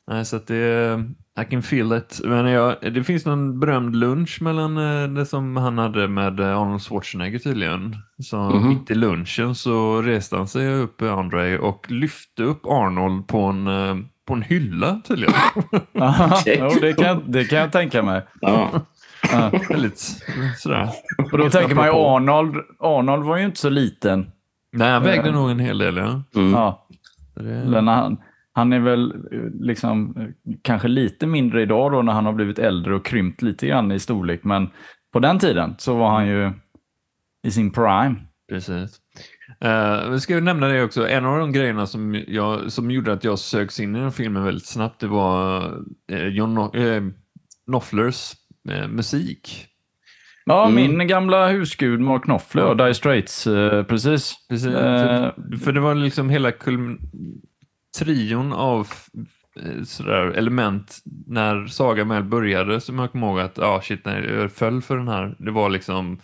Nej, 0.06 0.24
så 0.24 0.36
att 0.36 0.46
det, 0.46 1.04
I 1.40 1.44
can 1.50 1.62
feel 1.62 1.92
it. 1.92 2.20
Men 2.24 2.46
jag, 2.46 2.76
det 2.94 3.04
finns 3.04 3.26
någon 3.26 3.60
berömd 3.60 3.96
lunch 3.96 4.38
mellan 4.42 4.78
eh, 4.78 5.08
det 5.08 5.26
som 5.26 5.56
han 5.56 5.78
hade 5.78 6.08
med 6.08 6.40
eh, 6.40 6.58
Arnold 6.58 6.82
Schwarzenegger 6.82 7.38
tydligen. 7.38 7.96
Så 8.22 8.36
Mhm. 8.50 8.68
mitt 8.68 8.90
i 8.90 8.94
lunchen 8.94 9.54
så 9.54 10.02
reste 10.02 10.36
han 10.36 10.48
sig 10.48 10.74
upp, 10.74 11.02
eh, 11.02 11.18
Andre, 11.18 11.58
och 11.58 11.90
lyfte 11.90 12.42
upp 12.42 12.66
Arnold 12.66 13.26
på 13.28 13.38
en, 13.42 13.66
på 14.26 14.34
en 14.34 14.42
hylla 14.42 15.00
tydligen. 15.08 15.34
jo, 16.46 16.70
det, 16.80 16.92
kan, 16.92 17.06
jag- 17.06 17.22
det 17.26 17.44
kan 17.44 17.58
jag 17.58 17.72
tänka 17.72 18.02
mig. 18.02 18.22
Ja. 18.40 18.70
Ja. 19.32 19.50
Väldigt 19.68 19.98
sådär. 20.56 20.88
Och 21.32 21.38
då 21.38 21.50
tänker 21.50 21.74
man 21.74 21.86
ju. 21.86 21.92
Arnold, 21.92 22.56
Arnold 22.78 23.24
var 23.24 23.36
ju 23.36 23.44
inte 23.44 23.60
så 23.60 23.68
liten. 23.68 24.30
Nej, 24.72 24.90
han 24.90 25.02
vägde 25.02 25.28
Ja. 25.28 25.34
nog 25.34 25.50
en 25.50 25.58
hel 25.58 25.78
del, 25.78 25.96
ja. 25.96 26.22
Mm. 26.36 26.52
Ja, 26.52 26.86
när 27.82 27.92
han, 27.94 28.16
han 28.52 28.72
är 28.72 28.80
väl 28.80 29.10
eh, 29.32 29.40
liksom 29.60 30.16
eh, 30.16 30.54
kanske 30.62 30.88
lite 30.88 31.26
mindre 31.26 31.62
idag 31.62 31.92
då 31.92 32.02
när 32.02 32.12
han 32.12 32.26
har 32.26 32.32
blivit 32.32 32.58
äldre 32.58 32.94
och 32.94 33.04
krympt 33.04 33.42
lite 33.42 33.66
grann 33.66 33.92
i 33.92 33.98
storlek. 33.98 34.44
Men 34.44 34.70
på 35.12 35.18
den 35.18 35.38
tiden 35.38 35.74
så 35.78 35.94
var 35.96 36.10
han 36.10 36.26
ju 36.26 36.52
i 37.46 37.50
sin 37.50 37.70
prime. 37.72 38.14
Precis. 38.48 39.00
Uh, 39.64 40.10
vi 40.10 40.20
ska 40.20 40.34
ju 40.34 40.40
nämna 40.40 40.68
det 40.68 40.82
också. 40.84 41.08
En 41.08 41.24
av 41.24 41.38
de 41.38 41.52
grejerna 41.52 41.86
som, 41.86 42.22
jag, 42.28 42.72
som 42.72 42.90
gjorde 42.90 43.12
att 43.12 43.24
jag 43.24 43.38
sögs 43.38 43.80
in 43.80 43.96
i 43.96 44.00
den 44.00 44.12
filmen 44.12 44.44
väldigt 44.44 44.66
snabbt, 44.66 45.00
det 45.00 45.06
var 45.06 45.64
uh, 46.12 46.28
John 46.28 46.54
no 46.54 46.76
eh, 46.76 47.02
Knopflers 47.66 48.32
eh, 48.70 48.88
musik. 48.88 49.66
Ja, 50.46 50.68
Mm. 50.68 50.96
min 50.96 51.08
gamla 51.08 51.48
husgud 51.48 52.00
Mark 52.00 52.22
Knopfler 52.24 52.64
och 52.64 52.76
Dire 52.76 52.94
Straits, 52.94 53.46
eh, 53.46 53.82
precis. 53.82 54.34
Precis. 54.48 54.66
Eh, 54.68 54.72
För, 55.02 55.56
för 55.56 55.72
det 55.72 55.80
var 55.80 55.94
liksom 55.94 56.30
hela 56.30 56.52
trion 57.98 58.52
av 58.52 58.88
eh, 59.62 59.82
sådär 59.84 60.26
element 60.26 60.98
när 61.26 61.66
Saga 61.66 62.04
väl 62.04 62.22
började 62.24 62.80
som 62.80 62.98
jag 62.98 63.12
kommer 63.12 63.26
ihåg 63.26 63.40
att, 63.40 63.58
ja 63.58 63.66
ah, 63.66 63.80
shit, 63.82 64.04
när 64.04 64.22
jag 64.22 64.52
föll 64.52 64.82
för 64.82 64.96
den 64.96 65.08
här, 65.08 65.36
det 65.38 65.50
var 65.50 65.70
liksom 65.70 66.20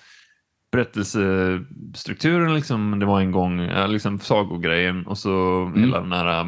berättelsestrukturen 0.72 2.54
liksom, 2.54 2.98
det 2.98 3.06
var 3.06 3.20
en 3.20 3.30
gång, 3.32 3.60
liksom 3.88 4.18
sagogrejen 4.20 5.06
och 5.06 5.18
så 5.18 5.66
hela 5.76 6.00
den 6.00 6.12
här 6.12 6.40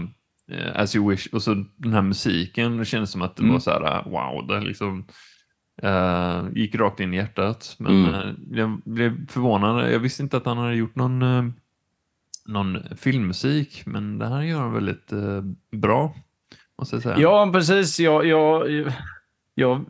eh, 0.53 0.81
As 0.81 0.97
you 0.97 1.11
wish 1.11 1.27
och 1.33 1.43
så 1.43 1.65
den 1.77 1.93
här 1.93 2.03
musiken, 2.03 2.77
det 2.77 2.85
kändes 2.85 3.11
som 3.11 3.23
att 3.23 3.37
det 3.37 3.43
Mm. 3.43 3.53
var 3.53 3.61
så 3.61 3.71
här, 3.71 4.05
wow, 4.11 4.47
det 4.47 4.61
liksom 4.61 5.07
eh, 5.83 6.45
gick 6.55 6.75
rakt 6.75 7.01
in 7.01 7.15
i 7.15 7.17
hjärtat. 7.17 7.77
Men 7.79 8.05
Mm. 8.05 8.15
eh, 8.15 8.35
jag 8.51 8.81
blev 8.85 9.27
förvånad, 9.29 9.93
jag 9.93 9.99
visste 9.99 10.23
inte 10.23 10.37
att 10.37 10.47
han 10.47 10.59
hade 10.59 10.75
gjort 10.75 10.95
någon 10.97 11.23
eh, 11.23 11.45
någon 12.47 12.79
filmmusik, 12.97 13.83
men 13.87 14.19
det 14.19 14.29
här 14.29 14.43
gör 14.43 14.61
han 14.61 14.73
väldigt 14.73 15.13
bra, 15.73 16.15
måste 16.79 16.97
jag 16.97 17.03
säga. 17.03 17.19
Ja, 17.19 17.51
precis. 17.53 18.01
Jag, 18.01 18.27
jag, 18.27 18.67
jag 19.55 19.85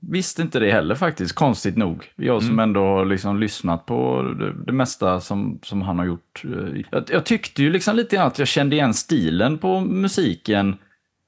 visste 0.00 0.42
inte 0.42 0.60
det 0.60 0.72
heller 0.72 0.94
faktiskt, 0.94 1.34
konstigt 1.34 1.76
nog. 1.76 2.12
Jag 2.16 2.42
som 2.42 2.50
Mm. 2.52 2.62
ändå 2.62 2.80
har 2.80 3.04
liksom 3.04 3.40
lyssnat 3.40 3.86
på 3.86 4.22
det, 4.38 4.52
det 4.66 4.72
mesta 4.72 5.20
som, 5.20 5.58
som 5.62 5.82
han 5.82 5.98
har 5.98 6.06
gjort. 6.06 6.42
Jag, 6.90 7.04
jag 7.10 7.24
tyckte 7.24 7.62
ju 7.62 7.70
liksom 7.70 7.96
lite 7.96 8.16
grann 8.16 8.26
att 8.26 8.38
jag 8.38 8.48
kände 8.48 8.76
igen 8.76 8.94
stilen 8.94 9.58
på 9.58 9.80
musiken 9.80 10.76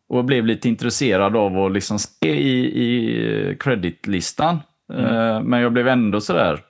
och 0.09 0.25
blev 0.25 0.47
lite 0.47 0.69
intresserad 0.69 1.37
av 1.37 1.59
att 1.59 1.73
liksom 1.73 1.99
se 1.99 2.35
i, 2.41 2.83
i 2.83 3.57
creditlistan. 3.61 4.55
Eh, 4.93 5.43
Men 5.43 5.61
jag 5.61 5.73
blev 5.73 5.89
ändå 5.89 6.21
sådär, 6.21 6.61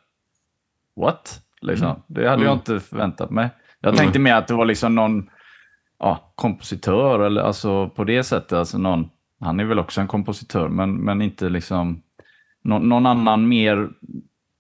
what? 0.97 1.41
Liksom. 1.61 2.03
Det 2.07 2.29
hade 2.29 2.43
jag 2.45 2.53
Mm. 2.53 2.59
inte 2.59 2.81
förväntat 2.81 3.31
mig. 3.31 3.49
Jag 3.81 3.97
tänkte 3.97 4.19
mer 4.19 4.35
att 4.35 4.49
det 4.49 4.55
var 4.55 4.65
liksom 4.65 4.95
någon 4.95 5.31
ja, 5.99 6.33
kompositör, 6.35 7.21
eller 7.27 7.43
alltså 7.43 7.89
på 7.89 8.05
det 8.05 8.23
sättet. 8.23 8.53
Alltså 8.53 8.79
någon, 8.79 9.09
han 9.41 9.61
är 9.61 9.65
väl 9.65 9.79
också 9.79 10.01
en 10.01 10.09
kompositör, 10.09 10.69
men, 10.69 10.95
men 10.95 11.23
inte 11.23 11.49
liksom 11.49 12.03
någon, 12.65 12.89
någon 12.89 13.07
annan 13.07 13.49
mer 13.49 13.89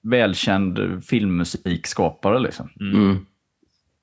välkänd 0.02 1.04
filmmusikskapare. 1.04 2.38
Liksom. 2.38 2.68
Mm. 2.80 3.26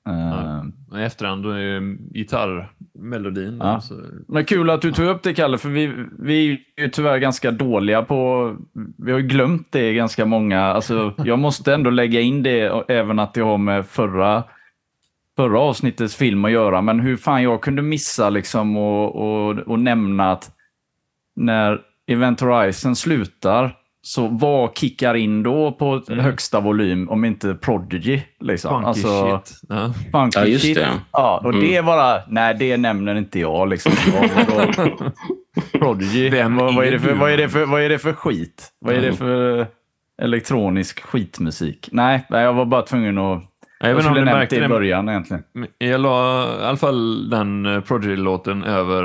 Eh, 0.08 0.62
Och 0.90 1.00
I 1.00 1.02
efterhand 1.02 1.46
är 1.46 1.80
det 1.80 1.96
gitarrmelodin. 2.18 3.58
Ja. 3.60 3.80
så, 3.80 3.94
Men 4.28 4.44
kul 4.44 4.70
att 4.70 4.82
du 4.82 4.92
tog 4.92 5.06
upp 5.06 5.22
det, 5.22 5.34
Kalle, 5.34 5.58
för 5.58 5.68
vi, 5.68 5.94
vi 6.18 6.50
är 6.76 6.82
ju 6.82 6.88
tyvärr 6.88 7.18
ganska 7.18 7.50
dåliga 7.50 8.02
på... 8.02 8.56
Vi 8.98 9.12
har 9.12 9.18
ju 9.18 9.26
glömt 9.26 9.72
det 9.72 9.94
ganska 9.94 10.24
många. 10.24 10.60
Alltså, 10.62 11.14
jag 11.24 11.38
måste 11.38 11.74
ändå 11.74 11.90
lägga 11.90 12.20
in 12.20 12.42
det, 12.42 12.84
även 12.88 13.18
att 13.18 13.34
det 13.34 13.40
har 13.40 13.58
med 13.58 13.86
förra, 13.86 14.44
förra 15.36 15.60
avsnittets 15.60 16.16
film 16.16 16.44
att 16.44 16.50
göra. 16.50 16.82
Men 16.82 17.00
hur 17.00 17.16
fan 17.16 17.42
jag 17.42 17.60
kunde 17.62 17.82
missa 17.82 18.30
liksom 18.30 18.76
och, 18.76 19.16
och, 19.16 19.58
och 19.58 19.80
nämna 19.80 20.32
att 20.32 20.50
när 21.36 21.80
Event 22.06 22.40
Horizon 22.40 22.96
slutar, 22.96 23.76
så 24.04 24.26
vad 24.28 24.76
kickar 24.78 25.14
in 25.14 25.42
då 25.42 25.72
på 25.72 26.02
Mm. 26.08 26.24
högsta 26.24 26.60
volym 26.60 27.08
om 27.10 27.24
inte 27.24 27.54
Prodigy? 27.54 28.20
Liksom? 28.40 28.70
Funky 28.74 28.86
Alltså, 28.88 29.40
shit. 29.44 29.60
Ja. 29.68 29.92
Funky 30.12 30.38
Ja, 30.38 30.46
just 30.46 30.64
shit. 30.64 30.74
det. 30.76 30.88
Ja, 31.12 31.40
och 31.44 31.50
Mm. 31.50 31.60
det 31.60 31.76
är 31.76 31.82
bara, 31.82 32.22
nej 32.28 32.56
det 32.58 32.76
nämner 32.76 33.14
inte 33.14 33.40
jag. 33.40 33.68
Liksom. 33.68 33.92
Prodigy, 35.72 36.30
Vem 36.30 36.56
vad, 36.56 36.74
vad, 36.74 36.86
är 36.86 36.90
det 36.90 36.98
för, 37.00 37.14
vad, 37.14 37.30
är 37.30 37.36
det 37.36 37.48
för, 37.48 37.66
vad 37.66 37.82
är 37.82 37.88
det 37.88 37.98
för 37.98 38.12
skit? 38.12 38.72
Vad 38.80 38.94
är 38.94 38.98
det 39.00 39.06
Mm. 39.06 39.16
för 39.16 39.66
elektronisk 40.22 41.00
skitmusik? 41.00 41.88
Nej, 41.92 42.26
nej, 42.30 42.42
jag 42.42 42.52
var 42.52 42.64
bara 42.64 42.82
tvungen 42.82 43.18
att... 43.18 43.42
Jag 43.82 43.90
Jag 43.90 44.04
skulle 44.04 44.24
nämnt 44.24 44.50
det 44.50 44.56
i 44.64 44.68
början 44.68 45.08
egentligen. 45.08 45.42
Jag 45.78 46.00
la 46.00 46.44
i 46.60 46.64
alla 46.64 46.76
fall 46.76 47.30
den 47.30 47.66
uh, 47.66 47.80
Prodigy-låten 47.80 48.64
över 48.64 49.04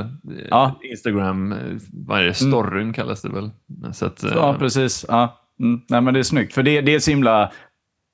eh, 0.00 0.06
Ja. 0.50 0.74
Instagram. 0.82 1.52
eh, 1.52 1.58
Vad 1.92 2.20
är 2.20 2.24
det? 2.24 2.34
Storyn 2.34 2.92
kallas 2.92 3.22
det 3.22 3.28
väl? 3.28 3.50
Så 3.92 4.06
att, 4.06 4.24
eh, 4.24 4.30
Ja, 4.34 4.56
precis. 4.58 5.04
Ja. 5.08 5.40
Mm. 5.60 5.80
Nej, 5.88 6.00
men 6.00 6.14
det 6.14 6.20
är 6.20 6.24
snyggt. 6.24 6.54
För 6.54 6.62
det, 6.62 6.80
det 6.80 6.94
är 6.94 6.98
så 6.98 7.10
himla... 7.10 7.52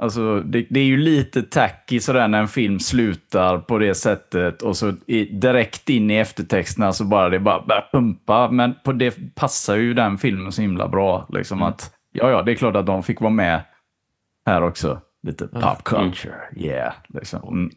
Alltså, 0.03 0.41
det, 0.41 0.67
det 0.71 0.81
är 0.81 0.85
ju 0.85 0.97
lite 0.97 1.43
tacky 1.43 2.01
sådär 2.01 2.29
när 2.29 2.41
en 2.41 2.49
film 2.49 2.81
slutar 2.81 3.59
på 3.59 3.79
det 3.79 3.95
sättet 3.95 4.63
och 4.63 4.77
så 4.77 4.93
i, 5.07 5.25
direkt 5.25 5.89
in 5.89 6.11
i 6.11 6.17
eftertexterna 6.17 6.93
så 6.93 7.05
bara 7.05 7.29
det 7.29 7.39
bara 7.41 7.63
börjar 7.67 7.89
pumpa. 7.93 8.51
Men 8.51 8.75
på 8.85 8.93
det 8.93 9.35
passar 9.35 9.77
ju 9.77 9.95
den 9.95 10.19
filmen 10.19 10.53
så 10.53 10.63
himla 10.63 10.89
bra. 10.89 11.27
Liksom 11.33 11.63
att, 11.63 11.91
ja, 12.13 12.31
ja, 12.31 12.43
det 12.43 12.53
är 12.53 12.57
klart 12.57 12.77
att 12.77 12.87
de 12.87 13.03
fick 13.03 13.21
vara 13.21 13.31
med 13.33 13.61
här 14.47 14.63
också. 14.63 15.01
Lite 15.25 15.47
pop 15.49 15.85
culture. 15.85 16.41
Yeah. 16.57 16.93
Liksom. 17.09 17.49
Mm. 17.49 17.71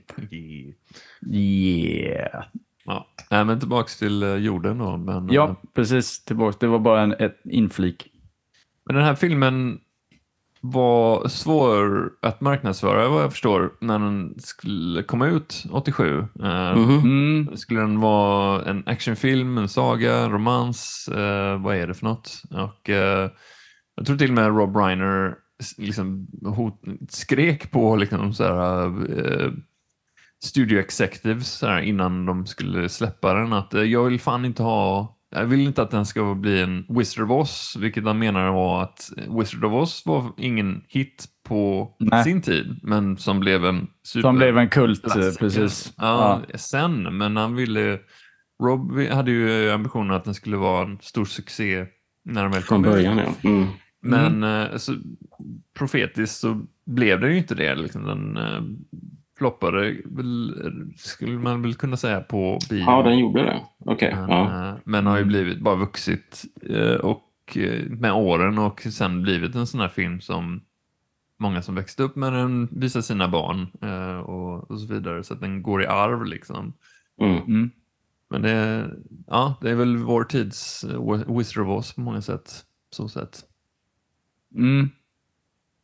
Yeah. 1.33 2.43
Ja. 2.85 3.07
Nej, 3.31 3.45
men 3.45 3.59
tillbaks 3.59 3.97
till 3.99 4.23
eh, 4.23 4.35
jorden 4.35 4.77
då. 4.77 4.97
Men, 4.97 5.29
Ja, 5.31 5.47
eh, 5.49 5.55
precis. 5.75 6.23
Tillbaka. 6.25 6.57
Det 6.59 6.67
var 6.67 6.79
bara 6.79 7.01
en 7.01 7.11
ett 7.13 7.41
inflik. 7.43 8.07
men 8.85 8.95
den 8.95 9.05
här 9.05 9.15
filmen 9.15 9.79
var 10.61 11.27
svår 11.27 12.09
att 12.21 12.41
marknadsföra 12.41 13.09
vad 13.09 13.23
jag 13.23 13.31
förstår 13.31 13.73
när 13.81 13.99
den 13.99 14.35
skulle 14.39 15.03
komma 15.03 15.27
ut 15.27 15.63
87. 15.71 16.19
Eh, 16.43 16.75
Mhm. 16.75 16.99
Mm. 16.99 17.57
Skulle 17.57 17.79
den 17.79 17.99
vara 17.99 18.65
en 18.65 18.83
actionfilm, 18.85 19.57
en 19.57 19.69
saga, 19.69 20.29
romans? 20.29 21.09
Eh, 21.13 21.61
vad 21.61 21.75
är 21.75 21.87
det 21.87 21.93
för 21.93 22.05
något? 22.05 22.41
Och, 22.51 22.89
eh, 22.89 23.29
jag 23.95 24.05
tror 24.05 24.17
till 24.17 24.29
och 24.29 24.35
med 24.35 24.47
Rob 24.57 24.75
Reiner 24.77 25.35
liksom, 25.77 26.27
hot, 26.45 26.81
skrek 27.09 27.71
på 27.71 27.95
liksom, 27.95 28.33
så 28.33 28.43
här, 28.43 28.85
eh, 29.19 29.51
studio 30.43 30.79
executives 30.79 31.47
så 31.47 31.67
här, 31.67 31.81
innan 31.81 32.25
de 32.25 32.45
skulle 32.45 32.89
släppa 32.89 33.33
den 33.33 33.53
att 33.53 33.73
eh, 33.73 33.83
jag 33.83 34.03
vill 34.03 34.19
fan 34.19 34.45
inte 34.45 34.63
ha 34.63 35.17
jag 35.29 35.45
vill 35.45 35.67
inte 35.67 35.81
att 35.81 35.91
den 35.91 36.05
ska 36.05 36.35
bli 36.35 36.61
en 36.61 36.85
Wizard 36.89 37.23
of 37.23 37.31
Oz, 37.31 37.75
vilket 37.79 38.03
han 38.03 38.19
menar 38.19 38.51
var 38.51 38.83
att 38.83 39.09
Wizard 39.39 39.65
of 39.65 39.73
Oz 39.73 40.03
var 40.05 40.31
ingen 40.37 40.83
hit 40.87 41.25
på 41.43 41.95
Nej. 41.99 42.23
sin 42.23 42.41
tid, 42.41 42.79
men 42.83 43.17
som 43.17 43.39
blev 43.39 43.65
en 43.65 43.87
super... 44.03 44.21
Som 44.21 44.35
blev 44.37 44.57
en 44.57 44.69
kult, 44.69 45.05
eh, 45.05 45.11
klassiker. 45.11 45.39
precis. 45.39 45.93
Ja, 45.97 46.41
sen, 46.55 47.17
men 47.17 47.37
han 47.37 47.55
ville... 47.55 47.99
Rob 48.63 48.99
hade 49.11 49.31
ju 49.31 49.71
ambitionen 49.71 50.11
att 50.11 50.23
den 50.25 50.33
skulle 50.33 50.57
vara 50.57 50.83
en 50.83 50.97
stor 51.01 51.25
succé 51.25 51.85
när 52.25 52.43
den 52.43 52.51
väl 52.51 52.61
Från 52.61 52.83
kom 52.83 52.85
ut. 52.85 52.91
början, 52.91 53.17
ja. 53.17 53.49
Mm. 53.49 53.67
Men 54.09 54.43
eh, 54.43 54.77
så, 54.77 54.95
profetiskt 55.73 56.39
så 56.39 56.61
blev 56.85 57.19
det 57.19 57.31
ju 57.31 57.37
inte 57.37 57.55
det. 57.55 57.75
Liksom. 57.75 58.03
Den 58.05 58.37
eh, 58.37 58.61
floppade, 59.37 59.97
skulle 60.97 61.39
man 61.39 61.61
väl 61.61 61.73
kunna 61.75 61.97
säga, 61.97 62.21
på 62.21 62.59
bio. 62.69 62.79
Ja, 62.79 63.03
den 63.03 63.19
gjorde 63.19 63.43
det. 63.43 63.61
Okej. 63.79 64.15
Men, 64.15 64.29
Ja. 64.29 64.69
eh, 64.69 64.75
men 64.83 65.05
har 65.05 65.17
ju 65.17 65.25
blivit 65.25 65.59
bara 65.59 65.75
vuxit 65.75 66.43
eh, 66.69 66.95
och, 66.95 67.23
med 67.89 68.13
åren 68.13 68.57
och 68.57 68.81
sen 68.81 69.21
blivit 69.21 69.55
en 69.55 69.67
sån 69.67 69.79
här 69.79 69.87
film 69.87 70.21
som 70.21 70.61
många 71.39 71.61
som 71.61 71.75
växte 71.75 72.03
upp 72.03 72.15
med 72.15 72.33
den 72.33 72.67
visar 72.71 73.01
sina 73.01 73.27
barn 73.27 73.67
och, 74.25 74.71
och 74.71 74.79
så 74.79 74.93
vidare. 74.93 75.23
Så 75.23 75.33
att 75.33 75.41
den 75.41 75.63
går 75.63 75.83
i 75.83 75.87
arv 75.87 76.25
liksom. 76.25 76.73
Mm. 77.21 77.37
Mm. 77.37 77.71
Men 78.29 78.41
det, 78.41 78.89
ja, 79.27 79.55
det 79.61 79.69
är 79.71 79.75
väl 79.75 79.97
vår 79.97 80.23
tids 80.23 80.85
Wizard 81.27 81.63
of 81.63 81.77
Oz 81.77 81.93
på 81.93 82.01
många 82.01 82.21
sätt. 82.21 82.63
Så 82.89 83.07
sätt. 83.09 83.43
Mm. 84.57 84.89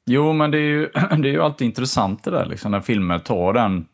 Jo, 0.05 0.33
men 0.33 0.51
det 0.51 0.57
är, 0.57 0.61
ju, 0.61 0.89
det 0.93 1.29
är 1.29 1.33
ju 1.33 1.41
alltid 1.41 1.65
intressant 1.65 2.23
det 2.23 2.31
där, 2.31 2.45
liksom, 2.45 2.71
när 2.71 2.81
filmer 2.81 3.19
tar 3.19 3.53
den, 3.53 3.85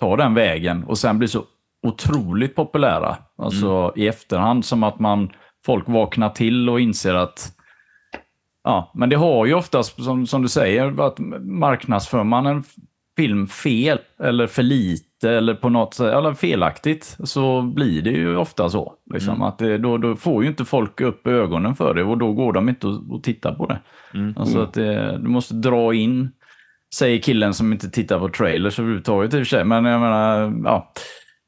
tar 0.00 0.16
den 0.16 0.34
vägen 0.34 0.84
och 0.84 0.98
sen 0.98 1.18
blir 1.18 1.28
så 1.28 1.44
otroligt 1.82 2.54
populära. 2.54 3.16
Alltså 3.36 3.92
i 3.96 4.08
efterhand, 4.08 4.64
som 4.64 4.82
att 4.82 4.98
man, 4.98 5.32
folk 5.64 5.88
vaknar 5.88 6.30
till 6.30 6.70
och 6.70 6.80
inser 6.80 7.14
att 7.14 7.54
Ja, 8.64 8.92
men 8.94 9.08
det 9.08 9.16
har 9.16 9.46
ju 9.46 9.54
oftast, 9.54 10.04
som, 10.04 10.26
som 10.26 10.42
du 10.42 10.48
säger, 10.48 11.00
att 11.06 11.18
marknadsför 11.40 12.24
man 12.24 12.46
en 12.46 12.64
film 13.16 13.46
fel 13.46 13.98
eller 14.18 14.46
för 14.46 14.62
lite 14.62 15.07
eller 15.24 15.54
på 15.54 15.68
något 15.68 15.94
sätt, 15.94 16.14
eller 16.14 16.34
felaktigt 16.34 17.16
så 17.24 17.62
blir 17.62 18.02
det 18.02 18.10
ju 18.10 18.36
ofta 18.36 18.68
så. 18.68 18.94
Liksom, 19.12 19.42
att 19.42 19.58
det, 19.58 19.78
då, 19.78 19.98
då 19.98 20.16
får 20.16 20.42
ju 20.42 20.48
inte 20.48 20.64
folk 20.64 21.00
upp 21.00 21.26
ögonen 21.26 21.74
för 21.76 21.94
det 21.94 22.02
och 22.04 22.18
då 22.18 22.32
går 22.32 22.52
de 22.52 22.68
inte 22.68 22.88
att, 22.88 23.12
att 23.16 23.22
titta 23.22 23.54
på 23.54 23.66
det. 23.66 23.80
Mm. 24.14 24.34
Alltså 24.36 24.60
att 24.60 24.72
det, 24.74 25.18
du 25.22 25.28
måste 25.28 25.54
dra 25.54 25.94
in, 25.94 26.30
säger 26.94 27.18
killen 27.18 27.54
som 27.54 27.72
inte 27.72 27.90
tittar 27.90 28.18
på 28.18 28.28
trailers 28.28 28.78
överhuvudtaget 28.78 29.34
i 29.34 29.36
och 29.36 29.40
för 29.40 29.44
sig. 29.44 29.64
Men 29.64 29.84
jag 29.84 30.00
menar, 30.00 30.52
ja. 30.64 30.92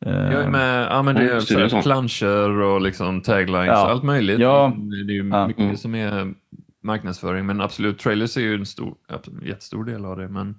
Eh, 0.06 0.12
Jag 0.12 0.42
är 0.44 0.48
med, 0.50 0.86
ja, 0.90 1.02
men 1.02 1.14
det 1.14 1.24
Ja, 1.24 1.34
är 1.34 1.68
så 1.68 1.82
planscher 1.82 2.50
och 2.60 2.80
liksom 2.80 3.20
taglines 3.20 3.66
Ja. 3.66 3.84
och 3.84 3.90
allt 3.90 4.02
möjligt. 4.02 4.38
Ja. 4.40 4.72
Det 5.06 5.12
är 5.12 5.14
ju 5.16 5.28
Ja. 5.28 5.46
mycket 5.46 5.62
Mm. 5.64 5.76
som 5.76 5.94
är 5.94 6.34
marknadsföring, 6.82 7.46
men 7.46 7.60
absolut, 7.60 7.98
trailers 7.98 8.36
är 8.36 8.40
ju 8.40 8.54
en 8.54 8.66
stor, 8.66 8.94
en 9.08 9.46
jättestor 9.48 9.84
del 9.84 10.04
av 10.04 10.16
det. 10.16 10.28
Men 10.28 10.54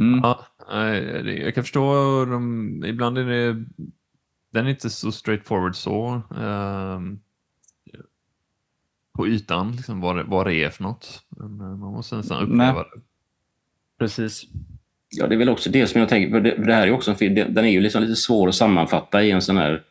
mm, 0.00 0.20
ja, 0.22 0.46
jag 1.24 1.54
kan 1.54 1.64
förstå, 1.64 2.24
de, 2.24 2.84
ibland 2.86 3.18
är 3.18 3.24
det, 3.24 3.64
den 4.52 4.66
är 4.66 4.70
inte 4.70 4.90
så 4.90 5.12
straightforward 5.12 5.76
så. 5.76 6.22
ehm, 6.40 7.18
på 9.16 9.28
ytan, 9.28 9.72
liksom, 9.76 10.00
vad, 10.00 10.16
det, 10.16 10.22
vad 10.22 10.46
det 10.46 10.54
är 10.54 10.70
för 10.70 10.82
något. 10.82 11.22
Eh, 11.40 11.48
man 11.48 11.78
måste 11.92 12.16
nästan 12.16 12.42
uppleva 12.42 12.72
Nej. 12.72 12.84
det. 12.94 13.00
precis. 13.98 14.46
Ja, 15.08 15.26
det 15.26 15.34
är 15.34 15.38
väl 15.38 15.48
också 15.48 15.70
det 15.70 15.86
som 15.86 16.00
jag 16.00 16.08
tänker, 16.08 16.30
för 16.30 16.40
det, 16.40 16.56
för 16.56 16.64
det 16.64 16.74
här 16.74 16.86
är 16.86 16.92
också 16.92 17.10
en 17.10 17.16
film, 17.16 17.34
den 17.34 17.64
är 17.64 17.68
ju 17.68 17.80
liksom 17.80 18.02
lite 18.02 18.16
svår 18.16 18.48
att 18.48 18.54
sammanfatta 18.54 19.22
i 19.22 19.30
en 19.30 19.42
sån 19.42 19.56
här 19.56 19.82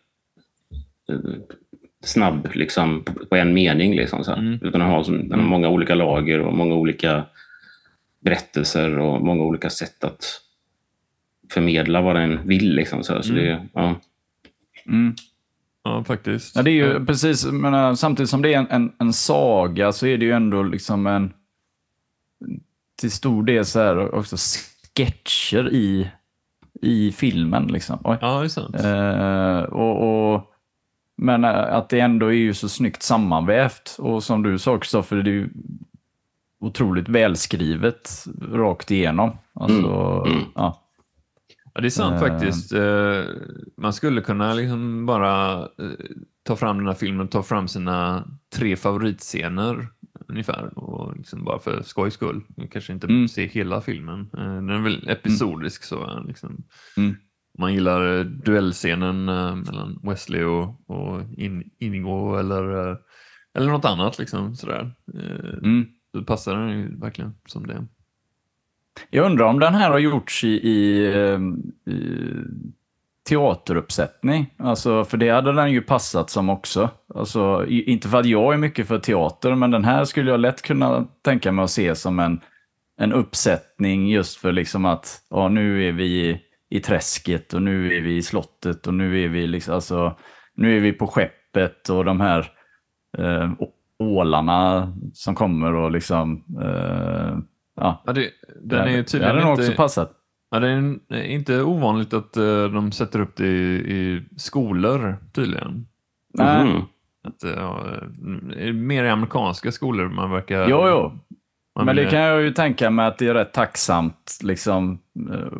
eh, 1.09 1.19
snabb, 2.03 2.49
liksom, 2.53 3.03
på, 3.29 3.35
en 3.35 3.53
mening. 3.53 3.95
Liksom, 3.95 4.23
så 4.23 4.31
här. 4.31 4.37
Mm. 4.37 4.53
Utan 4.53 4.79
den 4.79 4.89
har, 4.89 5.03
den 5.03 5.39
har 5.39 5.47
många 5.47 5.69
olika 5.69 5.95
lager 5.95 6.39
och 6.39 6.53
många 6.53 6.75
olika 6.75 7.25
berättelser 8.25 8.99
och 8.99 9.21
många 9.21 9.43
olika 9.43 9.69
sätt 9.69 10.03
att 10.03 10.41
förmedla 11.51 12.01
vad 12.01 12.15
den 12.15 12.47
vill. 12.47 12.75
Liksom, 12.75 13.03
så. 13.03 13.23
Så 13.23 13.33
det, 13.33 13.67
ja. 13.73 13.95
Mm. 14.87 15.15
Ja, 15.83 16.03
faktiskt. 16.03 16.55
Ja, 16.55 16.61
det 16.61 16.71
är 16.71 16.73
ju 16.73 17.05
precis, 17.05 17.45
men, 17.45 17.97
samtidigt 17.97 18.29
som 18.29 18.41
det 18.41 18.53
är 18.53 18.57
en, 18.57 18.67
en, 18.69 18.91
en 18.99 19.13
saga 19.13 19.91
så 19.91 20.07
är 20.07 20.17
det 20.17 20.25
ju 20.25 20.31
ändå 20.31 20.63
liksom 20.63 21.07
en 21.07 21.33
till 22.99 23.11
stor 23.11 23.43
del 23.43 23.65
så 23.65 23.79
här 23.79 24.15
också 24.15 24.37
sketcher 24.95 25.69
i, 25.73 26.09
i 26.81 27.11
filmen. 27.11 27.67
Liksom. 27.67 27.99
Oj. 28.03 28.17
Ja, 28.21 28.39
det 28.39 28.45
är 28.45 28.49
sant. 28.49 28.75
Eh, 28.75 29.73
och, 29.73 30.33
och, 30.33 30.51
men 31.17 31.43
äh, 31.43 31.49
att 31.49 31.89
det 31.89 31.99
ändå 31.99 32.27
är 32.27 32.37
ju 32.37 32.53
så 32.53 32.69
snyggt 32.69 33.03
sammanvävt. 33.03 33.95
Och 33.99 34.23
som 34.23 34.43
du 34.43 34.59
sa 34.59 34.79
Kristoffer, 34.79 35.15
det 35.15 35.29
är 35.29 35.33
ju 35.33 35.49
otroligt 36.65 37.09
välskrivet 37.09 38.25
rakt 38.51 38.91
igenom. 38.91 39.37
Alltså, 39.53 40.21
Mm, 40.25 40.37
mm. 40.37 40.49
Ja. 40.55 40.81
Ja, 41.73 41.81
det 41.81 41.87
är 41.87 41.89
sant 41.89 42.13
Eh. 42.13 42.19
faktiskt. 42.29 42.73
Eh, 42.73 43.23
Man 43.77 43.93
skulle 43.93 44.21
kunna 44.21 44.53
liksom 44.53 45.05
bara 45.05 45.59
eh, 45.61 45.67
ta 46.43 46.55
fram 46.55 46.77
den 46.77 46.87
här 46.87 46.93
filmen, 46.93 47.27
ta 47.27 47.43
fram 47.43 47.67
sina 47.67 48.27
tre 48.55 48.75
favoritscener 48.75 49.87
ungefär. 50.27 50.79
Och 50.79 51.17
liksom 51.17 51.43
bara 51.43 51.59
för 51.59 51.81
skojs 51.83 52.13
skull. 52.13 52.41
Kanske 52.71 52.93
inte 52.93 53.07
Mm. 53.07 53.27
se 53.27 53.45
hela 53.47 53.81
filmen. 53.81 54.29
Den 54.33 54.69
är 54.69 54.81
väl 54.81 55.09
episodisk 55.09 55.83
så. 55.83 56.19
Liksom. 56.27 56.63
Mm. 56.97 57.15
Man 57.59 57.73
gillar 57.73 58.23
duellscenen 58.23 59.25
mellan 59.25 59.99
Wesley 60.03 60.43
och, 60.43 60.89
och 60.89 61.21
In, 61.37 61.63
Inigo 61.79 62.35
eller, 62.39 62.97
eller 63.57 63.71
något 63.71 63.85
annat. 63.85 64.19
Liksom, 64.19 64.55
sådär. 64.55 64.91
Mm. 65.63 65.85
Då 66.15 66.23
passar 66.23 66.55
den 66.55 66.69
ju 66.69 66.99
verkligen 66.99 67.35
som 67.45 67.67
det. 67.67 67.85
Jag 69.09 69.25
undrar 69.25 69.45
om 69.45 69.59
den 69.59 69.73
här 69.73 69.89
har 69.89 69.99
gjorts 69.99 70.43
i, 70.43 70.47
i, 70.47 71.07
ehm, 71.15 71.57
i 71.85 72.21
teateruppsättning. 73.29 74.53
Alltså, 74.57 75.05
för 75.05 75.17
det 75.17 75.29
hade 75.29 75.53
den 75.53 75.71
ju 75.71 75.81
passat 75.81 76.29
som 76.29 76.49
också. 76.49 76.89
Alltså, 77.15 77.65
inte 77.67 78.07
för 78.07 78.19
att 78.19 78.25
jag 78.25 78.53
är 78.53 78.57
mycket 78.57 78.87
för 78.87 78.99
teater, 78.99 79.55
men 79.55 79.71
den 79.71 79.85
här 79.85 80.05
skulle 80.05 80.31
jag 80.31 80.39
lätt 80.39 80.61
kunna 80.61 81.07
tänka 81.21 81.51
mig 81.51 81.63
att 81.63 81.71
se 81.71 81.95
som 81.95 82.19
en, 82.19 82.41
en 82.97 83.13
uppsättning 83.13 84.09
just 84.09 84.37
för 84.37 84.51
liksom 84.51 84.85
att 84.85 85.21
ja, 85.29 85.49
nu 85.49 85.87
är 85.87 85.91
vi 85.91 86.29
i, 86.29 86.41
i 86.69 86.79
träsket 86.79 87.53
och 87.53 87.61
nu 87.61 87.97
är 87.97 88.01
vi 88.01 88.17
i 88.17 88.21
slottet 88.21 88.87
och 88.87 88.93
nu 88.93 89.23
är 89.23 89.27
vi 89.27 89.47
liksom, 89.47 89.73
alltså, 89.73 90.17
nu 90.55 90.77
är 90.77 90.81
vi 90.81 90.93
på 90.93 91.07
skeppet 91.07 91.89
och 91.89 92.05
de 92.05 92.21
här 92.21 92.51
eh, 93.17 93.51
ålarna 93.99 94.93
som 95.13 95.35
kommer 95.35 95.73
och 95.73 95.91
liksom... 95.91 96.43
Eh, 96.61 97.37
ja. 97.75 98.03
Ja, 98.05 98.13
det, 98.13 98.29
den 98.61 98.87
är 98.87 98.97
det 98.97 99.03
tydligen 99.03 99.35
hade 99.35 99.45
nog 99.47 99.53
inte... 99.53 99.63
också 99.63 99.75
passat. 99.77 100.11
Ja, 100.51 100.59
det 100.59 100.69
är 100.69 100.95
är 101.09 101.23
inte 101.23 101.61
ovanligt 101.61 102.13
att 102.13 102.37
eh, 102.37 102.63
de 102.63 102.91
sätter 102.91 103.19
upp 103.19 103.35
det 103.35 103.47
i, 103.47 103.75
i 103.95 104.23
skolor 104.37 105.17
tydligen. 105.33 105.87
Nej. 106.33 106.65
Mhm. 106.65 106.81
Att, 107.27 107.43
eh, 107.43 107.51
ja, 107.51 107.85
eh, 108.57 108.73
mer 108.73 109.03
i 109.03 109.09
amerikanska 109.09 109.71
skolor 109.71 110.09
man 110.09 110.31
verkar... 110.31 110.67
Jo, 110.69 110.87
jo. 110.89 111.11
man 111.75 111.85
Men 111.85 111.95
det 111.95 112.01
vill- 112.01 112.11
kan 112.11 112.19
jag 112.21 112.41
ju 112.41 112.51
tänka 112.51 112.89
mig 112.89 113.07
att 113.07 113.17
det 113.17 113.27
är 113.27 113.33
rätt 113.33 113.53
tacksamt 113.53 114.39
liksom, 114.43 114.99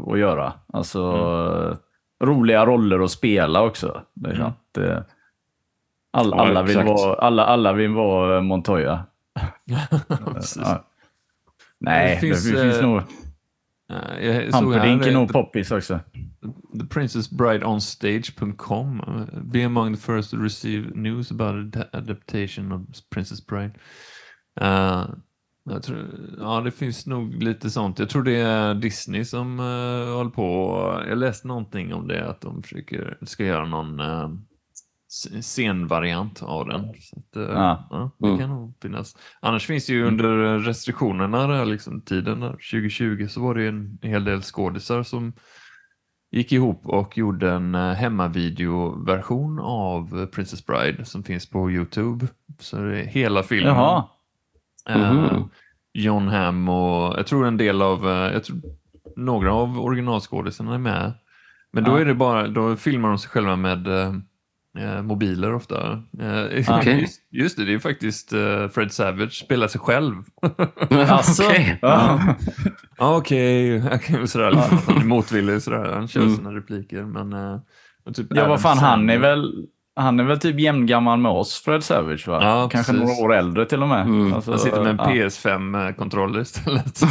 att 0.08 0.20
göra. 0.20 0.54
Alltså 0.74 1.00
eh, 1.02 1.78
roliga 2.26 2.66
roller 2.66 3.00
att 3.00 3.12
spela 3.12 3.62
också. 3.64 4.02
Liksom. 4.16 4.42
Mm. 4.42 4.54
Det, 4.74 5.06
all, 6.16 6.30
Ja, 6.30 6.48
alla, 6.48 6.64
vill 6.64 6.78
vara, 6.78 7.16
alla, 7.16 7.46
alla 7.46 7.74
vill 7.74 7.90
vara 7.90 8.38
eh, 8.38 8.44
Montoya. 8.44 9.06
Ja. 9.66 10.86
Nej, 11.80 12.16
Det 12.16 12.20
finns, 12.22 12.52
det 12.52 12.62
finns 12.62 12.78
eh, 12.78 12.90
nog... 12.90 13.02
Hamperdink 14.54 15.02
är 15.02 15.06
här, 15.06 15.14
nog 15.14 15.30
eh, 15.30 15.34
poppis 15.34 15.72
också. 15.72 16.00
The 16.80 16.86
Princess 16.86 17.30
Bride 17.30 17.66
on 17.66 17.82
stage.com. 17.82 19.02
Be 19.44 19.66
among 19.66 19.96
the 19.96 20.02
first 20.02 20.32
to 20.32 20.38
receive 20.38 20.96
news 20.96 21.32
about 21.32 21.56
ad- 21.56 21.90
adaptation 21.94 22.72
of 22.72 22.82
Princess 23.10 23.46
Bride. 23.46 23.72
Uh, 24.62 25.10
jag 25.70 25.84
tror, 25.84 26.08
ja, 26.40 26.62
det 26.62 26.72
finns 26.72 27.06
nog 27.06 27.44
lite 27.44 27.70
sånt. 27.70 28.00
Jag 28.00 28.10
tror 28.10 28.24
det 28.24 28.36
är 28.36 28.74
Disney 28.74 29.26
som 29.26 29.60
uh, 29.60 30.16
håller 30.16 30.32
på. 30.32 30.80
Jag 31.08 31.18
läste 31.18 31.48
någonting 31.48 31.94
om 31.94 32.08
det, 32.08 32.30
att 32.30 32.42
de 32.42 32.64
försöker, 32.64 33.18
ska 33.22 33.46
göra 33.46 33.66
någon 33.66 34.00
uh, 34.00 34.30
scenvariant 35.42 36.44
av 36.44 36.68
den. 36.68 36.82
Så 37.02 37.20
att, 37.20 37.38
uh, 37.38 37.44
Ja. 37.54 37.88
ja, 37.92 38.12
det 38.20 38.28
Mm. 38.28 38.40
kan 38.40 38.50
nog 38.50 38.74
finnas. 38.82 39.16
Annars 39.42 39.66
finns 39.66 39.86
det 39.86 39.94
ju 39.94 40.06
under 40.08 40.60
restriktionerna, 40.60 41.48
där, 41.48 41.66
liksom, 41.66 42.02
tiden 42.02 42.40
där, 42.40 42.52
2020, 42.52 43.28
så 43.30 43.42
var 43.42 43.56
det 43.56 43.62
ju 43.62 43.68
en 43.68 44.00
hel 44.02 44.24
del 44.24 44.42
skådisar 44.42 45.04
som 45.04 45.34
gick 46.32 46.52
ihop 46.52 46.82
och 46.86 47.18
gjorde 47.18 47.52
en 47.52 47.76
eh, 47.76 47.92
hemmavideoversion 47.94 49.60
av 49.60 50.20
eh, 50.20 50.26
Princess 50.26 50.66
Bride 50.66 51.06
som 51.06 51.24
finns 51.24 51.50
på 51.50 51.72
Youtube. 51.72 52.28
Så 52.60 52.78
det 52.78 53.00
är 53.02 53.06
hela 53.06 53.44
filmen. 53.44 53.74
Jaha. 53.76 54.04
Eh, 54.90 55.14
Mhm. 55.14 55.50
John 55.94 56.28
Hamm 56.28 56.70
och 56.70 57.20
jag 57.20 57.28
tror 57.28 57.46
en 57.48 57.58
del 57.58 57.82
av, 57.82 58.08
eh, 58.10 58.34
jag 58.34 58.44
tror 58.44 58.62
några 59.16 59.54
av 59.54 59.80
originalskådisarna 59.80 60.74
är 60.74 60.78
med. 60.78 61.14
Men 61.72 61.84
då 61.84 61.92
Ja. 61.92 62.00
är 62.00 62.06
det 62.06 62.14
bara, 62.16 62.48
då 62.48 62.76
filmar 62.76 63.10
de 63.10 63.18
sig 63.18 63.30
själva 63.30 63.56
med 63.56 63.88
eh, 64.78 65.02
mobiler 65.02 65.54
ofta. 65.54 66.04
Eh, 66.22 66.66
Okej. 66.78 67.00
just, 67.02 67.22
just 67.32 67.58
det, 67.58 67.66
det 67.66 67.74
är 67.74 67.80
faktiskt 67.80 68.34
eh, 68.34 68.68
Fred 68.68 68.92
Savage 68.92 69.32
spelar 69.46 69.68
sig 69.68 69.82
själv. 69.82 70.16
Alltså, 71.10 71.44
Okej. 71.44 71.80
Okej, 72.98 73.84
okay. 73.84 74.28
sådär. 74.28 74.52
liksom. 74.52 74.78
Han 74.88 74.98
är 75.02 75.06
motvillig 75.06 75.62
sådär. 75.62 75.92
Han 75.94 76.08
kör 76.08 76.22
Mm. 76.22 76.36
sina 76.36 76.52
repliker. 76.54 77.04
Men, 77.04 77.34
eh, 77.34 77.60
typ 78.14 78.28
ja, 78.30 78.48
vad 78.48 78.62
fan, 78.62 78.78
han 78.78 79.10
är 79.10 79.18
väl... 79.18 79.66
Han 79.98 80.20
är 80.20 80.24
väl 80.24 80.40
typ 80.40 80.60
jämngammal 80.60 81.20
med 81.20 81.32
oss, 81.32 81.62
Fred 81.66 81.84
Savage 81.84 82.28
va? 82.28 82.40
Ja, 82.44 82.70
Kanske 82.72 82.92
precis. 82.94 83.08
några 83.20 83.26
år 83.26 83.34
äldre 83.36 83.66
till 83.66 83.82
och 83.82 83.88
med. 83.88 84.02
Mm. 84.02 84.34
Alltså, 84.34 84.52
Han 84.52 84.60
sitter 84.60 84.82
med 84.84 84.90
en 84.90 84.98
ja. 84.98 85.06
PS5-kontroller 85.28 86.42
istället. 86.42 87.02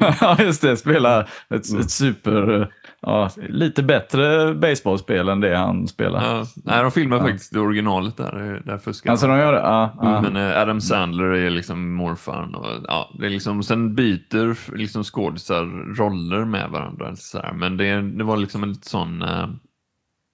ja, 0.20 0.36
just 0.40 0.62
det. 0.62 0.76
Spelar 0.76 1.28
ett, 1.54 1.74
ett 1.80 1.90
super... 1.90 2.68
Ja, 3.02 3.30
lite 3.48 3.82
bättre 3.82 4.54
baseballspel 4.54 5.28
än 5.28 5.40
det 5.40 5.56
han 5.56 5.88
spelar. 5.88 6.24
ja. 6.38 6.44
Nej, 6.64 6.82
de 6.82 6.90
filmar 6.90 7.16
Ja. 7.16 7.22
faktiskt 7.22 7.52
det 7.52 7.60
originalet 7.60 8.16
där. 8.16 8.62
Där 8.66 8.78
fuskar 8.78 9.10
Alltså 9.10 9.26
de. 9.26 9.32
de 9.32 9.38
gör 9.38 9.52
det? 9.52 9.58
Ja. 9.58 9.94
ja. 10.02 10.20
Men 10.20 10.36
eh, 10.36 10.60
Adam 10.62 10.80
Sandler 10.80 11.24
är 11.24 11.50
liksom 11.50 11.94
morfarn. 11.94 12.54
Och, 12.54 12.66
ja, 12.88 13.10
det 13.18 13.26
är 13.26 13.30
liksom, 13.30 13.62
sen 13.62 13.94
byter 13.94 14.76
liksom 14.76 15.04
skådisar 15.04 15.94
roller 15.96 16.44
med 16.44 16.70
varandra. 16.70 17.16
Så 17.16 17.38
här. 17.38 17.52
Men 17.52 17.76
det, 17.76 18.00
det 18.02 18.24
var 18.24 18.36
liksom 18.36 18.62
en 18.62 18.68
lite 18.68 18.88
sån 18.88 19.22
uh, 19.22 19.48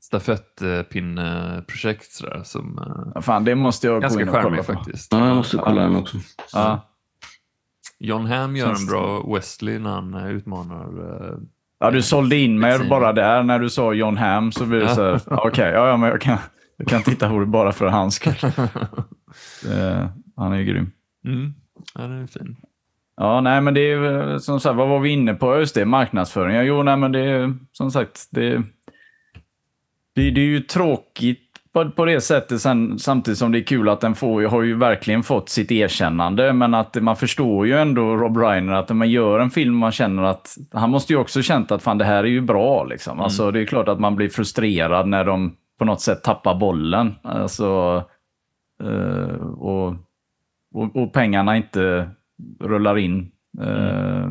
stafettpinneprojekt 0.00 2.12
sådär, 2.12 2.40
som 2.44 2.78
uh, 2.78 3.12
Ja, 3.14 3.22
Fan, 3.22 3.44
det 3.44 3.54
måste 3.54 3.86
jag 3.86 3.94
gå 3.96 4.00
ganska 4.00 4.22
in 4.22 4.28
och 4.28 4.42
kolla 4.42 4.56
på. 4.56 4.62
faktiskt. 4.62 5.12
Ja, 5.12 5.26
jag 5.28 5.36
måste 5.36 5.56
kolla 5.56 5.82
den 5.82 5.96
också. 5.96 6.16
Ja. 6.52 6.80
John 7.98 8.26
Hamm 8.26 8.56
gör 8.56 8.74
en 8.80 8.86
bra 8.86 9.22
Wesley 9.34 9.78
när 9.78 9.90
han 9.90 10.14
utmanar. 10.14 10.84
eh, 11.30 11.36
ja, 11.80 11.90
du 11.90 12.02
sålde 12.02 12.36
in 12.36 12.58
mig 12.58 12.88
bara 12.88 13.12
där 13.12 13.42
när 13.42 13.58
du 13.58 13.70
sa 13.70 13.92
John 13.92 14.16
Hamm 14.16 14.52
så 14.52 14.66
blir 14.66 14.80
det 14.80 14.88
så 14.88 15.02
här, 15.02 15.20
okej, 15.26 15.72
ja, 15.74 15.88
ja, 15.88 15.96
men 15.96 16.10
jag 16.10 16.20
kan, 16.20 16.38
jag 16.76 16.88
kan 16.88 17.02
titta 17.02 17.28
på 17.28 17.38
det 17.38 17.46
bara 17.46 17.72
för 17.72 17.86
hans 17.86 18.14
skull. 18.14 18.34
Eh, 19.72 20.06
han 20.36 20.52
är 20.52 20.56
ju 20.56 20.64
grym. 20.64 20.90
mm. 21.24 21.54
Ja, 21.94 22.02
den 22.02 22.22
är 22.22 22.26
fin. 22.26 22.56
Ja, 23.16 23.40
nej, 23.40 23.60
men 23.60 23.74
det 23.74 23.80
är 23.80 24.38
som 24.38 24.60
sagt, 24.60 24.76
vad 24.76 24.88
var 24.88 24.98
vi 25.00 25.10
inne 25.10 25.34
på? 25.34 25.58
Just 25.58 25.74
det, 25.74 25.84
marknadsföring. 25.84 26.66
Jo, 26.66 26.82
nej, 26.82 26.96
men 26.96 27.12
det 27.12 27.20
är 27.20 27.54
som 27.72 27.90
sagt, 27.90 28.28
det, 28.30 28.62
det, 30.14 30.30
det 30.30 30.40
är 30.40 30.44
ju 30.46 30.60
tråkigt 30.60 31.45
på, 31.76 31.90
på 31.90 32.04
det 32.04 32.20
sättet 32.20 32.60
sen, 32.60 32.98
samtidigt 32.98 33.38
som 33.38 33.52
det 33.52 33.58
är 33.58 33.64
kul 33.64 33.88
att 33.88 34.00
den 34.00 34.14
får, 34.14 34.42
har 34.42 34.62
ju 34.62 34.74
verkligen 34.74 35.22
fått 35.22 35.48
sitt 35.48 35.72
erkännande. 35.72 36.52
Men 36.52 36.74
att 36.74 37.02
man 37.02 37.16
förstår 37.16 37.66
ju 37.66 37.78
ändå 37.78 38.16
Rob 38.16 38.36
Reiner 38.36 38.72
att 38.72 38.88
när 38.88 38.96
man 38.96 39.10
gör 39.10 39.38
en 39.38 39.50
film 39.50 39.76
man 39.76 39.92
känner 39.92 40.22
att 40.22 40.56
han 40.72 40.90
måste 40.90 41.12
ju 41.12 41.18
också 41.18 41.42
känt 41.42 41.72
att 41.72 41.82
fan 41.82 41.98
det 41.98 42.04
här 42.04 42.24
är 42.24 42.28
ju 42.28 42.40
bra 42.40 42.84
liksom. 42.84 43.20
Alltså 43.20 43.50
det 43.50 43.60
är 43.60 43.64
klart 43.64 43.88
att 43.88 44.00
man 44.00 44.16
blir 44.16 44.28
frustrerad 44.28 45.08
när 45.08 45.24
de 45.24 45.56
på 45.78 45.84
något 45.84 46.00
sätt 46.00 46.24
tappar 46.24 46.54
bollen. 46.54 47.14
Alltså, 47.22 48.04
eh, 48.82 49.40
och, 49.40 49.94
och, 50.74 50.96
och 50.96 51.12
pengarna 51.12 51.56
inte 51.56 52.10
rullar 52.60 52.98
in. 52.98 53.32
Eh, 53.60 54.28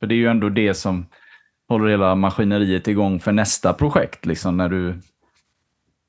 för 0.00 0.06
det 0.06 0.14
är 0.14 0.18
ju 0.18 0.28
ändå 0.28 0.48
det 0.48 0.74
som 0.74 1.06
håller 1.68 1.88
hela 1.88 2.14
maskineriet 2.14 2.88
igång 2.88 3.20
för 3.20 3.32
nästa 3.32 3.72
projekt. 3.72 4.26
Liksom, 4.26 4.56
när 4.56 4.68
du, 4.68 5.00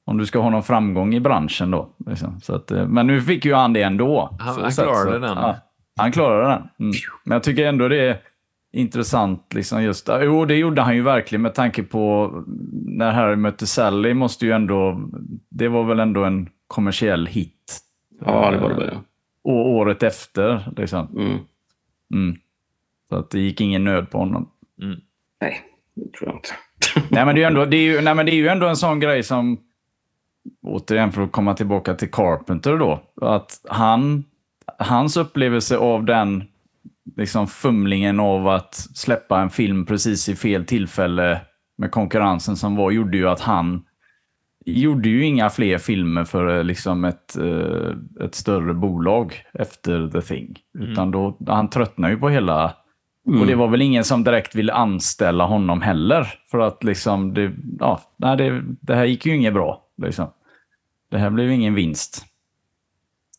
om 0.09 0.17
du 0.17 0.25
ska 0.25 0.39
ha 0.39 0.49
någon 0.49 0.63
framgång 0.63 1.13
i 1.15 1.19
branschen 1.19 1.71
då. 1.71 1.89
Liksom. 2.07 2.39
Så 2.41 2.55
att, 2.55 2.71
eh, 2.71 2.87
men 2.87 3.07
nu 3.07 3.21
fick 3.21 3.45
ju 3.45 3.53
han 3.53 3.73
det 3.73 3.81
ändå. 3.81 4.35
Han- 4.39 4.61
han 4.61 4.71
sätt, 4.71 4.85
klarade 4.85 5.11
så, 5.11 5.17
den. 5.19 5.37
Ja, 5.37 5.55
han 5.95 6.11
klarade 6.11 6.47
den. 6.49 6.61
Mm. 6.79 6.93
Men 7.23 7.35
jag 7.35 7.43
tycker 7.43 7.65
ändå 7.65 7.87
det 7.87 8.07
är 8.07 8.17
intressant. 8.73 9.53
Liksom 9.53 9.83
just, 9.83 10.09
jo, 10.21 10.45
det 10.45 10.55
gjorde 10.55 10.81
han 10.81 10.95
ju 10.95 11.01
verkligen 11.01 11.41
med 11.41 11.53
tanke 11.53 11.83
på 11.83 12.31
när 12.85 13.11
Harry 13.11 13.35
mötte 13.35 13.67
Sally 13.67 14.13
måste 14.13 14.45
ju 14.45 14.51
ändå, 14.51 15.01
det 15.49 15.67
var 15.67 15.83
väl 15.83 15.99
ändå 15.99 16.23
en 16.23 16.49
kommersiell 16.67 17.27
hit. 17.27 17.79
Ja, 18.25 18.51
det 18.51 18.57
var 18.57 18.69
det 18.69 18.75
väl. 18.75 18.97
Och 19.43 19.69
året 19.69 20.03
efter. 20.03 20.69
Liksom. 20.77 21.07
Mm. 21.17 21.37
Mm. 22.13 22.37
Så 23.09 23.15
att 23.15 23.29
det 23.29 23.39
gick 23.39 23.61
ingen 23.61 23.83
nöd 23.83 24.09
på 24.09 24.17
honom. 24.17 24.49
Nej, 25.41 25.59
det 25.95 26.13
tror 26.13 26.29
jag 26.29 26.35
inte. 26.35 26.49
nej, 27.09 27.25
men 27.25 27.35
det 27.35 27.41
är, 27.41 27.43
ju 27.43 27.47
ändå, 27.47 27.65
det, 27.71 27.77
är 27.77 27.81
ju, 27.81 28.01
nej, 28.01 28.15
men 28.15 28.25
det 28.25 28.31
är 28.31 28.35
ju 28.35 28.47
ändå 28.47 28.67
en 28.67 28.75
sån 28.75 28.99
grej 28.99 29.23
som, 29.23 29.57
återigen 30.63 31.11
för 31.11 31.21
att 31.21 31.31
komma 31.31 31.53
tillbaka 31.53 31.93
till 31.93 32.11
Carpenter 32.11 32.77
då, 32.77 33.01
att 33.21 33.61
han, 33.69 34.23
hans 34.79 35.17
upplevelse 35.17 35.77
av 35.77 36.05
den 36.05 36.43
liksom 37.15 37.47
fumlingen 37.47 38.19
av 38.19 38.47
att 38.47 38.75
släppa 38.75 39.41
en 39.41 39.49
film 39.49 39.85
precis 39.85 40.29
i 40.29 40.35
fel 40.35 40.65
tillfälle 40.65 41.41
med 41.77 41.91
konkurrensen 41.91 42.55
som 42.55 42.75
var, 42.75 42.91
gjorde 42.91 43.17
ju 43.17 43.29
att 43.29 43.41
han 43.41 43.83
gjorde 44.65 45.09
ju 45.09 45.25
inga 45.25 45.49
fler 45.49 45.77
filmer 45.77 46.23
för 46.23 46.63
liksom 46.63 47.05
ett, 47.05 47.37
eh, 47.37 48.25
ett 48.25 48.35
större 48.35 48.73
bolag 48.73 49.33
efter 49.53 50.09
The 50.09 50.21
Thing. 50.21 50.59
Utan 50.79 51.11
då, 51.11 51.37
han 51.47 51.69
tröttnade 51.69 52.13
ju 52.13 52.19
på 52.19 52.29
hela... 52.29 52.73
Och 53.25 53.47
det 53.47 53.55
var 53.55 53.67
väl 53.67 53.81
ingen 53.81 54.03
som 54.03 54.23
direkt 54.23 54.55
ville 54.55 54.73
anställa 54.73 55.45
honom 55.45 55.81
heller. 55.81 56.27
För 56.51 56.59
att 56.59 56.83
liksom, 56.83 57.33
det, 57.33 57.51
ja, 57.79 57.99
nej, 58.17 58.37
det, 58.37 58.63
det 58.81 58.95
här 58.95 59.05
gick 59.05 59.25
ju 59.25 59.35
inget 59.35 59.53
bra. 59.53 59.81
Liksom. 60.01 60.27
Det 61.09 61.17
här 61.17 61.29
blev 61.29 61.51
ingen 61.51 61.73
vinst. 61.73 62.25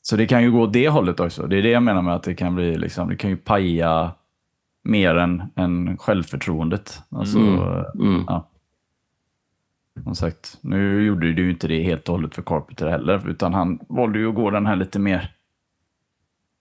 Så 0.03 0.17
det 0.17 0.27
kan 0.27 0.43
ju 0.43 0.51
gå 0.53 0.61
åt 0.63 0.73
det 0.73 0.89
hållet 0.89 1.21
också. 1.21 1.47
Det 1.47 1.57
är 1.59 1.63
det 1.63 1.71
jag 1.71 1.83
menar 1.83 2.03
med 2.03 2.15
att 2.15 2.23
det 2.23 2.35
kan 2.35 2.55
bli 2.55 2.77
liksom, 2.79 3.09
det 3.09 3.17
kan 3.17 3.31
ju 3.31 3.37
paja 3.37 4.13
mer 4.83 5.15
än, 5.15 5.43
än 5.57 5.99
självförtroendet. 5.99 7.03
Alltså, 7.11 7.39
Mm. 7.39 8.25
ja. 8.27 8.47
Som 10.05 10.15
sagt, 10.15 10.59
nu 10.61 11.05
gjorde 11.07 11.33
du 11.33 11.43
ju 11.45 11.51
inte 11.51 11.69
det 11.69 11.83
helt 11.83 12.09
och 12.09 12.15
hållet 12.15 12.35
för 12.35 12.43
Carpenter 12.43 12.89
heller, 12.89 13.29
utan 13.31 13.55
han 13.55 13.79
valde 13.89 14.19
ju 14.19 14.29
att 14.29 14.35
gå 14.35 14.51
den 14.51 14.67
här 14.67 14.77
lite 14.77 14.99
mer, 14.99 15.35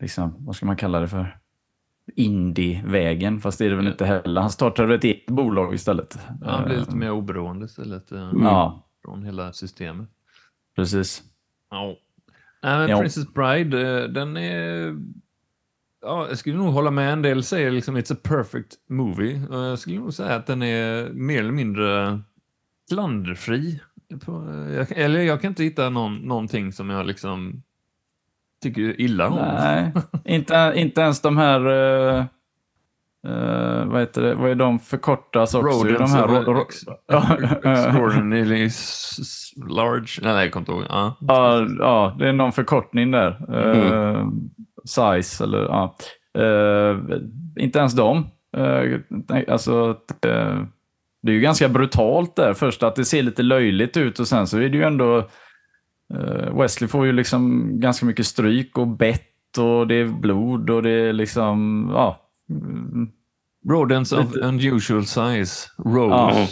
liksom, 0.01 0.33
vad 0.39 0.55
ska 0.55 0.65
man 0.65 0.75
kalla 0.75 0.99
det 0.99 1.07
för? 1.07 1.37
Indie-vägen, 2.15 3.39
fast 3.39 3.59
det 3.59 3.65
är 3.65 3.69
det 3.69 3.75
väl 3.75 3.87
inte 3.87 4.05
heller. 4.05 4.41
Han 4.41 4.49
startade 4.49 4.95
ett 4.95 5.03
eget 5.03 5.25
bolag 5.25 5.73
istället. 5.73 6.19
Han 6.45 6.63
blir 6.65 6.73
Eh, 6.75 6.79
lite 6.79 6.95
mer 6.95 7.11
oberoende 7.11 7.65
istället 7.65 8.11
eh, 8.11 8.31
Ja, 8.43 8.85
från 9.05 9.23
hela 9.23 9.53
systemet. 9.53 10.09
precis. 10.75 11.23
Ja. 11.69 11.95
Nej, 12.63 12.77
men 12.79 12.89
Ja. 12.89 12.99
Princess 12.99 13.33
Bride, 13.33 13.81
eh, 14.03 14.09
den 14.09 14.37
är... 14.37 14.95
Ja, 16.01 16.27
jag 16.29 16.37
skulle 16.37 16.57
nog 16.57 16.73
hålla 16.73 16.91
med. 16.91 17.13
En 17.13 17.21
del 17.21 17.43
säger 17.43 17.71
liksom 17.71 17.97
it's 17.97 18.13
a 18.13 18.17
perfect 18.23 18.73
movie. 18.89 19.41
Jag 19.51 19.79
skulle 19.79 19.99
nog 19.99 20.13
säga 20.13 20.35
att 20.35 20.47
den 20.47 20.63
är 20.63 21.09
mer 21.09 21.39
eller 21.39 21.51
mindre 21.51 22.19
klanderfri. 22.89 23.81
Jag- 24.75 24.91
Eller 24.91 25.19
jag 25.21 25.41
kan 25.41 25.51
inte 25.51 25.63
hitta 25.63 25.89
någon, 25.89 26.15
någonting 26.17 26.71
som 26.73 26.89
jag 26.89 27.05
liksom 27.05 27.63
tycker 28.61 29.01
illa 29.01 29.27
om. 29.29 29.35
Nej, 29.35 29.91
inte, 30.25 30.73
inte 30.75 31.01
ens 31.01 31.21
de 31.21 31.37
här... 31.37 31.61
Uh, 33.27 33.33
uh, 33.33 33.85
vad 33.85 33.99
heter 33.99 34.21
det? 34.21 34.35
Vad 34.35 34.51
är 34.51 34.55
de 34.55 34.79
förkortas 34.79 35.55
också? 35.55 35.83
Rodents 35.83 36.13
de 36.13 36.19
här, 36.19 36.27
ro- 36.27 36.65
Extraordinarily 37.63 38.69
large. 39.69 40.19
Nej, 40.21 40.43
jag 40.43 40.51
kommer 40.51 40.61
inte 40.61 40.71
ihåg. 40.71 40.83
Ja. 40.89 41.15
ja, 41.19 41.67
ja, 41.79 42.15
det 42.19 42.29
är 42.29 42.33
någon 42.33 42.51
förkortning 42.51 43.11
där. 43.11 43.55
Uh, 43.55 44.27
Size 44.85 45.43
eller 45.43 45.59
ja. 45.59 45.95
Uh, 46.39 46.99
inte 47.57 47.79
ens 47.79 47.93
de. 47.93 48.17
Uh, 48.57 48.99
nej, 49.09 49.45
alltså, 49.49 49.89
uh, 49.89 50.63
det 51.21 51.31
är 51.31 51.35
ju 51.35 51.41
ganska 51.41 51.69
brutalt 51.69 52.35
där. 52.35 52.53
Först 52.53 52.83
att 52.83 52.95
det 52.95 53.05
ser 53.05 53.23
lite 53.23 53.43
löjligt 53.43 53.97
ut 53.97 54.19
och 54.19 54.27
sen 54.27 54.47
så 54.47 54.57
är 54.57 54.69
det 54.69 54.77
ju 54.77 54.83
ändå... 54.83 55.17
uh, 56.13 56.61
Wesley 56.61 56.87
får 56.87 57.05
ju 57.05 57.11
liksom 57.11 57.71
ganska 57.79 58.05
mycket 58.05 58.25
stryk 58.25 58.77
och 58.77 58.87
bett 58.87 59.57
och 59.57 59.87
det 59.87 59.95
är 59.95 60.05
blod 60.05 60.69
och 60.69 60.83
det 60.83 60.91
är 60.91 61.13
liksom... 61.13 61.89
Ja, 61.93 62.07
mm, 62.07 62.28
Rodents 63.69 64.11
of 64.11 64.35
unusual 64.35 65.05
size. 65.05 65.67
Rose. 65.85 66.47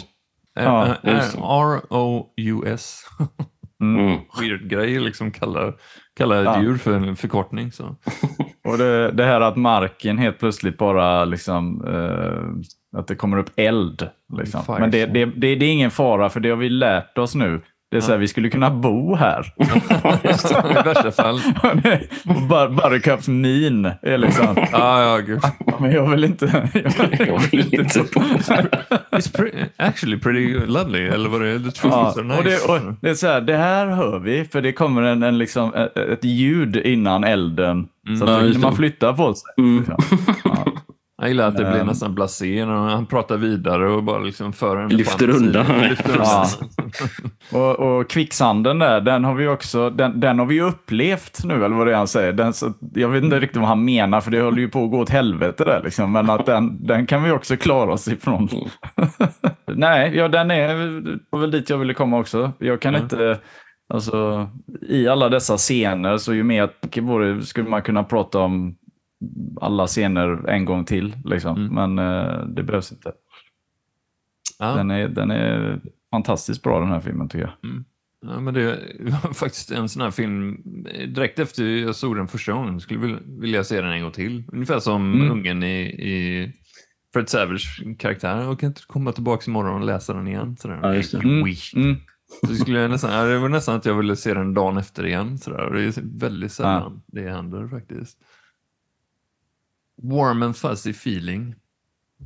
Ja. 0.54 0.94
R-O-U-S. 1.04 3.02
Mm. 3.80 4.18
Weird 4.40 4.68
grej 4.70 5.00
liksom 5.00 5.30
kalla, 5.30 5.72
kalla 6.16 6.38
ett 6.38 6.44
Ja. 6.44 6.62
djur 6.62 6.76
för 6.76 6.92
en 6.92 7.16
förkortning. 7.16 7.72
Så. 7.72 7.84
Och 8.64 8.78
det, 8.78 9.10
det 9.10 9.24
här 9.24 9.40
att 9.40 9.56
marken 9.56 10.18
helt 10.18 10.38
plötsligt 10.38 10.78
bara 10.78 11.24
liksom, 11.24 11.84
eh, 11.86 12.98
att 13.00 13.06
det 13.06 13.14
kommer 13.14 13.38
upp 13.38 13.50
eld. 13.56 14.08
Liksom. 14.38 14.60
Men 14.68 14.90
det, 14.90 15.06
det, 15.06 15.24
det 15.24 15.46
är 15.46 15.62
ingen 15.62 15.90
fara 15.90 16.28
för 16.28 16.40
det 16.40 16.50
har 16.50 16.56
vi 16.56 16.68
lärt 16.68 17.18
oss 17.18 17.34
nu. 17.34 17.62
Det 17.90 17.96
är 17.96 18.00
så 18.00 18.10
här, 18.12 18.18
vi 18.18 18.28
skulle 18.28 18.50
kunna 18.50 18.70
bo 18.70 19.14
här. 19.14 19.52
I 20.70 20.82
värsta 20.84 21.10
fall. 21.12 21.40
Bar 22.48 22.68
Buttercups 22.68 23.28
min 23.28 23.84
är 24.02 24.18
liksom, 24.18 24.46
Ja, 24.72 25.02
ja, 25.02 25.18
gud. 25.18 25.40
men 25.80 25.92
jag 25.92 26.10
vill 26.10 26.24
inte. 26.24 26.68
Jag 27.18 27.38
vill 27.50 27.74
inte 27.74 27.98
bo 28.14 28.20
It's 28.20 29.36
pre- 29.36 29.66
actually 29.76 30.18
pretty 30.18 30.66
lovely. 30.66 31.06
Eller 31.06 31.28
vad 31.28 31.40
det 31.40 31.48
är. 31.48 31.58
Truth 31.58 31.80
Ja, 31.82 32.12
so 32.14 32.20
och 32.20 32.26
nice. 32.26 32.42
det, 32.42 32.72
och 32.72 32.94
det 33.00 33.10
är 33.10 33.14
så 33.14 33.26
här, 33.26 33.40
det 33.40 33.56
här 33.56 33.86
hör 33.86 34.18
vi, 34.18 34.44
för 34.44 34.62
det 34.62 34.72
kommer 34.72 35.02
en, 35.02 35.22
en 35.22 35.38
liksom, 35.38 35.74
ett, 36.12 36.24
ljud 36.24 36.76
innan 36.76 37.24
elden. 37.24 37.88
Så 38.20 38.24
Ja, 38.26 38.36
att 38.48 38.58
man 38.60 38.70
det. 38.70 38.76
flyttar 38.76 39.12
på 39.12 39.34
sig. 39.34 39.54
Mm. 39.58 39.84
Ja. 41.18 41.24
Jag 41.24 41.28
gillar 41.28 41.48
att 41.48 41.56
det 41.56 41.64
blir 41.64 41.80
Ehm. 41.80 41.86
nästan 41.86 42.14
blasé 42.14 42.66
när 42.66 42.74
han 42.74 43.06
pratar 43.06 43.36
vidare 43.36 43.90
och 43.90 44.02
bara 44.02 44.18
liksom 44.18 44.52
för 44.52 44.76
en 44.76 44.88
Lyfter 44.88 45.28
undan. 45.30 45.66
Lyfter 45.88 46.10
undan. 46.10 46.26
Ja. 46.26 46.46
Och, 47.58 47.80
och 47.80 48.10
kvicksanden 48.10 48.78
där, 48.78 49.00
den 49.00 49.24
har 49.24 49.34
vi 49.34 49.48
också, 49.48 49.90
den, 49.90 50.20
den 50.20 50.38
har 50.38 50.46
vi 50.46 50.60
upplevt 50.60 51.44
nu, 51.44 51.64
eller 51.64 51.76
vad 51.76 51.86
det 51.86 51.92
är 51.92 51.96
han 51.96 52.08
säger. 52.08 52.32
Den, 52.32 52.52
så, 52.52 52.72
jag 52.94 53.08
vet 53.08 53.24
inte 53.24 53.40
riktigt 53.40 53.56
vad 53.56 53.68
han 53.68 53.84
menar, 53.84 54.20
för 54.20 54.30
det 54.30 54.40
håller 54.40 54.58
ju 54.58 54.68
på 54.68 54.84
att 54.84 54.90
gå 54.90 54.98
åt 54.98 55.10
helvete 55.10 55.64
där 55.64 55.80
liksom. 55.84 56.12
Men 56.12 56.30
att 56.30 56.46
den, 56.46 56.86
den 56.86 57.06
kan 57.06 57.22
vi 57.22 57.30
också 57.30 57.56
klara 57.56 57.92
oss 57.92 58.08
ifrån. 58.08 58.48
Nej, 59.72 60.16
ja, 60.16 60.28
den 60.28 60.50
är 60.50 60.74
väl 61.38 61.50
dit 61.50 61.70
jag 61.70 61.78
ville 61.78 61.94
komma 61.94 62.18
också. 62.18 62.52
Jag 62.58 62.80
kan 62.80 62.96
inte, 62.96 63.38
alltså, 63.94 64.48
i 64.88 65.08
alla 65.08 65.28
dessa 65.28 65.56
scener, 65.56 66.16
så 66.16 66.34
ju 66.34 66.42
mer 66.42 66.58
jag 66.58 66.80
tänker 66.80 67.02
på 67.02 67.18
det, 67.18 67.42
skulle 67.42 67.68
man 67.68 67.82
kunna 67.82 68.04
prata 68.04 68.38
om 68.38 68.74
alla 69.60 69.86
scener 69.86 70.48
en 70.48 70.64
gång 70.64 70.84
till. 70.84 71.16
Liksom. 71.24 71.66
Men 71.66 71.98
eh, 71.98 72.44
det 72.46 72.62
behövs 72.62 72.92
inte. 72.92 73.12
Ja. 74.58 74.74
Den, 74.74 74.90
är, 74.90 75.08
den 75.08 75.30
är 75.30 75.80
fantastiskt 76.10 76.62
bra 76.62 76.80
den 76.80 76.88
här 76.88 77.00
filmen 77.00 77.28
tycker 77.28 77.44
jag. 77.62 77.82
Ja, 78.20 78.40
men 78.40 78.54
det 78.54 78.66
var 79.00 79.32
faktiskt 79.34 79.70
en 79.70 79.88
sån 79.88 80.02
här 80.02 80.10
film, 80.10 80.62
direkt 81.14 81.38
efter 81.38 81.64
jag 81.64 81.94
såg 81.94 82.16
den 82.16 82.28
första 82.28 82.52
gången, 82.52 82.80
skulle 82.80 83.00
vilja, 83.00 83.18
vilja 83.26 83.64
se 83.64 83.80
den 83.80 83.92
en 83.92 84.02
gång 84.02 84.12
till. 84.12 84.44
Ungefär 84.52 84.78
som 84.80 85.14
Mm. 85.14 85.30
ungen 85.30 85.62
i, 85.62 85.80
i 85.82 86.52
Fred 87.12 87.28
Savage 87.28 87.82
karaktär. 87.98 88.36
Jag 88.42 88.60
kan 88.60 88.66
inte 88.66 88.80
komma 88.86 89.12
tillbaka 89.12 89.44
imorgon 89.50 89.80
och 89.80 89.86
läsa 89.86 90.14
den 90.14 90.28
igen. 90.28 90.56
Sådär. 90.56 90.78
Ja, 90.82 90.94
just 90.94 91.12
det. 91.12 91.18
Mm. 91.18 91.44
Mm. 91.76 91.96
Så 92.46 92.54
skulle 92.54 92.80
jag 92.80 92.90
nästan, 92.90 93.12
ja, 93.12 93.22
det 93.24 93.38
var 93.38 93.48
nästan 93.48 93.76
att 93.76 93.84
jag 93.84 93.94
ville 93.94 94.16
se 94.16 94.34
den 94.34 94.54
dagen 94.54 94.76
efter 94.76 95.06
igen. 95.06 95.38
Sådär. 95.38 95.70
Det 95.70 95.82
är 95.82 96.18
väldigt 96.18 96.52
sällan 96.52 97.02
det 97.06 97.30
händer 97.30 97.68
faktiskt. 97.68 98.18
Warm 100.02 100.42
and 100.42 100.56
fuzzy 100.56 100.90
feeling. 100.90 101.54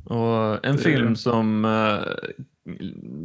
Och 0.05 0.65
en 0.65 0.77
film 0.77 1.15
som 1.15 1.65
eh, 1.65 1.99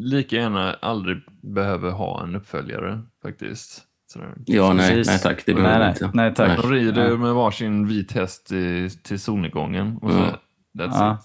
lika 0.00 0.36
gärna 0.36 0.72
aldrig 0.74 1.18
behöver 1.42 1.90
ha 1.90 2.22
en 2.22 2.34
uppföljare 2.36 3.02
faktiskt. 3.22 3.84
Sådär. 4.06 4.34
Ja, 4.46 4.72
nej, 4.72 5.02
nej 5.06 5.18
tack. 5.20 5.46
Det 5.46 5.54
Nej, 5.54 5.62
behöver 5.62 5.78
nej, 5.84 5.88
inte. 5.90 6.10
nej 6.14 6.34
tack. 6.34 6.62
De 6.62 6.70
rider 6.70 7.16
med 7.16 7.34
varsin 7.34 7.86
vit 7.86 8.12
häst 8.12 8.52
i, 8.52 8.90
till 9.02 9.20
solnedgången. 9.20 9.96
Och 9.96 10.10
så, 10.10 10.18
Mm. 10.18 10.34
That's 10.78 10.98
Ja. 10.98 11.18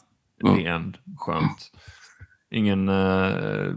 it. 0.51 0.55
The 0.57 0.65
end. 0.65 0.97
Skönt. 1.17 1.71
Ingen 2.51 2.89
eh, 2.89 3.73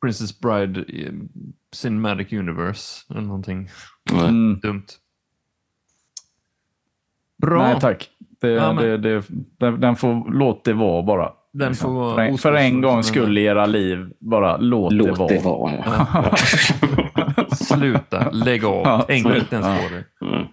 Princess 0.00 0.40
Bride 0.40 0.80
i 0.80 1.12
Cinematic 1.72 2.32
Universe 2.32 3.04
eller 3.10 3.20
någonting. 3.20 3.70
Mm. 4.12 4.58
dumt. 4.60 4.86
Bra. 7.42 7.62
Nej 7.62 7.80
tack. 7.80 8.10
Det, 8.40 8.48
Ja, 8.48 8.72
men- 8.72 8.84
det, 8.84 8.96
det, 8.98 9.24
den, 9.60 9.80
den 9.80 9.96
får, 9.96 10.32
låt 10.32 10.64
det 10.64 10.72
vara 10.72 11.02
bara. 11.02 11.32
Den 11.52 11.68
Liksom. 11.68 11.90
får 11.94 12.00
vara 12.00 12.14
för, 12.14 12.22
en, 12.22 12.38
för 12.38 12.52
en 12.54 12.80
gångs 12.80 13.06
som 13.06 13.14
skull 13.14 13.38
i 13.38 13.44
era 13.44 13.66
liv, 13.66 14.06
bara 14.20 14.56
låt, 14.56 14.90
det 14.90 14.96
Låt 14.96 15.18
vara. 15.18 15.28
det 15.28 15.44
vara. 15.44 15.72
Ja. 15.84 16.36
Sluta, 17.56 18.30
lägg 18.30 18.64
av, 18.64 18.82
Ja, 18.84 19.04
tänk 19.08 19.26
inte 19.26 19.54
ens 19.56 19.66
på 19.66 19.94
det. 19.94 20.04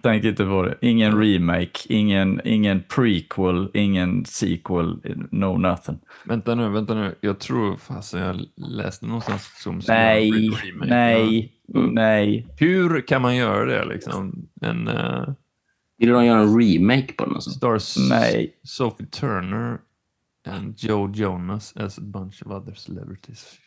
Tänk 0.02 0.24
inte 0.24 0.44
på 0.44 0.62
det. 0.62 0.74
Ingen 0.80 1.20
remake, 1.22 1.70
ingen, 1.88 2.40
ingen 2.44 2.82
prequel, 2.96 3.68
ingen 3.74 4.24
sequel, 4.24 4.96
no 5.30 5.58
nothing. 5.58 5.98
Vänta 6.24 6.54
nu, 6.54 6.68
vänta 6.68 6.94
nu. 6.94 7.14
Jag 7.20 7.38
tror 7.38 7.76
fasen 7.76 8.20
jag 8.22 8.36
läste 8.76 9.06
någonstans 9.06 9.50
som 9.62 9.80
Nej, 9.88 10.30
remake. 10.30 10.90
nej, 10.90 11.52
Mm. 11.74 11.90
nej. 11.94 12.46
Hur 12.58 13.00
kan 13.00 13.22
man 13.22 13.36
göra 13.36 13.64
det 13.64 13.84
liksom? 13.84 14.46
En 14.62 14.88
uh, 14.88 15.28
Vill 15.98 16.08
de 16.08 16.24
göra 16.24 16.40
en 16.40 16.60
remake 16.60 17.12
på 17.12 17.24
den? 17.24 17.34
Alltså? 17.34 17.50
stars 17.50 17.96
Nej. 18.10 18.58
Sophie 18.62 19.06
Turner 19.06 19.78
and 20.48 20.74
Joe 20.78 21.10
Jonas 21.14 21.76
as 21.76 21.98
a 21.98 22.02
bunch 22.04 22.42
of 22.42 22.52
other 22.52 22.74
celebrities. 22.74 23.58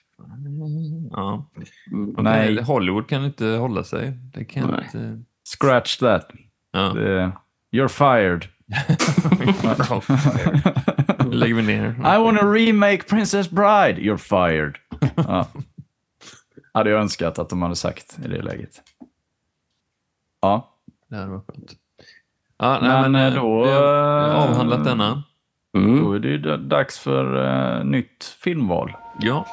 Ja. 1.12 1.50
Mm. 1.92 2.10
Okej, 2.10 2.24
Nej. 2.24 2.62
Hollywood 2.62 3.10
kan 3.10 3.26
inte 3.26 3.46
hålla 3.46 3.84
sig. 3.84 4.12
Det 4.34 4.46
kan 4.46 4.70
Nej. 4.70 4.84
inte... 4.86 5.24
Scratch 5.58 5.98
that. 5.98 6.32
Ja. 6.72 6.94
Det, 6.94 7.32
you're 7.72 7.88
fired. 7.88 8.46
Lägger 11.34 11.56
vi 11.56 11.62
ner. 11.62 11.96
I 12.00 12.24
want 12.24 12.40
to 12.40 12.46
remake 12.46 13.04
Princess 13.04 13.50
Bride. 13.50 14.02
You're 14.02 14.18
fired. 14.18 14.76
Ja. 15.16 15.48
Hade 16.74 16.90
jag 16.90 17.02
önskat 17.02 17.40
att 17.40 17.50
de 17.50 17.62
hade 17.62 17.76
sagt 17.76 18.20
i 18.26 18.28
det 18.28 18.42
läget. 18.42 18.82
Ja. 20.42 20.76
Det 21.10 21.16
här 21.16 21.28
var 21.28 21.40
skönt. 21.40 21.74
Ja, 22.62 22.80
nej, 22.82 23.02
Men, 23.02 23.12
men, 23.12 23.22
eh, 23.22 23.28
eh, 23.28 23.42
då, 23.44 23.64
vi 23.64 23.72
har 23.72 24.30
eh, 24.30 24.36
avhandlat 24.36 24.84
denna. 24.86 25.24
Mm. 25.78 26.04
Då 26.04 26.14
är 26.14 26.20
det 26.20 26.28
ju 26.28 26.58
dags 26.58 27.00
för 27.00 27.46
eh, 27.46 27.86
nytt 27.86 28.24
filmval. 28.44 28.94
Ja. 29.20 29.46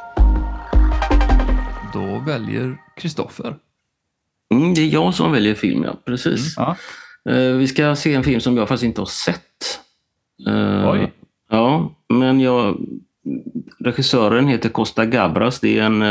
Då 1.92 2.22
väljer 2.26 2.76
Kristoffer. 2.96 3.56
Mm, 4.54 4.74
det 4.74 4.80
är 4.80 4.86
jag 4.88 5.14
som 5.14 5.32
väljer 5.32 5.54
film, 5.54 5.84
ja. 5.84 5.96
Precis. 6.04 6.54
Ja. 6.56 6.76
Eh, 7.30 7.52
vi 7.52 7.66
ska 7.66 7.96
se 7.96 8.14
en 8.14 8.24
film 8.24 8.40
som 8.40 8.56
jag 8.56 8.68
faktiskt 8.68 8.84
inte 8.84 9.00
har 9.00 9.06
sett. 9.06 9.80
Eh, 10.48 10.90
Oj. 10.90 11.12
Ja, 11.50 11.94
men 12.08 12.40
jag... 12.40 12.76
Regissören 13.78 14.48
heter 14.48 14.68
Costa 14.68 15.06
Gabras. 15.06 15.60
Det 15.60 15.78
är 15.78 15.82
en 15.82 16.04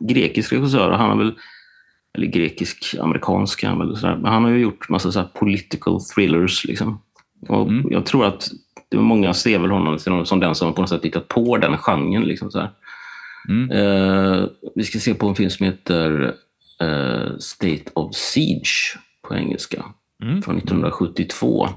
grekisk 0.00 0.52
regissör. 0.52 0.90
och 0.90 0.98
Han 0.98 1.10
har 1.10 1.16
väl... 1.16 1.34
Eller 2.14 2.26
grekisk-amerikansk. 2.26 3.64
Han, 3.64 3.78
väl, 3.78 3.96
sådär. 3.96 4.16
Men 4.16 4.32
han 4.32 4.44
har 4.44 4.50
ju 4.50 4.58
gjort 4.58 4.88
massa 4.88 5.12
så 5.12 5.18
här 5.20 5.26
political 5.34 6.00
thrillers. 6.14 6.64
Liksom. 6.64 7.02
Och 7.48 7.68
Mm. 7.68 7.92
Jag 7.92 8.06
tror 8.06 8.24
att 8.26 8.48
det 8.88 8.96
var 8.96 9.04
många 9.04 9.34
ser 9.34 9.58
väl 9.58 9.70
honom 9.70 9.98
som- 9.98 10.26
som 10.26 10.40
den 10.40 10.54
som 10.54 10.74
på 10.74 10.80
något 10.80 10.90
sätt 10.90 11.04
hittat 11.04 11.28
på 11.28 11.56
den 11.56 11.76
genren. 11.78 12.22
Liksom, 12.22 12.50
så 12.50 12.60
här. 12.60 12.70
Mm. 13.48 13.70
Eh, 13.70 14.44
vi 14.74 14.84
ska 14.84 14.98
se 14.98 15.14
på 15.14 15.28
en 15.28 15.34
film 15.34 15.50
som 15.50 15.66
heter 15.66 16.34
eh, 16.80 17.36
State 17.38 17.82
of 17.94 18.14
Siege 18.14 18.98
på 19.28 19.34
engelska. 19.36 19.84
Mm. 20.22 20.42
Från 20.42 20.56
1972. 20.56 21.68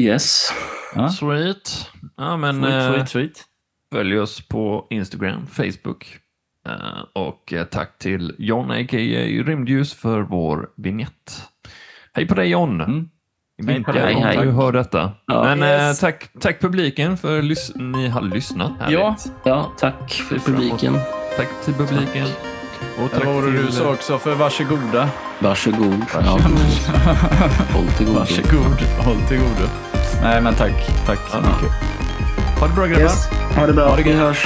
Yes. 0.00 0.48
Ja. 0.94 1.08
Sweet. 1.08 1.90
Ja, 2.16 2.36
men 2.36 2.62
Sweet, 2.62 2.74
eh, 2.74 2.92
sweet, 2.92 3.08
sweet. 3.08 3.44
följ 3.92 4.18
oss 4.18 4.48
på 4.48 4.86
Instagram, 4.90 5.46
Facebook. 5.46 6.18
Eh, 6.66 6.72
och 7.12 7.52
eh, 7.52 7.64
tack 7.64 7.98
till 7.98 8.34
John, 8.38 8.70
a.k.a. 8.70 9.42
Rymdljus, 9.46 9.94
för 9.94 10.20
vår 10.20 10.68
vignett. 10.76 11.42
Hej 12.12 12.26
på 12.26 12.34
dig 12.34 12.48
John! 12.50 12.80
Mm. 12.80 13.08
Hej 13.66 13.84
på 13.84 13.92
dig, 13.92 14.14
om 14.14 14.22
hej. 14.22 14.36
du 14.36 14.50
hör 14.50 14.72
detta. 14.72 15.12
Ja. 15.26 15.42
Men 15.44 15.62
Yes. 15.62 16.02
eh, 16.02 16.06
tack, 16.08 16.28
tack 16.40 16.60
publiken 16.60 17.16
för 17.16 17.38
att 17.38 17.44
ni 17.74 18.08
har 18.08 18.20
lyssnat. 18.22 18.72
Härligt. 18.80 18.98
Ja. 18.98 19.16
Ja, 19.44 19.72
tack 19.78 20.12
för 20.12 20.38
publiken. 20.38 20.98
Tack 21.36 21.48
till 21.64 21.74
publiken. 21.74 22.26
Och 22.98 23.14
Eller 23.14 23.26
vad 23.26 23.34
var 23.34 23.42
det 23.42 23.50
du 23.52 23.64
till- 23.66 23.72
sa 23.76 23.90
också 23.92 24.18
för 24.18 24.34
varsågoda? 24.34 25.08
Varsågod. 25.38 26.02
Ja, 26.14 26.20
håll 27.74 27.86
till 27.96 28.06
godo. 28.06 28.18
Varsågod, 28.18 28.80
håll 29.04 29.20
till 29.28 29.38
godo. 29.38 29.68
Nej 30.22 30.40
men 30.42 30.54
tack, 30.54 30.86
tack 31.06 31.18
så 31.30 31.36
mycket. 31.36 31.72
Ha 32.60 32.66
det 32.68 32.74
bra 32.74 32.86
grabbar. 32.86 33.02
Yes. 33.02 33.28
Ha 33.56 33.66
det 33.66 33.72
bra. 33.72 33.88
Ha 33.88 33.96
det 33.96 34.02
Vi 34.02 34.12
hörs. 34.12 34.44